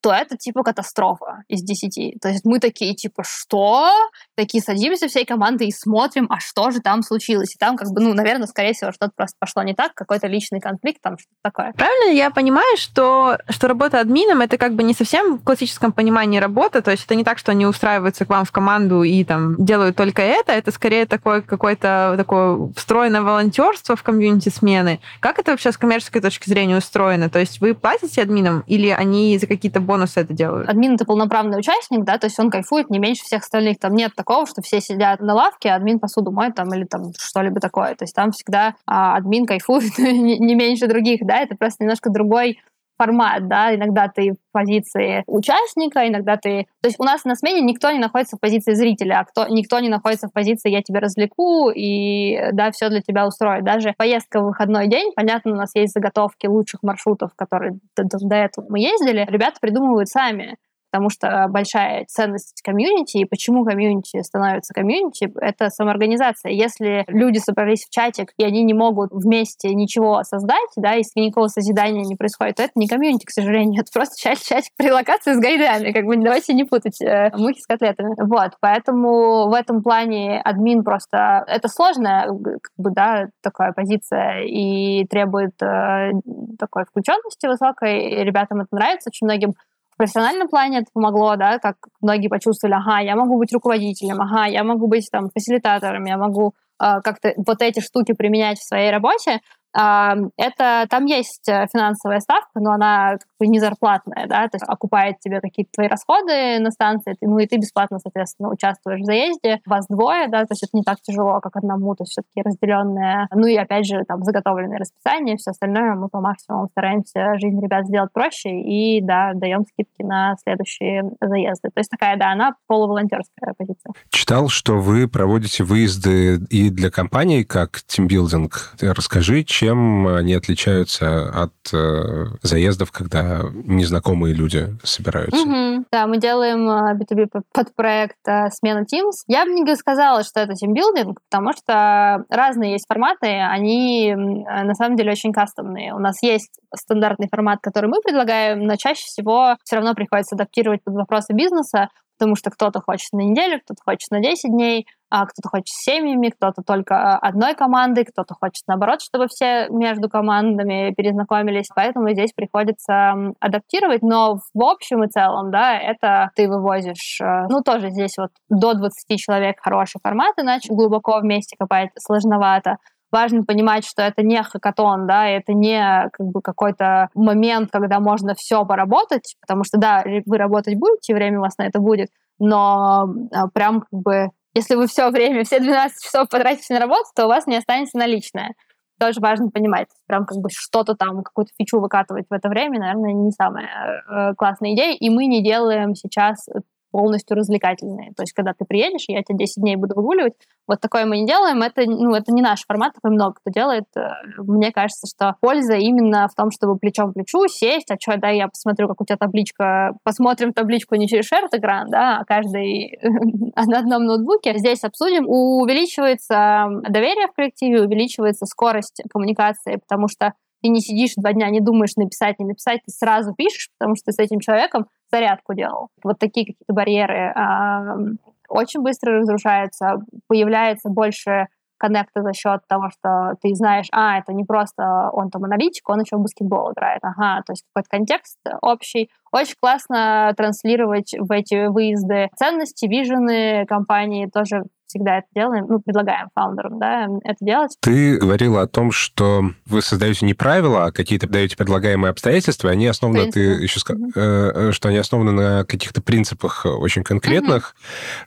то 0.00 0.12
это 0.12 0.36
типа 0.36 0.62
катастрофа 0.62 1.42
из 1.48 1.62
10. 1.62 2.20
То 2.20 2.28
есть 2.28 2.44
мы 2.44 2.58
такие 2.58 2.94
типа, 2.94 3.22
что? 3.26 3.90
Такие 4.36 4.62
садимся 4.62 5.08
всей 5.08 5.24
командой 5.24 5.68
и 5.68 5.72
смотрим, 5.72 6.26
а 6.30 6.40
что 6.40 6.70
же 6.70 6.80
там 6.80 7.02
случилось? 7.02 7.54
И 7.54 7.58
там 7.58 7.76
как 7.76 7.88
бы, 7.88 8.00
ну, 8.00 8.14
наверное, 8.14 8.46
скорее 8.46 8.72
всего, 8.72 8.92
что-то 8.92 9.12
просто 9.14 9.36
пошло 9.38 9.62
не 9.62 9.74
так, 9.74 9.94
какой-то 9.94 10.26
личный 10.26 10.60
конфликт, 10.60 11.00
там 11.02 11.18
что-то 11.18 11.36
такое. 11.42 11.72
Правильно 11.72 12.12
я 12.12 12.30
понимаю, 12.30 12.76
что, 12.76 13.38
что 13.48 13.68
работа 13.68 14.00
админом 14.00 14.40
это 14.40 14.56
как 14.58 14.74
бы 14.74 14.82
не 14.82 14.94
совсем 14.94 15.38
в 15.38 15.44
классическом 15.44 15.92
понимании 15.92 16.38
работа, 16.38 16.82
то 16.82 16.90
есть 16.90 17.04
это 17.04 17.14
не 17.14 17.24
так, 17.24 17.38
что 17.38 17.52
они 17.52 17.66
устраиваются 17.66 18.24
к 18.24 18.30
вам 18.30 18.44
в 18.44 18.52
команду 18.52 19.02
и 19.02 19.24
там 19.24 19.56
делают 19.64 19.96
только 19.96 20.22
это, 20.22 20.52
это 20.52 20.70
скорее 20.70 21.06
такое 21.06 21.42
какое-то 21.42 22.14
такое 22.16 22.72
встроенное 22.76 23.22
волонтерство 23.22 23.96
в 23.96 24.02
комьюнити 24.02 24.48
смены. 24.48 25.00
Как 25.20 25.38
это 25.38 25.50
вообще 25.50 25.72
с 25.72 25.76
коммерческой 25.76 26.22
точки 26.22 26.48
зрения 26.48 26.76
устроено? 26.76 27.28
То 27.28 27.38
есть 27.38 27.60
вы 27.60 27.74
платите 27.74 28.22
админам 28.22 28.64
или 28.66 28.88
они 28.88 29.36
за 29.38 29.46
какие-то 29.46 29.80
бонусы 29.90 30.20
это 30.20 30.32
делают. 30.32 30.68
Админ— 30.68 30.94
это 30.94 31.04
полноправный 31.04 31.58
участник, 31.58 32.04
да, 32.04 32.18
то 32.18 32.26
есть 32.26 32.38
он 32.38 32.50
кайфует 32.50 32.90
не 32.90 32.98
меньше 32.98 33.24
всех 33.24 33.42
остальных. 33.42 33.78
Там 33.78 33.94
нет 33.94 34.14
такого, 34.14 34.46
что 34.46 34.62
все 34.62 34.80
сидят 34.80 35.20
на 35.20 35.34
лавке, 35.34 35.70
а 35.70 35.76
админ 35.76 35.98
посуду 35.98 36.30
моет 36.30 36.54
там 36.54 36.72
или 36.74 36.84
там 36.84 37.12
что-либо 37.18 37.60
такое. 37.60 37.94
То 37.94 38.04
есть 38.04 38.14
там 38.14 38.30
всегда 38.32 38.74
а, 38.86 39.16
админ 39.16 39.46
кайфует 39.46 39.98
не 39.98 40.54
меньше 40.54 40.86
других, 40.86 41.20
да, 41.22 41.38
это 41.38 41.56
просто 41.56 41.82
немножко 41.84 42.10
другой 42.10 42.60
формат, 43.00 43.48
да, 43.48 43.74
иногда 43.74 44.08
ты 44.08 44.32
в 44.32 44.52
позиции 44.52 45.24
участника, 45.26 46.06
иногда 46.06 46.36
ты... 46.36 46.66
То 46.82 46.88
есть 46.88 47.00
у 47.00 47.04
нас 47.04 47.24
на 47.24 47.34
смене 47.34 47.62
никто 47.62 47.90
не 47.90 47.98
находится 47.98 48.36
в 48.36 48.40
позиции 48.40 48.74
зрителя, 48.74 49.20
а 49.20 49.24
кто... 49.24 49.46
никто 49.48 49.80
не 49.80 49.88
находится 49.88 50.28
в 50.28 50.32
позиции 50.32 50.70
«я 50.70 50.82
тебя 50.82 51.00
развлеку» 51.00 51.70
и, 51.70 52.52
да, 52.52 52.70
все 52.72 52.90
для 52.90 53.00
тебя 53.00 53.26
устрою. 53.26 53.62
Даже 53.62 53.94
поездка 53.96 54.40
в 54.42 54.48
выходной 54.48 54.86
день, 54.88 55.12
понятно, 55.16 55.52
у 55.52 55.56
нас 55.56 55.70
есть 55.74 55.94
заготовки 55.94 56.46
лучших 56.46 56.82
маршрутов, 56.82 57.30
которые 57.34 57.78
до, 57.96 58.04
до 58.04 58.36
этого 58.36 58.66
мы 58.68 58.80
ездили, 58.80 59.26
ребята 59.30 59.56
придумывают 59.60 60.08
сами 60.08 60.56
потому 60.90 61.08
что 61.08 61.46
большая 61.48 62.04
ценность 62.06 62.60
community, 62.62 63.18
и 63.18 63.24
почему 63.24 63.64
community 63.64 64.22
становится 64.22 64.74
community, 64.74 65.32
это 65.40 65.70
самоорганизация. 65.70 66.52
Если 66.52 67.04
люди 67.06 67.38
собрались 67.38 67.84
в 67.84 67.90
чатик, 67.90 68.32
и 68.36 68.44
они 68.44 68.62
не 68.64 68.74
могут 68.74 69.10
вместе 69.12 69.72
ничего 69.74 70.22
создать, 70.24 70.70
да, 70.76 70.92
если 70.92 71.20
никакого 71.20 71.48
созидания 71.48 72.02
не 72.02 72.16
происходит, 72.16 72.56
то 72.56 72.64
это 72.64 72.72
не 72.74 72.88
community, 72.88 73.24
к 73.24 73.30
сожалению, 73.30 73.82
это 73.82 73.90
просто 73.92 74.20
часть, 74.20 74.46
чать 74.46 74.72
при 74.76 74.90
локации 74.90 75.32
с 75.32 75.38
гайдами, 75.38 75.92
как 75.92 76.04
бы 76.04 76.16
давайте 76.16 76.54
не 76.54 76.64
путать 76.64 77.00
э, 77.00 77.30
мухи 77.36 77.60
с 77.60 77.66
котлетами. 77.66 78.14
Вот, 78.18 78.52
поэтому 78.60 79.48
в 79.48 79.54
этом 79.54 79.82
плане 79.82 80.40
админ 80.40 80.82
просто... 80.82 81.44
Это 81.46 81.68
сложная, 81.68 82.26
как 82.26 82.72
бы, 82.76 82.90
да, 82.90 83.28
такая 83.42 83.72
позиция 83.72 84.42
и 84.42 85.06
требует 85.06 85.60
э, 85.62 86.12
такой 86.58 86.84
включенности 86.84 87.46
высокой, 87.46 88.08
и 88.08 88.24
ребятам 88.24 88.60
это 88.60 88.68
нравится, 88.72 89.10
очень 89.10 89.26
многим 89.26 89.54
профессиональном 90.00 90.48
плане 90.48 90.78
это 90.78 90.86
помогло, 90.92 91.36
да, 91.36 91.58
как 91.58 91.76
многие 92.00 92.28
почувствовали, 92.28 92.74
ага, 92.74 93.00
я 93.00 93.16
могу 93.16 93.38
быть 93.38 93.52
руководителем, 93.52 94.20
ага, 94.20 94.46
я 94.46 94.64
могу 94.64 94.88
быть 94.88 95.08
там 95.12 95.28
фасилитатором, 95.28 96.04
я 96.04 96.16
могу 96.16 96.54
э, 96.82 97.00
как-то 97.04 97.34
вот 97.36 97.60
эти 97.60 97.80
штуки 97.80 98.12
применять 98.12 98.58
в 98.58 98.66
своей 98.66 98.90
работе, 98.90 99.40
это 99.72 100.86
там 100.90 101.04
есть 101.04 101.48
э, 101.48 101.66
финансовая 101.72 102.18
ставка, 102.20 102.58
но 102.58 102.72
она 102.72 103.18
не 103.46 103.60
зарплатная, 103.60 104.26
да, 104.26 104.48
то 104.48 104.56
есть 104.56 104.64
окупает 104.66 105.20
тебе 105.20 105.40
какие-то 105.40 105.72
твои 105.72 105.88
расходы 105.88 106.58
на 106.60 106.70
станции, 106.70 107.16
ну 107.20 107.38
и 107.38 107.46
ты 107.46 107.56
бесплатно, 107.56 107.98
соответственно, 107.98 108.50
участвуешь 108.50 109.00
в 109.00 109.04
заезде. 109.04 109.60
Вас 109.66 109.86
двое, 109.88 110.28
да, 110.28 110.40
то 110.40 110.52
есть 110.52 110.62
это 110.62 110.76
не 110.76 110.82
так 110.82 111.00
тяжело, 111.00 111.40
как 111.40 111.56
одному, 111.56 111.94
то 111.94 112.04
есть 112.04 112.12
все-таки 112.12 112.42
разделенное, 112.46 113.28
ну 113.34 113.46
и 113.46 113.56
опять 113.56 113.86
же 113.86 114.04
там 114.06 114.22
заготовленное 114.22 114.78
расписание, 114.78 115.36
все 115.36 115.50
остальное 115.50 115.94
мы 115.94 116.08
по 116.08 116.20
максимуму 116.20 116.68
стараемся 116.68 117.38
жизнь 117.38 117.60
ребят 117.60 117.86
сделать 117.86 118.12
проще 118.12 118.50
и, 118.50 119.00
да, 119.00 119.32
даем 119.34 119.64
скидки 119.64 120.02
на 120.02 120.36
следующие 120.42 121.10
заезды. 121.20 121.68
То 121.74 121.80
есть 121.80 121.90
такая, 121.90 122.16
да, 122.16 122.32
она 122.32 122.54
полуволонтерская 122.66 123.54
позиция. 123.56 123.92
Читал, 124.10 124.48
что 124.48 124.78
вы 124.78 125.08
проводите 125.08 125.64
выезды 125.64 126.36
и 126.50 126.70
для 126.70 126.90
компаний, 126.90 127.44
как 127.44 127.82
тимбилдинг. 127.86 128.74
Расскажи, 128.80 129.44
чем 129.44 130.06
они 130.06 130.34
отличаются 130.34 131.30
от 131.30 131.52
э, 131.72 132.26
заездов, 132.42 132.92
когда 132.92 133.29
незнакомые 133.52 134.34
люди 134.34 134.68
собираются? 134.82 135.40
Угу. 135.40 135.84
Да, 135.90 136.06
мы 136.06 136.18
делаем 136.18 136.68
B2B 136.96 137.28
э, 137.34 137.40
под 137.52 137.74
проект 137.74 138.16
э, 138.26 138.50
«Смена 138.50 138.84
Teams». 138.84 139.24
Я 139.26 139.44
бы 139.44 139.52
не 139.52 139.76
сказала, 139.76 140.22
что 140.24 140.40
это 140.40 140.54
тимбилдинг, 140.54 141.20
потому 141.30 141.52
что 141.52 142.24
разные 142.28 142.72
есть 142.72 142.86
форматы, 142.88 143.26
они 143.26 144.10
э, 144.10 144.16
на 144.16 144.74
самом 144.74 144.96
деле 144.96 145.12
очень 145.12 145.32
кастомные. 145.32 145.94
У 145.94 145.98
нас 145.98 146.22
есть 146.22 146.58
стандартный 146.74 147.28
формат, 147.30 147.60
который 147.62 147.88
мы 147.88 148.00
предлагаем, 148.00 148.64
но 148.64 148.76
чаще 148.76 149.04
всего 149.04 149.56
все 149.64 149.76
равно 149.76 149.94
приходится 149.94 150.34
адаптировать 150.34 150.82
под 150.84 150.94
вопросы 150.94 151.32
бизнеса, 151.32 151.88
потому 152.20 152.36
что 152.36 152.50
кто-то 152.50 152.82
хочет 152.82 153.14
на 153.14 153.20
неделю, 153.20 153.60
кто-то 153.60 153.80
хочет 153.82 154.10
на 154.10 154.20
10 154.20 154.50
дней, 154.50 154.86
а 155.08 155.24
кто-то 155.24 155.48
хочет 155.48 155.68
с 155.68 155.84
семьями, 155.84 156.28
кто-то 156.28 156.62
только 156.62 156.94
а, 156.94 157.16
одной 157.16 157.54
командой, 157.54 158.04
кто-то 158.04 158.34
хочет 158.34 158.62
наоборот, 158.68 159.00
чтобы 159.00 159.26
все 159.28 159.68
между 159.70 160.10
командами 160.10 160.92
перезнакомились. 160.94 161.68
Поэтому 161.74 162.10
здесь 162.10 162.34
приходится 162.34 163.14
адаптировать, 163.40 164.02
но 164.02 164.38
в 164.52 164.62
общем 164.62 165.02
и 165.02 165.08
целом, 165.08 165.50
да, 165.50 165.78
это 165.78 166.30
ты 166.36 166.46
вывозишь, 166.46 167.18
э, 167.22 167.46
ну, 167.48 167.62
тоже 167.62 167.88
здесь 167.88 168.18
вот 168.18 168.32
до 168.50 168.74
20 168.74 169.18
человек 169.18 169.56
хороший 169.62 169.98
формат, 170.02 170.34
иначе 170.36 170.74
глубоко 170.74 171.20
вместе 171.20 171.56
копать 171.58 171.88
сложновато 171.98 172.76
важно 173.12 173.44
понимать, 173.44 173.84
что 173.84 174.02
это 174.02 174.22
не 174.22 174.42
хакатон, 174.42 175.06
да, 175.06 175.26
это 175.26 175.52
не 175.52 176.08
как 176.12 176.26
бы 176.26 176.40
какой-то 176.42 177.08
момент, 177.14 177.70
когда 177.70 178.00
можно 178.00 178.34
все 178.34 178.64
поработать, 178.64 179.36
потому 179.40 179.64
что, 179.64 179.78
да, 179.78 180.04
вы 180.26 180.38
работать 180.38 180.76
будете, 180.76 181.14
время 181.14 181.38
у 181.38 181.42
вас 181.42 181.58
на 181.58 181.66
это 181.66 181.80
будет, 181.80 182.08
но 182.38 183.06
а, 183.32 183.48
прям 183.48 183.80
как 183.80 184.00
бы 184.00 184.30
если 184.54 184.74
вы 184.74 184.86
все 184.88 185.10
время, 185.10 185.44
все 185.44 185.60
12 185.60 186.02
часов 186.02 186.28
потратите 186.28 186.74
на 186.74 186.80
работу, 186.80 187.04
то 187.14 187.26
у 187.26 187.28
вас 187.28 187.46
не 187.46 187.56
останется 187.56 187.96
наличное. 187.96 188.54
Тоже 188.98 189.20
важно 189.20 189.48
понимать, 189.48 189.86
прям 190.06 190.26
как 190.26 190.38
бы 190.38 190.50
что-то 190.52 190.94
там, 190.94 191.22
какую-то 191.22 191.52
фичу 191.56 191.80
выкатывать 191.80 192.26
в 192.28 192.32
это 192.32 192.48
время, 192.48 192.80
наверное, 192.80 193.12
не 193.12 193.30
самая 193.30 194.02
э, 194.10 194.34
классная 194.34 194.74
идея. 194.74 194.94
И 194.94 195.08
мы 195.08 195.26
не 195.26 195.42
делаем 195.42 195.94
сейчас 195.94 196.46
полностью 196.90 197.36
развлекательные. 197.36 198.12
То 198.16 198.22
есть, 198.22 198.32
когда 198.32 198.52
ты 198.52 198.64
приедешь, 198.64 199.04
я 199.08 199.22
тебя 199.22 199.38
10 199.38 199.62
дней 199.62 199.76
буду 199.76 199.94
выгуливать, 199.94 200.34
вот 200.66 200.80
такое 200.80 201.04
мы 201.04 201.18
не 201.18 201.26
делаем. 201.26 201.62
Это, 201.62 201.82
ну, 201.84 202.14
это 202.14 202.32
не 202.32 202.42
наш 202.42 202.64
формат, 202.64 202.94
такой 202.94 203.10
много 203.10 203.34
кто 203.34 203.50
делает. 203.50 203.86
Э, 203.96 204.10
мне 204.38 204.70
кажется, 204.70 205.06
что 205.06 205.36
польза 205.40 205.74
именно 205.74 206.28
в 206.28 206.34
том, 206.34 206.50
чтобы 206.50 206.78
плечом 206.78 207.10
к 207.10 207.14
плечу 207.14 207.48
сесть, 207.48 207.90
а 207.90 207.96
что, 208.00 208.16
да, 208.18 208.28
я 208.28 208.46
посмотрю, 208.48 208.86
как 208.88 209.00
у 209.00 209.04
тебя 209.04 209.16
табличка, 209.16 209.94
посмотрим 210.04 210.52
табличку 210.52 210.94
не 210.94 211.08
через 211.08 211.26
шерт 211.26 211.52
экран, 211.54 211.88
да, 211.90 212.18
а 212.18 212.24
каждый 212.24 212.98
на 213.56 213.78
одном 213.78 214.04
ноутбуке. 214.04 214.56
Здесь 214.58 214.84
обсудим. 214.84 215.24
Увеличивается 215.28 216.68
доверие 216.88 217.26
в 217.26 217.32
коллективе, 217.32 217.82
увеличивается 217.82 218.46
скорость 218.46 219.02
коммуникации, 219.10 219.76
потому 219.76 220.08
что 220.08 220.34
ты 220.62 220.68
не 220.68 220.80
сидишь 220.80 221.14
два 221.16 221.32
дня, 221.32 221.50
не 221.50 221.60
думаешь 221.60 221.96
написать, 221.96 222.38
не 222.38 222.46
написать, 222.46 222.80
ты 222.84 222.92
сразу 222.92 223.34
пишешь, 223.34 223.70
потому 223.78 223.96
что 223.96 224.06
ты 224.06 224.12
с 224.12 224.18
этим 224.18 224.40
человеком 224.40 224.86
зарядку 225.10 225.54
делал. 225.54 225.88
Вот 226.02 226.18
такие 226.18 226.46
какие-то 226.46 226.72
барьеры 226.72 227.32
э, 227.34 228.16
очень 228.48 228.82
быстро 228.82 229.18
разрушаются, 229.18 229.96
появляется 230.28 230.90
больше 230.90 231.46
коннекта 231.80 232.22
за 232.22 232.34
счет 232.34 232.60
того, 232.68 232.90
что 232.90 233.34
ты 233.40 233.54
знаешь, 233.54 233.86
а, 233.90 234.18
это 234.18 234.34
не 234.34 234.44
просто 234.44 235.08
он 235.12 235.30
там 235.30 235.44
аналитик, 235.44 235.88
он 235.88 236.00
еще 236.00 236.16
в 236.16 236.20
баскетбол 236.20 236.72
играет. 236.72 237.00
Ага, 237.02 237.42
то 237.46 237.52
есть 237.52 237.64
какой-то 237.72 237.88
контекст 237.88 238.38
общий. 238.60 239.10
Очень 239.32 239.54
классно 239.60 240.32
транслировать 240.36 241.14
в 241.18 241.32
эти 241.32 241.68
выезды 241.68 242.28
ценности, 242.36 242.86
вижены 242.86 243.64
компании, 243.66 244.26
тоже 244.26 244.64
всегда 244.90 245.18
это 245.18 245.26
делаем, 245.34 245.66
ну, 245.68 245.80
предлагаем 245.80 246.28
фаундерам, 246.34 246.78
да, 246.78 247.06
это 247.24 247.36
делать. 247.40 247.76
Ты 247.80 248.18
говорила 248.18 248.62
о 248.62 248.66
том, 248.66 248.92
что 248.92 249.50
вы 249.66 249.82
создаете 249.82 250.26
не 250.26 250.34
правила, 250.34 250.86
а 250.86 250.92
какие-то 250.92 251.28
даете 251.28 251.56
предлагаемые 251.56 252.10
обстоятельства, 252.10 252.70
они 252.70 252.86
основаны, 252.86 253.30
Принципы. 253.30 253.56
ты 253.56 253.62
еще 253.62 253.80
сказал, 253.80 254.08
mm-hmm. 254.08 254.72
что 254.72 254.88
они 254.88 254.98
основаны 254.98 255.32
на 255.32 255.64
каких-то 255.64 256.02
принципах 256.02 256.66
очень 256.66 257.04
конкретных. 257.04 257.74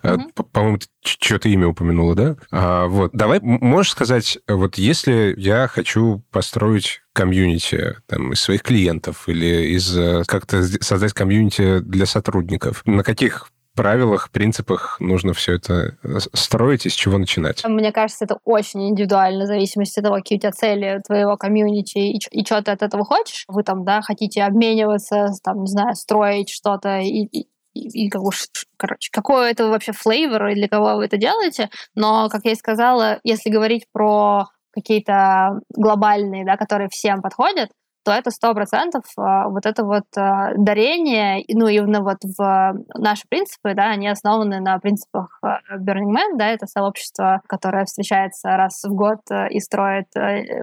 Mm-hmm. 0.04 0.48
По-моему, 0.52 0.80
что-то 1.04 1.50
имя 1.50 1.68
упомянула, 1.68 2.16
да? 2.16 2.36
А, 2.52 2.88
вот, 2.88 3.12
давай, 3.14 3.40
можешь 3.42 3.92
сказать, 3.92 4.40
вот 4.48 4.78
если 4.78 5.34
я 5.38 5.68
хочу 5.68 6.24
построить 6.32 7.02
комьюнити 7.12 7.98
там, 8.08 8.34
из 8.34 8.40
своих 8.40 8.64
клиентов 8.64 9.28
или 9.28 9.76
из 9.76 10.26
как-то 10.26 10.64
создать 10.82 11.14
комьюнити 11.14 11.80
для 11.80 12.06
сотрудников, 12.06 12.82
на 12.86 13.04
каких 13.04 13.50
правилах, 13.74 14.32
принципах 14.32 14.98
нужно 15.00 15.34
все 15.34 15.56
это 15.56 15.98
э, 16.04 16.20
строить 16.34 16.86
и 16.86 16.90
с 16.90 16.94
чего 16.94 17.18
начинать? 17.18 17.64
Мне 17.66 17.92
кажется, 17.92 18.26
это 18.26 18.38
очень 18.44 18.90
индивидуально, 18.90 19.46
в 19.46 19.48
зависимости 19.48 20.00
от 20.00 20.06
того, 20.06 20.16
какие 20.18 20.38
у 20.38 20.42
тебя 20.42 20.52
цели 20.52 21.02
твоего 21.06 21.38
комьюнити 21.38 21.98
и, 21.98 22.20
и 22.32 22.46
что 22.46 22.62
ты 22.62 22.72
от 22.72 22.82
этого 22.82 23.04
хочешь. 23.06 23.46
Вы 23.48 23.64
там, 23.64 23.84
да, 23.84 24.02
хотите 24.02 24.44
обмениваться, 24.44 25.28
там, 25.44 25.62
не 25.62 25.68
знаю, 25.68 25.96
строить 25.96 26.50
что-то 26.50 27.00
и, 27.00 27.26
и 27.26 27.48
и, 27.74 28.06
и 28.06 28.10
как 28.10 28.22
уж, 28.22 28.46
короче, 28.78 29.10
какой 29.12 29.50
это 29.52 29.68
вообще 29.68 29.94
флейвор 29.94 30.48
и 30.48 30.56
для 30.56 30.68
кого 30.68 30.96
вы 30.96 31.06
это 31.06 31.18
делаете. 31.18 31.70
Но, 31.96 32.30
как 32.30 32.46
я 32.46 32.52
и 32.52 32.56
сказала, 32.56 33.20
если 33.24 33.50
говорить 33.50 33.88
про 33.92 34.46
какие-то 34.72 35.60
глобальные, 35.70 36.46
да, 36.46 36.58
которые 36.58 36.90
всем 36.90 37.22
подходят, 37.22 37.70
то 38.04 38.12
это 38.12 38.32
сто 38.32 38.54
процентов 38.54 39.04
а, 39.18 39.48
вот 39.48 39.66
это 39.66 39.84
вот 39.84 40.06
а, 40.18 40.52
дарение, 40.58 41.44
ну, 41.50 41.68
именно 41.68 42.02
вот 42.02 42.18
в 42.24 42.74
наши 42.96 43.24
принципы, 43.30 43.74
да, 43.74 43.92
они 43.92 44.08
основаны 44.08 44.60
на 44.60 44.78
принципах 44.80 45.40
а, 45.42 45.60
Burning 45.78 46.12
Man, 46.12 46.38
да, 46.38 46.50
это 46.50 46.68
сообщество, 46.68 47.42
которое 47.48 47.86
встречается 47.86 48.58
раз 48.58 48.84
в 48.84 48.94
год 48.94 49.20
и 49.50 49.60
строит 49.60 50.08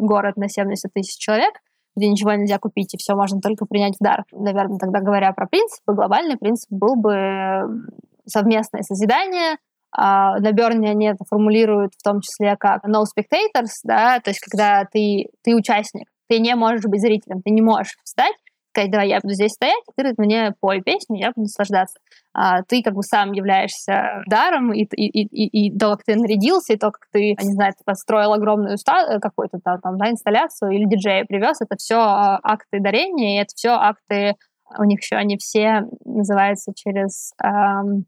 город 0.01 0.37
на 0.37 0.49
70 0.49 0.93
тысяч 0.93 1.17
человек, 1.19 1.55
где 1.97 2.09
ничего 2.09 2.33
нельзя 2.35 2.59
купить, 2.59 2.95
и 2.95 2.99
все 2.99 3.15
можно 3.15 3.41
только 3.41 3.65
принять 3.67 3.97
в 3.99 4.05
дар. 4.05 4.25
Наверное, 4.33 4.79
тогда 4.79 5.01
говоря 5.01 5.33
про 5.33 5.47
принципы, 5.47 5.95
глобальный 5.95 6.37
принцип 6.37 6.71
был 6.71 6.97
бы 6.97 7.85
совместное 8.27 8.83
созидание, 8.83 9.57
на 9.93 10.53
Берне 10.53 10.91
они 10.91 11.07
это 11.07 11.25
формулируют 11.29 11.95
в 11.99 12.03
том 12.03 12.21
числе 12.21 12.57
как 12.57 12.85
no 12.85 13.03
spectators, 13.03 13.81
да, 13.83 14.21
то 14.21 14.31
есть 14.31 14.41
когда 14.41 14.85
ты, 14.85 15.31
ты 15.43 15.57
участник, 15.57 16.07
ты 16.31 16.39
не 16.39 16.55
можешь 16.55 16.85
быть 16.85 17.01
зрителем, 17.01 17.43
ты 17.43 17.51
не 17.51 17.61
можешь 17.61 17.97
встать, 18.05 18.37
сказать, 18.73 18.93
давай, 18.93 19.09
я 19.09 19.19
буду 19.21 19.35
здесь 19.35 19.51
стоять, 19.51 19.83
ты 19.97 20.15
мне 20.17 20.55
пой 20.61 20.81
песню, 20.81 21.19
я 21.19 21.33
буду 21.35 21.43
наслаждаться. 21.43 21.99
А, 22.33 22.63
ты 22.63 22.83
как 22.83 22.95
бы 22.95 23.03
сам 23.03 23.33
являешься 23.33 24.23
даром, 24.29 24.73
и, 24.73 24.85
и, 24.85 25.23
и, 25.25 25.67
и 25.67 25.77
то, 25.77 25.97
как 25.97 26.05
ты 26.05 26.15
нарядился, 26.15 26.75
и 26.75 26.77
то, 26.77 26.93
как 26.93 27.09
ты, 27.11 27.35
не 27.43 27.53
знаю, 27.53 27.73
ты 27.77 27.83
построил 27.85 28.33
огромную 28.33 28.79
ста- 28.79 29.19
какую-то 29.19 29.59
там, 29.59 29.81
там 29.81 29.99
да, 29.99 30.09
инсталляцию 30.09 30.71
или 30.71 30.85
диджея 30.85 31.25
привез, 31.25 31.61
это 31.61 31.75
все 31.77 31.97
а, 31.97 32.39
акты 32.45 32.79
дарения, 32.79 33.39
и 33.39 33.43
это 33.43 33.53
все 33.57 33.71
акты, 33.71 34.37
у 34.79 34.85
них 34.85 35.01
еще 35.01 35.17
они 35.17 35.37
все 35.37 35.83
называются 36.05 36.73
через 36.77 37.33
эм, 37.43 38.05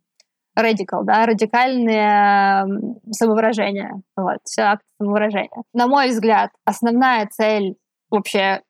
radical, 0.57 1.03
да, 1.03 1.27
радикальное 1.27 2.69
самовыражение. 3.11 3.95
Вот, 4.17 4.39
все 4.45 4.63
акты 4.63 4.87
самовыражения. 5.01 5.65
На 5.75 5.89
мой 5.89 6.11
взгляд, 6.11 6.51
основная 6.65 7.27
цель 7.27 7.75
вообще 8.13 8.63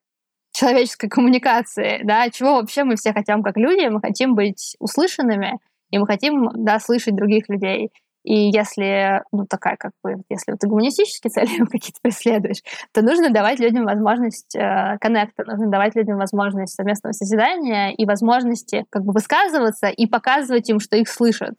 человеческой 0.53 1.09
коммуникации, 1.09 2.01
да, 2.05 2.29
чего 2.31 2.55
вообще 2.55 2.85
мы 2.85 2.97
все 2.97 3.13
хотим 3.13 3.43
как 3.43 3.57
люди, 3.57 3.87
мы 3.89 4.01
хотим 4.01 4.35
быть 4.35 4.77
услышанными, 4.79 5.59
и 5.91 5.99
мы 5.99 6.07
хотим, 6.07 6.51
да, 6.55 6.79
слышать 6.79 7.17
других 7.17 7.49
людей. 7.49 7.91
И 8.25 8.51
если, 8.51 9.23
ну, 9.33 9.47
такая 9.47 9.77
как 9.77 9.93
бы, 10.03 10.23
если 10.29 10.53
ты 10.53 10.69
гуманистические 10.69 11.31
цели 11.31 11.59
какие-то 11.71 11.99
преследуешь, 12.03 12.63
то 12.93 13.03
нужно 13.03 13.31
давать 13.31 13.59
людям 13.59 13.85
возможность 13.85 14.55
э, 14.55 14.97
коннекта, 15.01 15.45
нужно 15.45 15.69
давать 15.69 15.97
людям 15.97 16.19
возможность 16.19 16.75
совместного 16.75 17.13
созидания 17.13 17.91
и 17.91 18.07
возможности 18.07 18.85
как 18.91 19.05
бы 19.05 19.13
высказываться 19.13 19.89
и 19.89 20.07
показывать 20.07 20.71
им, 20.71 20.79
что 20.79 20.97
их 20.97 21.09
слышат. 21.09 21.55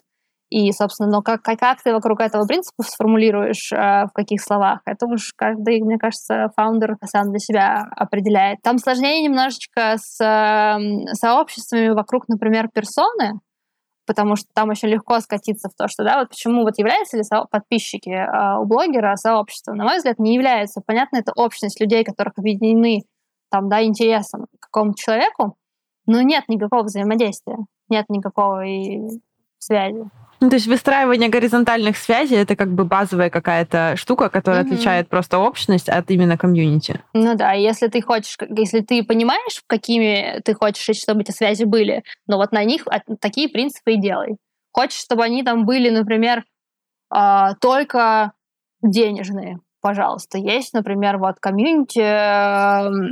И, 0.53 0.71
собственно, 0.71 1.09
но 1.09 1.23
как, 1.23 1.41
как, 1.41 1.81
ты 1.81 1.91
вокруг 1.91 2.19
этого 2.19 2.45
принципа 2.45 2.83
сформулируешь, 2.83 3.71
э, 3.71 4.05
в 4.05 4.11
каких 4.13 4.39
словах, 4.39 4.81
это 4.85 5.07
уж 5.07 5.33
каждый, 5.35 5.81
мне 5.81 5.97
кажется, 5.97 6.51
фаундер 6.55 6.95
сам 7.05 7.31
для 7.31 7.39
себя 7.39 7.87
определяет. 7.95 8.59
Там 8.61 8.77
сложнее 8.77 9.23
немножечко 9.23 9.95
с 9.97 10.21
э, 10.23 11.15
сообществами 11.15 11.89
вокруг, 11.89 12.27
например, 12.27 12.69
персоны, 12.71 13.39
потому 14.05 14.35
что 14.35 14.45
там 14.53 14.69
очень 14.69 14.89
легко 14.89 15.19
скатиться 15.21 15.69
в 15.69 15.75
то, 15.75 15.87
что, 15.87 16.03
да, 16.03 16.19
вот 16.19 16.29
почему 16.29 16.61
вот 16.61 16.77
являются 16.77 17.17
ли 17.17 17.23
подписчики 17.49 18.11
э, 18.11 18.59
у 18.59 18.65
блогера 18.65 19.15
сообществом? 19.15 19.77
На 19.77 19.85
мой 19.85 19.97
взгляд, 19.97 20.19
не 20.19 20.35
являются. 20.35 20.81
Понятно, 20.85 21.17
это 21.17 21.31
общность 21.35 21.81
людей, 21.81 22.03
которых 22.03 22.33
объединены 22.37 23.01
там, 23.49 23.69
да, 23.69 23.83
интересом 23.83 24.45
к 24.59 24.67
какому-то 24.67 25.01
человеку, 25.01 25.55
но 26.05 26.21
нет 26.21 26.43
никакого 26.47 26.83
взаимодействия, 26.83 27.57
нет 27.89 28.05
никакого 28.09 28.63
и 28.63 28.99
связи. 29.57 30.03
Ну, 30.43 30.49
то 30.49 30.57
есть 30.57 30.67
выстраивание 30.67 31.29
горизонтальных 31.29 31.95
связей 31.95 32.35
это 32.35 32.57
как 32.57 32.67
бы 32.67 32.83
базовая 32.83 33.29
какая-то 33.29 33.93
штука, 33.95 34.27
которая 34.27 34.63
угу. 34.65 34.73
отличает 34.73 35.07
просто 35.07 35.39
общность 35.39 35.87
от 35.87 36.11
именно 36.11 36.37
комьюнити. 36.37 36.99
Ну 37.13 37.35
да, 37.35 37.53
если 37.53 37.87
ты 37.87 38.01
хочешь, 38.01 38.35
если 38.49 38.81
ты 38.81 39.05
понимаешь, 39.05 39.63
какими 39.67 40.41
ты 40.43 40.53
хочешь, 40.53 40.97
чтобы 40.97 41.21
эти 41.21 41.31
связи 41.31 41.63
были, 41.63 42.03
но 42.27 42.35
вот 42.35 42.51
на 42.51 42.65
них 42.65 42.85
такие 43.21 43.47
принципы 43.47 43.93
и 43.93 44.01
делай. 44.01 44.35
Хочешь, 44.73 44.99
чтобы 44.99 45.23
они 45.23 45.43
там 45.43 45.65
были, 45.65 45.89
например, 45.89 46.43
а, 47.09 47.53
только 47.61 48.33
денежные 48.81 49.59
пожалуйста. 49.83 50.37
Есть, 50.37 50.73
например, 50.73 51.17
вот 51.17 51.35
комьюнити, 51.41 51.99
эм, 51.99 53.11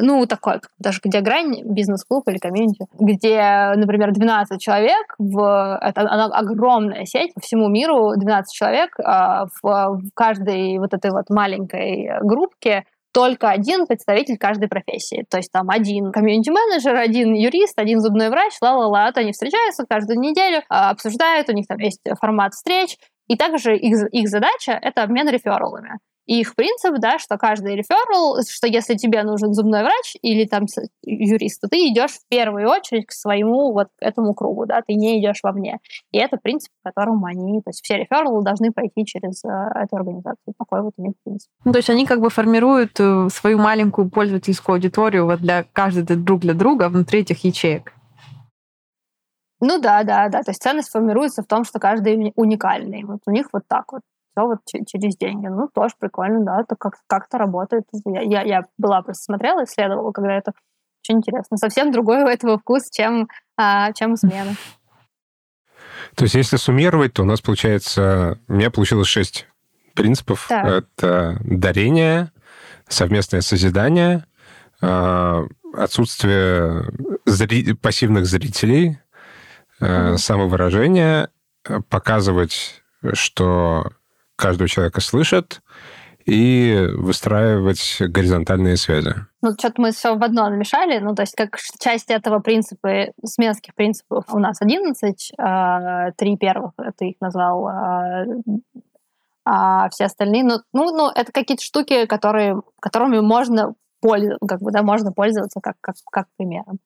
ну, 0.00 0.24
такой, 0.26 0.60
даже 0.78 1.00
где 1.04 1.20
грань, 1.20 1.62
бизнес-клуб 1.64 2.28
или 2.28 2.38
комьюнити, 2.38 2.86
где, 2.98 3.72
например, 3.74 4.12
12 4.12 4.60
человек, 4.60 5.14
в, 5.18 5.78
это 5.82 6.02
она 6.02 6.26
огромная 6.26 7.04
сеть 7.06 7.34
по 7.34 7.40
всему 7.40 7.68
миру, 7.68 8.12
12 8.16 8.54
человек 8.54 8.94
а, 9.04 9.46
в, 9.46 9.62
в 9.62 10.10
каждой 10.14 10.78
вот 10.78 10.94
этой 10.94 11.10
вот 11.10 11.28
маленькой 11.28 12.20
группке 12.22 12.84
только 13.12 13.50
один 13.50 13.86
представитель 13.86 14.38
каждой 14.38 14.68
профессии. 14.68 15.26
То 15.28 15.38
есть 15.38 15.50
там 15.52 15.68
один 15.70 16.12
комьюнити-менеджер, 16.12 16.94
один 16.94 17.34
юрист, 17.34 17.78
один 17.78 18.00
зубной 18.00 18.30
врач, 18.30 18.54
ла-ла-ла. 18.62 19.10
Они 19.14 19.32
встречаются 19.32 19.84
каждую 19.88 20.20
неделю, 20.20 20.62
а, 20.68 20.90
обсуждают, 20.90 21.48
у 21.48 21.52
них 21.52 21.66
там 21.66 21.78
есть 21.78 22.00
формат 22.20 22.54
встреч. 22.54 22.96
И 23.28 23.36
также 23.36 23.76
их, 23.76 24.08
их 24.12 24.28
задача— 24.28 24.72
это 24.82 25.02
обмен 25.02 25.28
рефералами. 25.28 25.98
И 26.26 26.40
их 26.40 26.54
принцип, 26.54 26.94
да, 26.98 27.18
что 27.18 27.36
каждый 27.36 27.74
реферал, 27.74 28.38
что 28.48 28.66
если 28.66 28.94
тебе 28.94 29.22
нужен 29.24 29.52
зубной 29.54 29.82
врач 29.82 30.16
или 30.22 30.46
там 30.46 30.66
юрист, 31.02 31.60
то 31.60 31.68
ты 31.68 31.88
идешь 31.88 32.12
в 32.12 32.28
первую 32.28 32.68
очередь 32.68 33.06
к 33.06 33.12
своему 33.12 33.72
вот 33.72 33.88
этому 34.00 34.34
кругу, 34.34 34.66
да, 34.66 34.82
ты 34.86 34.94
не 34.94 35.20
идешь 35.20 35.40
вовне. 35.42 35.78
И 36.12 36.18
это 36.18 36.36
принцип, 36.36 36.70
по 36.82 36.90
которому 36.90 37.26
они, 37.26 37.60
то 37.60 37.70
есть 37.70 37.82
все 37.82 37.96
рефералы 37.96 38.42
должны 38.44 38.70
пройти 38.70 39.04
через 39.04 39.44
э, 39.44 39.48
эту 39.48 39.96
организацию. 39.96 40.54
Такой 40.58 40.82
вот 40.82 40.92
у 40.96 41.02
них 41.02 41.14
принцип. 41.24 41.48
Ну, 41.64 41.72
то 41.72 41.78
есть 41.78 41.90
они 41.90 42.06
как 42.06 42.20
бы 42.20 42.30
формируют 42.30 42.98
э, 43.00 43.28
свою 43.30 43.58
маленькую 43.58 44.08
пользовательскую 44.08 44.74
аудиторию 44.74 45.26
вот 45.26 45.40
для 45.40 45.64
каждый 45.72 46.16
друг 46.16 46.40
для 46.40 46.54
друга 46.54 46.88
внутри 46.88 47.20
этих 47.20 47.44
ячеек. 47.44 47.92
Ну 49.60 49.78
да, 49.80 50.02
да, 50.02 50.28
да. 50.28 50.42
То 50.42 50.50
есть 50.50 50.60
ценность 50.60 50.90
формируется 50.90 51.42
в 51.42 51.46
том, 51.46 51.64
что 51.64 51.78
каждый 51.78 52.32
уникальный. 52.34 53.04
Вот 53.04 53.20
у 53.26 53.30
них 53.30 53.48
вот 53.52 53.62
так 53.68 53.92
вот 53.92 54.02
все 54.32 54.46
вот 54.46 54.58
через 54.86 55.16
деньги. 55.16 55.46
Ну, 55.46 55.68
тоже 55.72 55.94
прикольно, 55.98 56.44
да, 56.44 56.60
это 56.60 56.76
как- 56.76 57.00
как-то 57.06 57.38
работает. 57.38 57.84
Я, 58.04 58.22
я, 58.22 58.42
я 58.42 58.62
была 58.78 59.02
просто 59.02 59.24
смотрела, 59.24 59.64
исследовала, 59.64 60.12
когда 60.12 60.34
это 60.34 60.52
очень 61.02 61.18
интересно. 61.18 61.56
Совсем 61.56 61.92
другой 61.92 62.22
у 62.22 62.26
этого 62.26 62.58
вкус, 62.58 62.88
чем, 62.90 63.28
а, 63.56 63.92
чем 63.92 64.12
у 64.12 64.16
смены. 64.16 64.56
То 66.14 66.24
есть, 66.24 66.34
если 66.34 66.56
суммировать, 66.56 67.14
то 67.14 67.22
у 67.22 67.26
нас 67.26 67.40
получается... 67.40 68.38
У 68.48 68.54
меня 68.54 68.70
получилось 68.70 69.08
шесть 69.08 69.46
принципов. 69.94 70.46
Так. 70.48 70.66
Это 70.66 71.38
дарение, 71.44 72.30
совместное 72.88 73.40
созидание, 73.40 74.24
а, 74.80 75.44
отсутствие 75.74 76.84
зри... 77.24 77.72
пассивных 77.74 78.26
зрителей, 78.26 78.98
mm-hmm. 79.80 80.16
самовыражение, 80.18 81.30
показывать, 81.88 82.82
что 83.12 83.90
каждого 84.42 84.68
человека 84.68 85.00
слышат, 85.00 85.62
и 86.24 86.88
выстраивать 86.94 87.96
горизонтальные 88.00 88.76
связи. 88.76 89.14
Ну, 89.40 89.52
что-то 89.58 89.80
мы 89.80 89.90
все 89.90 90.16
в 90.16 90.22
одно 90.22 90.48
намешали. 90.48 90.98
Ну, 90.98 91.14
то 91.14 91.22
есть, 91.22 91.34
как 91.34 91.58
часть 91.80 92.10
этого 92.10 92.38
принципа, 92.38 93.06
сменских 93.24 93.74
принципов 93.74 94.24
у 94.32 94.38
нас 94.38 94.60
11, 94.60 95.32
а, 95.38 96.12
три 96.12 96.36
первых, 96.36 96.72
ты 96.96 97.10
их 97.10 97.16
назвал, 97.20 97.66
а, 97.66 98.24
а 99.44 99.88
все 99.90 100.04
остальные, 100.04 100.44
ну, 100.44 100.58
ну, 100.72 100.96
ну 100.96 101.10
это 101.10 101.32
какие-то 101.32 101.64
штуки, 101.64 102.06
которые, 102.06 102.60
которыми 102.80 103.18
можно 103.20 103.74
пользоваться, 104.00 104.46
как 104.46 104.60
бы, 104.60 104.70
да, 104.70 104.82
можно 104.82 105.12
пользоваться 105.12 105.60
как, 105.60 105.76
как, 105.80 105.96
как 106.10 106.26
примером. 106.36 106.78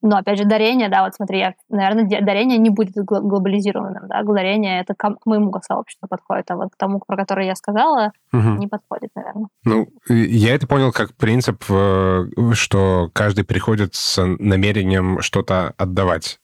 Но, 0.00 0.16
опять 0.16 0.38
же, 0.38 0.44
дарение, 0.44 0.88
да, 0.88 1.02
вот 1.04 1.14
смотри, 1.14 1.38
я, 1.40 1.54
наверное, 1.68 2.22
дарение 2.22 2.58
не 2.58 2.70
будет 2.70 2.94
глобализированным, 2.94 4.08
да, 4.08 4.22
дарение 4.22 4.80
это 4.80 4.94
к 4.94 5.26
моему 5.26 5.52
сообществу 5.66 6.06
подходит, 6.08 6.50
а 6.50 6.56
вот 6.56 6.70
к 6.72 6.76
тому, 6.76 7.00
про 7.04 7.16
который 7.16 7.46
я 7.46 7.54
сказала, 7.56 8.12
угу. 8.32 8.50
не 8.50 8.68
подходит, 8.68 9.10
наверное. 9.14 9.48
Ну, 9.64 9.88
я 10.08 10.54
это 10.54 10.66
понял 10.66 10.92
как 10.92 11.14
принцип, 11.14 11.64
э, 11.68 12.26
что 12.52 13.10
каждый 13.12 13.44
приходит 13.44 13.94
с 13.94 14.24
намерением 14.24 15.20
что-то 15.20 15.74
отдавать 15.76 16.38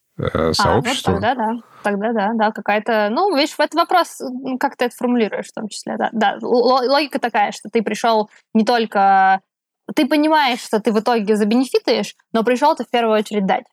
сообществу. 0.52 1.12
А, 1.12 1.14
ну, 1.14 1.20
тогда 1.20 1.34
да. 1.34 1.52
Тогда 1.82 2.12
да, 2.12 2.32
да, 2.34 2.50
какая-то... 2.52 3.09
Ну, 3.11 3.34
видишь, 3.36 3.55
в 3.55 3.61
этот 3.61 3.74
вопрос, 3.74 4.20
как 4.61 4.76
ты 4.76 4.86
это 4.86 4.96
формулируешь 4.96 5.48
в 5.48 5.52
том 5.52 5.68
числе, 5.68 5.96
да. 5.98 6.09
Да, 6.12 6.38
логика 6.40 7.18
такая, 7.18 7.52
что 7.52 7.68
ты 7.68 7.82
пришел 7.82 8.30
не 8.55 8.64
только 8.64 9.40
ты 9.95 10.07
понимаешь, 10.07 10.61
что 10.61 10.80
ты 10.80 10.93
в 10.93 11.01
итоге 11.01 11.37
забенефитаешь, 11.37 12.14
но 12.32 12.43
пришел 12.45 12.74
ты 12.74 12.85
в 12.85 12.91
первую 12.91 13.18
очередь 13.18 13.47
дать. 13.47 13.64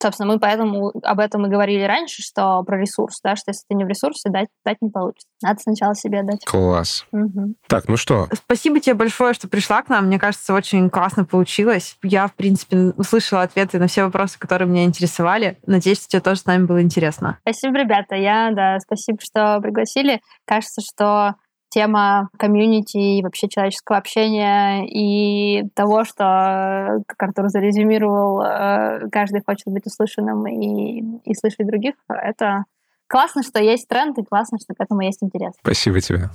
Собственно, 0.00 0.32
мы 0.32 0.38
поэтому 0.38 0.92
об 1.02 1.18
этом 1.18 1.46
и 1.46 1.50
говорили 1.50 1.82
раньше, 1.82 2.22
что 2.22 2.62
про 2.62 2.78
ресурс, 2.78 3.20
да, 3.22 3.34
что 3.34 3.50
если 3.50 3.64
ты 3.68 3.74
не 3.74 3.84
в 3.84 3.88
ресурсе, 3.88 4.30
дать, 4.30 4.48
дать 4.64 4.76
не 4.80 4.90
получится. 4.90 5.26
Надо 5.42 5.60
сначала 5.60 5.94
себе 5.96 6.22
дать. 6.22 6.44
Класс. 6.44 7.04
Угу. 7.10 7.54
Так, 7.66 7.88
ну 7.88 7.96
что? 7.96 8.28
Спасибо 8.32 8.78
тебе 8.78 8.94
большое, 8.94 9.34
что 9.34 9.48
пришла 9.48 9.82
к 9.82 9.88
нам. 9.88 10.06
Мне 10.06 10.20
кажется, 10.20 10.54
очень 10.54 10.88
классно 10.88 11.24
получилось. 11.24 11.98
Я, 12.04 12.28
в 12.28 12.34
принципе, 12.34 12.92
услышала 12.96 13.42
ответы 13.42 13.80
на 13.80 13.88
все 13.88 14.04
вопросы, 14.04 14.38
которые 14.38 14.68
меня 14.68 14.84
интересовали. 14.84 15.58
Надеюсь, 15.66 16.06
тебе 16.06 16.20
тоже 16.20 16.40
с 16.40 16.46
нами 16.46 16.64
было 16.64 16.80
интересно. 16.80 17.38
Спасибо, 17.40 17.78
ребята. 17.78 18.14
Я, 18.14 18.52
да, 18.52 18.78
спасибо, 18.78 19.18
что 19.20 19.58
пригласили. 19.60 20.20
Кажется, 20.44 20.80
что 20.80 21.34
тема 21.68 22.28
комьюнити 22.38 22.96
и 22.96 23.22
вообще 23.22 23.48
человеческого 23.48 23.98
общения 23.98 24.86
и 24.86 25.68
того, 25.74 26.04
что, 26.04 27.02
как 27.06 27.22
Артур 27.22 27.48
зарезюмировал, 27.48 28.42
э, 28.42 29.08
каждый 29.10 29.42
хочет 29.44 29.66
быть 29.66 29.86
услышанным 29.86 30.46
и, 30.46 31.20
и 31.24 31.34
слышать 31.34 31.66
других, 31.66 31.94
это 32.08 32.64
классно, 33.06 33.42
что 33.42 33.62
есть 33.62 33.88
тренд, 33.88 34.18
и 34.18 34.24
классно, 34.24 34.58
что 34.58 34.74
к 34.74 34.80
этому 34.80 35.02
есть 35.02 35.22
интерес. 35.22 35.52
Спасибо 35.60 36.00
тебе. 36.00 36.30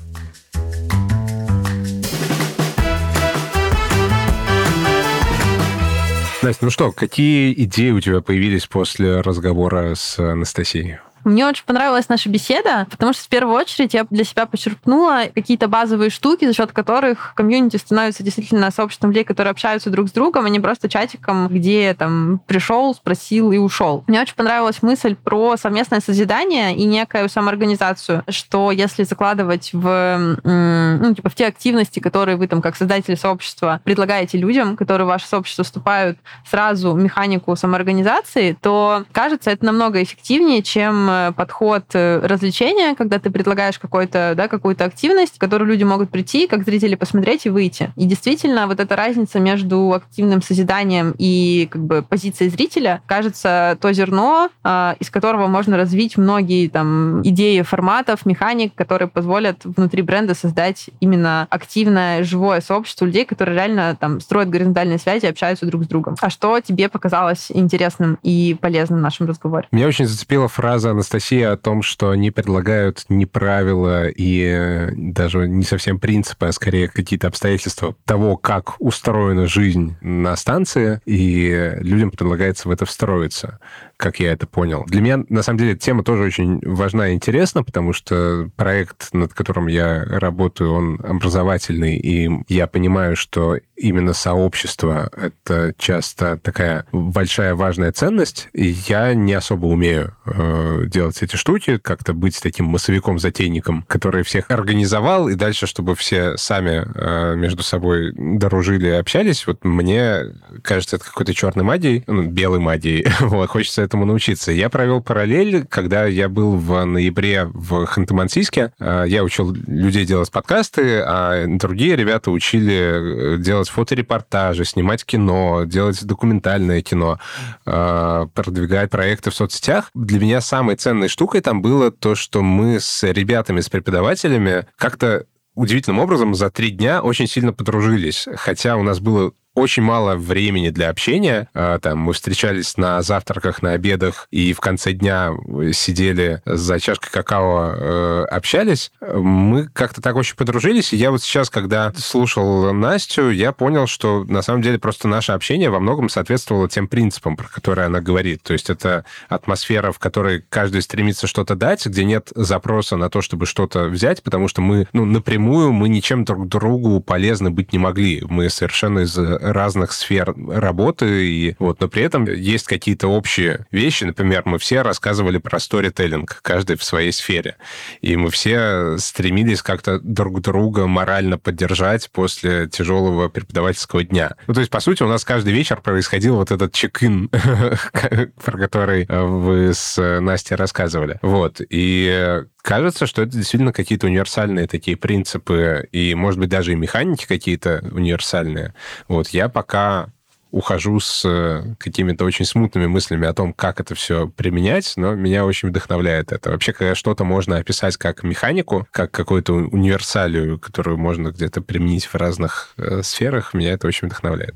Настя, 6.44 6.66
ну 6.66 6.72
что, 6.72 6.92
какие 6.92 7.54
идеи 7.64 7.92
у 7.92 8.02
тебя 8.02 8.20
появились 8.20 8.68
после 8.68 9.22
разговора 9.22 9.96
с 9.96 10.20
Анастасией? 10.20 11.00
Мне 11.24 11.46
очень 11.46 11.66
понравилась 11.66 12.10
наша 12.10 12.30
беседа, 12.30 12.88
потому 12.90 13.14
что 13.14 13.24
в 13.24 13.30
первую 13.30 13.56
очередь 13.56 13.94
я 13.94 14.06
для 14.10 14.24
себя 14.24 14.46
почерпнула 14.46 15.24
какие-то 15.34 15.68
базовые 15.68 16.10
штуки, 16.10 16.46
за 16.46 16.54
счет 16.54 16.72
которых 16.72 17.34
комьюнити 17.36 17.78
становится 17.78 18.24
действительно 18.24 18.72
сообществом 18.72 19.12
людей, 19.12 19.24
которые 19.24 19.52
общаются 19.52 19.90
друг 19.90 20.10
с 20.10 20.12
другом, 20.12 20.46
а 20.46 20.50
не 20.50 20.60
просто 20.60 20.90
чатиком, 20.90 21.48
где 21.48 21.94
там 21.94 22.42
пришел, 22.46 22.94
спросил 22.94 23.52
и 23.52 23.58
ушел. 23.58 24.04
Мне 24.08 24.22
очень 24.22 24.36
понравилась 24.36 24.82
мысль 24.82 25.16
про 25.16 25.56
совместное 25.58 26.02
созидание 26.02 26.76
и 26.76 26.86
некую 26.86 27.30
самоорганизацию, 27.30 28.24
что 28.30 28.72
если 28.72 29.04
закладывать 29.04 29.70
в, 29.74 30.38
ну, 30.44 31.16
типа, 31.16 31.30
в 31.30 31.36
те 31.36 31.48
активности, 31.48 32.00
которые 32.00 32.38
вы 32.38 32.48
там 32.48 32.62
как 32.62 32.76
создатели 32.76 33.16
сообщества 33.16 33.82
предлагаете 33.84 34.38
людям, 34.38 34.76
которые 34.76 35.06
в 35.06 35.10
ваше 35.10 35.28
сообщество 35.28 35.64
вступают, 35.64 36.18
сразу 36.50 36.94
механику 36.94 37.56
самоорганизации, 37.56 38.58
то 38.62 39.06
кажется 39.12 39.52
это 39.52 39.66
намного 39.66 40.02
эффективнее, 40.02 40.62
чем 40.62 41.10
Э, 41.14 41.32
подход 41.36 41.84
э, 41.94 42.20
развлечения, 42.24 42.96
когда 42.96 43.20
ты 43.20 43.30
предлагаешь 43.30 43.80
какой-то, 43.80 44.34
да, 44.36 44.48
какую-то 44.48 44.86
активность, 44.86 45.38
которую 45.38 45.70
люди 45.70 45.84
могут 45.84 46.10
прийти, 46.10 46.48
как 46.48 46.64
зрители 46.64 46.96
посмотреть 46.96 47.46
и 47.46 47.50
выйти. 47.50 47.92
И 47.96 48.06
действительно, 48.06 48.68
вот 48.68 48.80
эта 48.80 48.96
разница 48.96 49.40
между 49.40 49.94
активным 49.94 50.42
созиданием 50.42 51.14
и 51.18 51.68
как 51.72 51.84
бы 51.84 52.02
позицией 52.02 52.50
зрителя, 52.50 53.02
кажется, 53.06 53.78
то 53.80 53.94
зерно, 53.94 54.50
э, 54.64 54.94
из 55.00 55.10
которого 55.10 55.48
можно 55.48 55.78
развить 55.78 56.18
многие 56.18 56.68
там 56.68 57.22
идеи 57.24 57.62
форматов, 57.62 58.26
механик, 58.26 58.74
которые 58.76 59.08
позволят 59.08 59.64
внутри 59.64 60.02
бренда 60.02 60.34
создать 60.34 60.90
именно 61.00 61.48
активное, 61.50 62.24
живое 62.24 62.62
сообщество 62.62 63.06
людей, 63.06 63.26
которые 63.26 63.56
реально 63.56 63.96
там 64.00 64.20
строят 64.20 64.50
горизонтальные 64.50 64.98
связи, 64.98 65.26
общаются 65.26 65.66
друг 65.66 65.84
с 65.84 65.88
другом. 65.88 66.16
А 66.22 66.30
что 66.30 66.60
тебе 66.60 66.90
показалось 66.90 67.52
интересным 67.54 68.18
и 68.24 68.56
полезным 68.60 69.00
в 69.00 69.02
нашем 69.04 69.28
разговоре? 69.28 69.68
Меня 69.72 69.88
очень 69.88 70.06
зацепила 70.06 70.48
фраза 70.48 70.94
Анастасия 71.04 71.52
о 71.52 71.58
том, 71.58 71.82
что 71.82 72.12
они 72.12 72.32
предлагают 72.32 73.04
не 73.10 73.26
правила 73.26 74.08
и 74.08 74.42
э, 74.42 74.92
даже 74.96 75.50
не 75.50 75.64
совсем 75.64 76.00
принципы, 76.00 76.46
а 76.46 76.54
скорее 76.54 76.88
какие-то 76.88 77.28
обстоятельства 77.28 77.94
того, 78.06 78.38
как 78.38 78.80
устроена 78.80 79.46
жизнь 79.46 79.98
на 80.00 80.34
станции, 80.38 81.02
и 81.06 81.74
людям 81.82 82.10
предлагается 82.10 82.70
в 82.70 82.72
это 82.72 82.86
встроиться 82.86 83.60
как 84.04 84.20
я 84.20 84.34
это 84.34 84.46
понял. 84.46 84.84
Для 84.86 85.00
меня, 85.00 85.24
на 85.30 85.44
самом 85.44 85.60
деле, 85.60 85.78
тема 85.78 86.04
тоже 86.04 86.24
очень 86.24 86.60
важна 86.66 87.08
и 87.08 87.14
интересна, 87.14 87.64
потому 87.64 87.94
что 87.94 88.50
проект, 88.58 89.14
над 89.14 89.34
которым 89.34 89.68
я 89.68 90.04
работаю, 90.04 90.74
он 90.74 91.00
образовательный, 91.02 91.96
и 91.96 92.30
я 92.50 92.68
понимаю, 92.68 93.16
что 93.16 93.58
именно 93.78 94.12
сообщество— 94.12 95.10
это 95.16 95.74
часто 95.78 96.38
такая 96.38 96.86
большая 96.92 97.56
важная 97.56 97.94
ценность, 97.94 98.50
и 98.52 98.76
я 98.88 99.14
не 99.14 99.34
особо 99.34 99.68
умею 99.68 100.18
э, 100.26 100.84
делать 100.88 101.24
эти 101.24 101.38
штуки, 101.38 101.78
как-то 101.78 102.14
быть 102.14 102.42
таким 102.42 102.66
массовиком-затейником, 102.66 103.86
который 103.88 104.24
всех 104.24 104.52
организовал, 104.52 105.30
и 105.30 105.36
дальше, 105.36 105.66
чтобы 105.66 105.96
все 105.96 106.36
сами 106.36 106.86
э, 106.94 107.36
между 107.36 107.64
собой 107.64 108.12
дружили 108.14 108.88
и 108.88 108.92
общались, 108.92 109.48
вот 109.48 109.64
мне 109.64 110.34
кажется, 110.62 110.98
это 110.98 111.06
какой-то 111.06 111.34
черной 111.34 111.64
магией, 111.64 112.04
ну, 112.08 112.24
белой 112.24 112.60
магией. 112.60 113.08
вот, 113.22 113.50
хочется 113.50 113.82
это 113.82 113.93
этому 113.94 114.06
научиться. 114.06 114.52
Я 114.52 114.70
провел 114.70 115.02
параллель, 115.02 115.68
когда 115.68 116.06
я 116.08 116.28
был 116.28 116.58
в 116.58 116.84
ноябре 116.84 117.46
в 117.46 117.84
Ханты-Мансийске. 117.84 118.72
А, 118.80 119.04
я 119.04 119.24
учил 119.24 119.54
людей 119.54 120.04
делать 120.06 120.32
подкасты, 120.32 121.00
а 121.06 121.46
другие 121.46 121.96
ребята 121.96 122.32
учили 122.32 123.36
э, 123.36 123.38
делать 123.38 123.70
фоторепортажи, 123.70 124.66
снимать 124.66 125.06
кино, 125.06 125.66
делать 125.66 126.04
документальное 126.04 126.82
кино, 126.82 127.20
а, 127.68 128.26
продвигать 128.34 128.90
проекты 128.90 129.30
в 129.30 129.36
соцсетях. 129.36 129.92
Для 129.94 130.20
меня 130.20 130.42
самой 130.42 130.76
ценной 130.76 131.08
штукой 131.08 131.42
там 131.42 131.62
было 131.62 131.92
то, 131.92 132.16
что 132.16 132.42
мы 132.42 132.80
с 132.80 133.04
ребятами, 133.04 133.60
с 133.60 133.70
преподавателями 133.70 134.66
как-то 134.76 135.28
удивительным 135.54 136.00
образом 136.00 136.34
за 136.34 136.50
три 136.50 136.72
дня 136.72 137.04
очень 137.04 137.28
сильно 137.28 137.54
подружились. 137.54 138.28
Хотя 138.38 138.76
у 138.76 138.82
нас 138.82 139.00
было 139.00 139.34
очень 139.56 139.84
мало 139.84 140.16
времени 140.16 140.70
для 140.70 140.90
общения. 140.90 141.48
А, 141.54 141.80
там 141.80 142.00
мы 142.00 142.14
встречались 142.14 142.78
на 142.78 143.02
завтраках, 143.02 143.62
на 143.62 143.74
обедах, 143.74 144.28
и 144.32 144.54
в 144.54 144.60
конце 144.60 144.94
дня 144.94 145.32
сидели 145.74 146.42
за 146.46 146.80
чашкой 146.80 147.12
какао, 147.12 147.74
э, 147.76 148.26
общались. 148.30 148.92
Мы 149.02 149.68
как-то 149.68 150.02
так 150.02 150.16
очень 150.16 150.36
подружились, 150.36 150.94
и 150.94 150.98
я 150.98 151.12
вот 151.12 151.22
сейчас, 151.22 151.50
когда 151.50 151.94
слушал 151.96 152.74
Настю, 152.74 153.30
я 153.30 153.52
понял, 153.52 153.86
что 153.88 154.24
на 154.24 154.42
самом 154.42 154.62
деле 154.62 154.80
просто 154.80 155.08
наше 155.08 155.34
общение 155.34 155.70
во 155.70 155.80
многом 155.80 156.10
соответствовало 156.10 156.68
тем 156.68 156.88
принципам, 156.88 157.36
про 157.36 157.48
которые 157.48 157.86
она 157.86 158.02
говорит. 158.02 158.42
То 158.44 158.54
есть 158.54 158.70
это 158.70 159.06
атмосфера, 159.30 159.92
в 159.92 160.00
которой 160.00 160.44
каждый 160.50 160.82
стремится 160.82 161.28
что-то 161.28 161.56
дать, 161.56 161.86
где 161.86 162.04
нет 162.04 162.32
запроса 162.36 162.98
на 162.98 163.10
то, 163.10 163.22
чтобы 163.22 163.46
что-то 163.46 163.86
взять, 163.86 164.24
потому 164.24 164.48
что 164.48 164.62
мы, 164.62 164.88
ну, 164.94 165.06
напрямую 165.06 165.72
мы 165.72 165.90
ничем 165.90 166.26
друг 166.26 166.48
другу 166.48 167.00
полезны 167.02 167.52
быть 167.52 167.72
не 167.72 167.80
могли. 167.80 168.24
Мы 168.28 168.50
совершенно 168.50 169.00
из 169.00 169.18
разных 169.52 169.92
сфер 169.92 170.34
работы, 170.48 171.26
и 171.28 171.56
вот, 171.60 171.80
но 171.82 171.88
при 171.88 172.04
этом 172.04 172.26
есть 172.26 172.68
какие-то 172.68 173.08
общие 173.08 173.66
вещи. 173.72 174.04
Например, 174.06 174.44
мы 174.46 174.58
все 174.60 174.82
рассказывали 174.82 175.38
про 175.38 175.60
сторителлинг, 175.60 176.40
каждый 176.42 176.78
в 176.78 176.84
своей 176.84 177.12
сфере. 177.12 177.58
И 178.02 178.16
мы 178.16 178.30
все 178.30 178.98
стремились 178.98 179.62
как-то 179.62 180.00
друг 180.00 180.42
друга 180.42 180.88
морально 180.88 181.38
поддержать 181.38 182.10
после 182.12 182.68
тяжелого 182.68 183.30
преподавательского 183.30 184.04
дня. 184.04 184.36
Ну, 184.48 184.54
то 184.54 184.62
есть, 184.62 184.72
по 184.72 184.80
сути, 184.80 185.04
у 185.04 185.08
нас 185.08 185.26
каждый 185.26 185.54
вечер 185.54 185.82
происходил 185.82 186.36
вот 186.36 186.52
этот 186.52 186.74
чек-ин, 186.74 187.30
про 188.44 188.58
который 188.58 189.06
вы 189.08 189.74
с 189.74 190.20
Настей 190.20 190.56
рассказывали. 190.56 191.20
Вот. 191.22 191.62
И 191.70 192.44
Кажется, 192.64 193.08
что 193.08 193.22
это 193.22 193.34
действительно 193.34 193.74
какие-то 193.74 194.08
универсальные 194.08 194.68
такие 194.68 194.96
принципы, 194.96 195.88
и, 195.92 196.16
может 196.16 196.40
быть, 196.40 196.48
даже 196.48 196.72
и 196.72 196.76
механики 196.76 197.28
какие-то 197.28 197.84
универсальные. 197.92 198.74
Вот 199.10 199.28
я 199.30 199.50
пока 199.50 200.08
ухожу 200.50 201.00
с 201.02 201.26
э, 201.26 201.76
какими-то 201.78 202.24
очень 202.24 202.46
смутными 202.46 202.86
мыслями 202.86 203.28
о 203.28 203.34
том, 203.34 203.54
как 203.54 203.82
это 203.82 203.96
все 203.96 204.30
применять, 204.30 204.94
но 204.96 205.14
меня 205.14 205.46
очень 205.46 205.70
вдохновляет 205.70 206.32
это. 206.32 206.52
Вообще, 206.52 206.72
когда 206.72 206.96
что-то 206.96 207.26
можно 207.26 207.58
описать 207.58 207.98
как 207.98 208.24
механику, 208.24 208.88
как 208.92 209.12
какую-то 209.12 209.54
универсалию, 209.54 210.58
которую 210.58 210.98
можно 210.98 211.30
где-то 211.30 211.62
применить 211.62 212.06
в 212.06 212.16
разных 212.16 212.76
э, 212.78 213.02
сферах, 213.04 213.54
меня 213.54 213.74
это 213.74 213.88
очень 213.88 214.08
вдохновляет. 214.08 214.56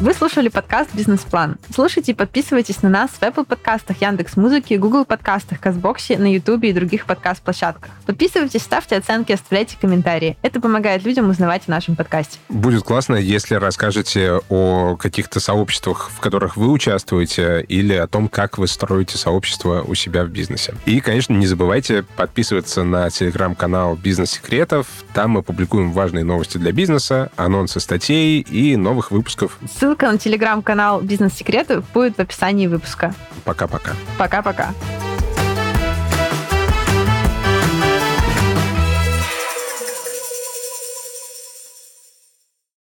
Вы 0.00 0.14
слушали 0.14 0.48
подкаст 0.48 0.94
«Бизнес-план». 0.94 1.58
Слушайте 1.74 2.12
и 2.12 2.14
подписывайтесь 2.14 2.80
на 2.80 2.88
нас 2.88 3.10
в 3.10 3.20
Apple 3.20 3.44
подкастах, 3.44 4.00
Яндекс 4.00 4.34
Музыке, 4.38 4.78
Google 4.78 5.04
подкастах, 5.04 5.60
Казбоксе, 5.60 6.16
на 6.16 6.32
YouTube 6.32 6.64
и 6.64 6.72
других 6.72 7.04
подкаст-площадках. 7.04 7.90
Подписывайтесь, 8.06 8.62
ставьте 8.62 8.96
оценки, 8.96 9.32
оставляйте 9.32 9.76
комментарии. 9.78 10.38
Это 10.40 10.58
помогает 10.58 11.04
людям 11.04 11.28
узнавать 11.28 11.64
о 11.66 11.72
нашем 11.72 11.96
подкасте. 11.96 12.38
Будет 12.48 12.82
классно, 12.82 13.16
если 13.16 13.56
расскажете 13.56 14.40
о 14.48 14.96
каких-то 14.96 15.38
сообществах, 15.38 16.10
в 16.16 16.20
которых 16.20 16.56
вы 16.56 16.70
участвуете, 16.70 17.62
или 17.68 17.92
о 17.92 18.06
том, 18.06 18.30
как 18.30 18.56
вы 18.56 18.68
строите 18.68 19.18
сообщество 19.18 19.82
у 19.86 19.94
себя 19.94 20.24
в 20.24 20.28
бизнесе. 20.28 20.72
И, 20.86 21.00
конечно, 21.00 21.34
не 21.34 21.46
забывайте 21.46 22.04
подписываться 22.16 22.84
на 22.84 23.10
телеграм-канал 23.10 23.96
«Бизнес 23.96 24.30
секретов». 24.30 24.86
Там 25.12 25.32
мы 25.32 25.42
публикуем 25.42 25.92
важные 25.92 26.24
новости 26.24 26.56
для 26.56 26.72
бизнеса, 26.72 27.30
анонсы 27.36 27.80
статей 27.80 28.40
и 28.40 28.76
новых 28.76 29.10
выпусков. 29.10 29.58
Ссылка 29.78 29.89
Ссылка 29.90 30.12
на 30.12 30.18
телеграм-канал 30.18 31.00
«Бизнес-секреты» 31.00 31.82
будет 31.92 32.16
в 32.16 32.20
описании 32.20 32.68
выпуска. 32.68 33.12
Пока-пока. 33.44 33.90
Пока-пока. 34.18 34.68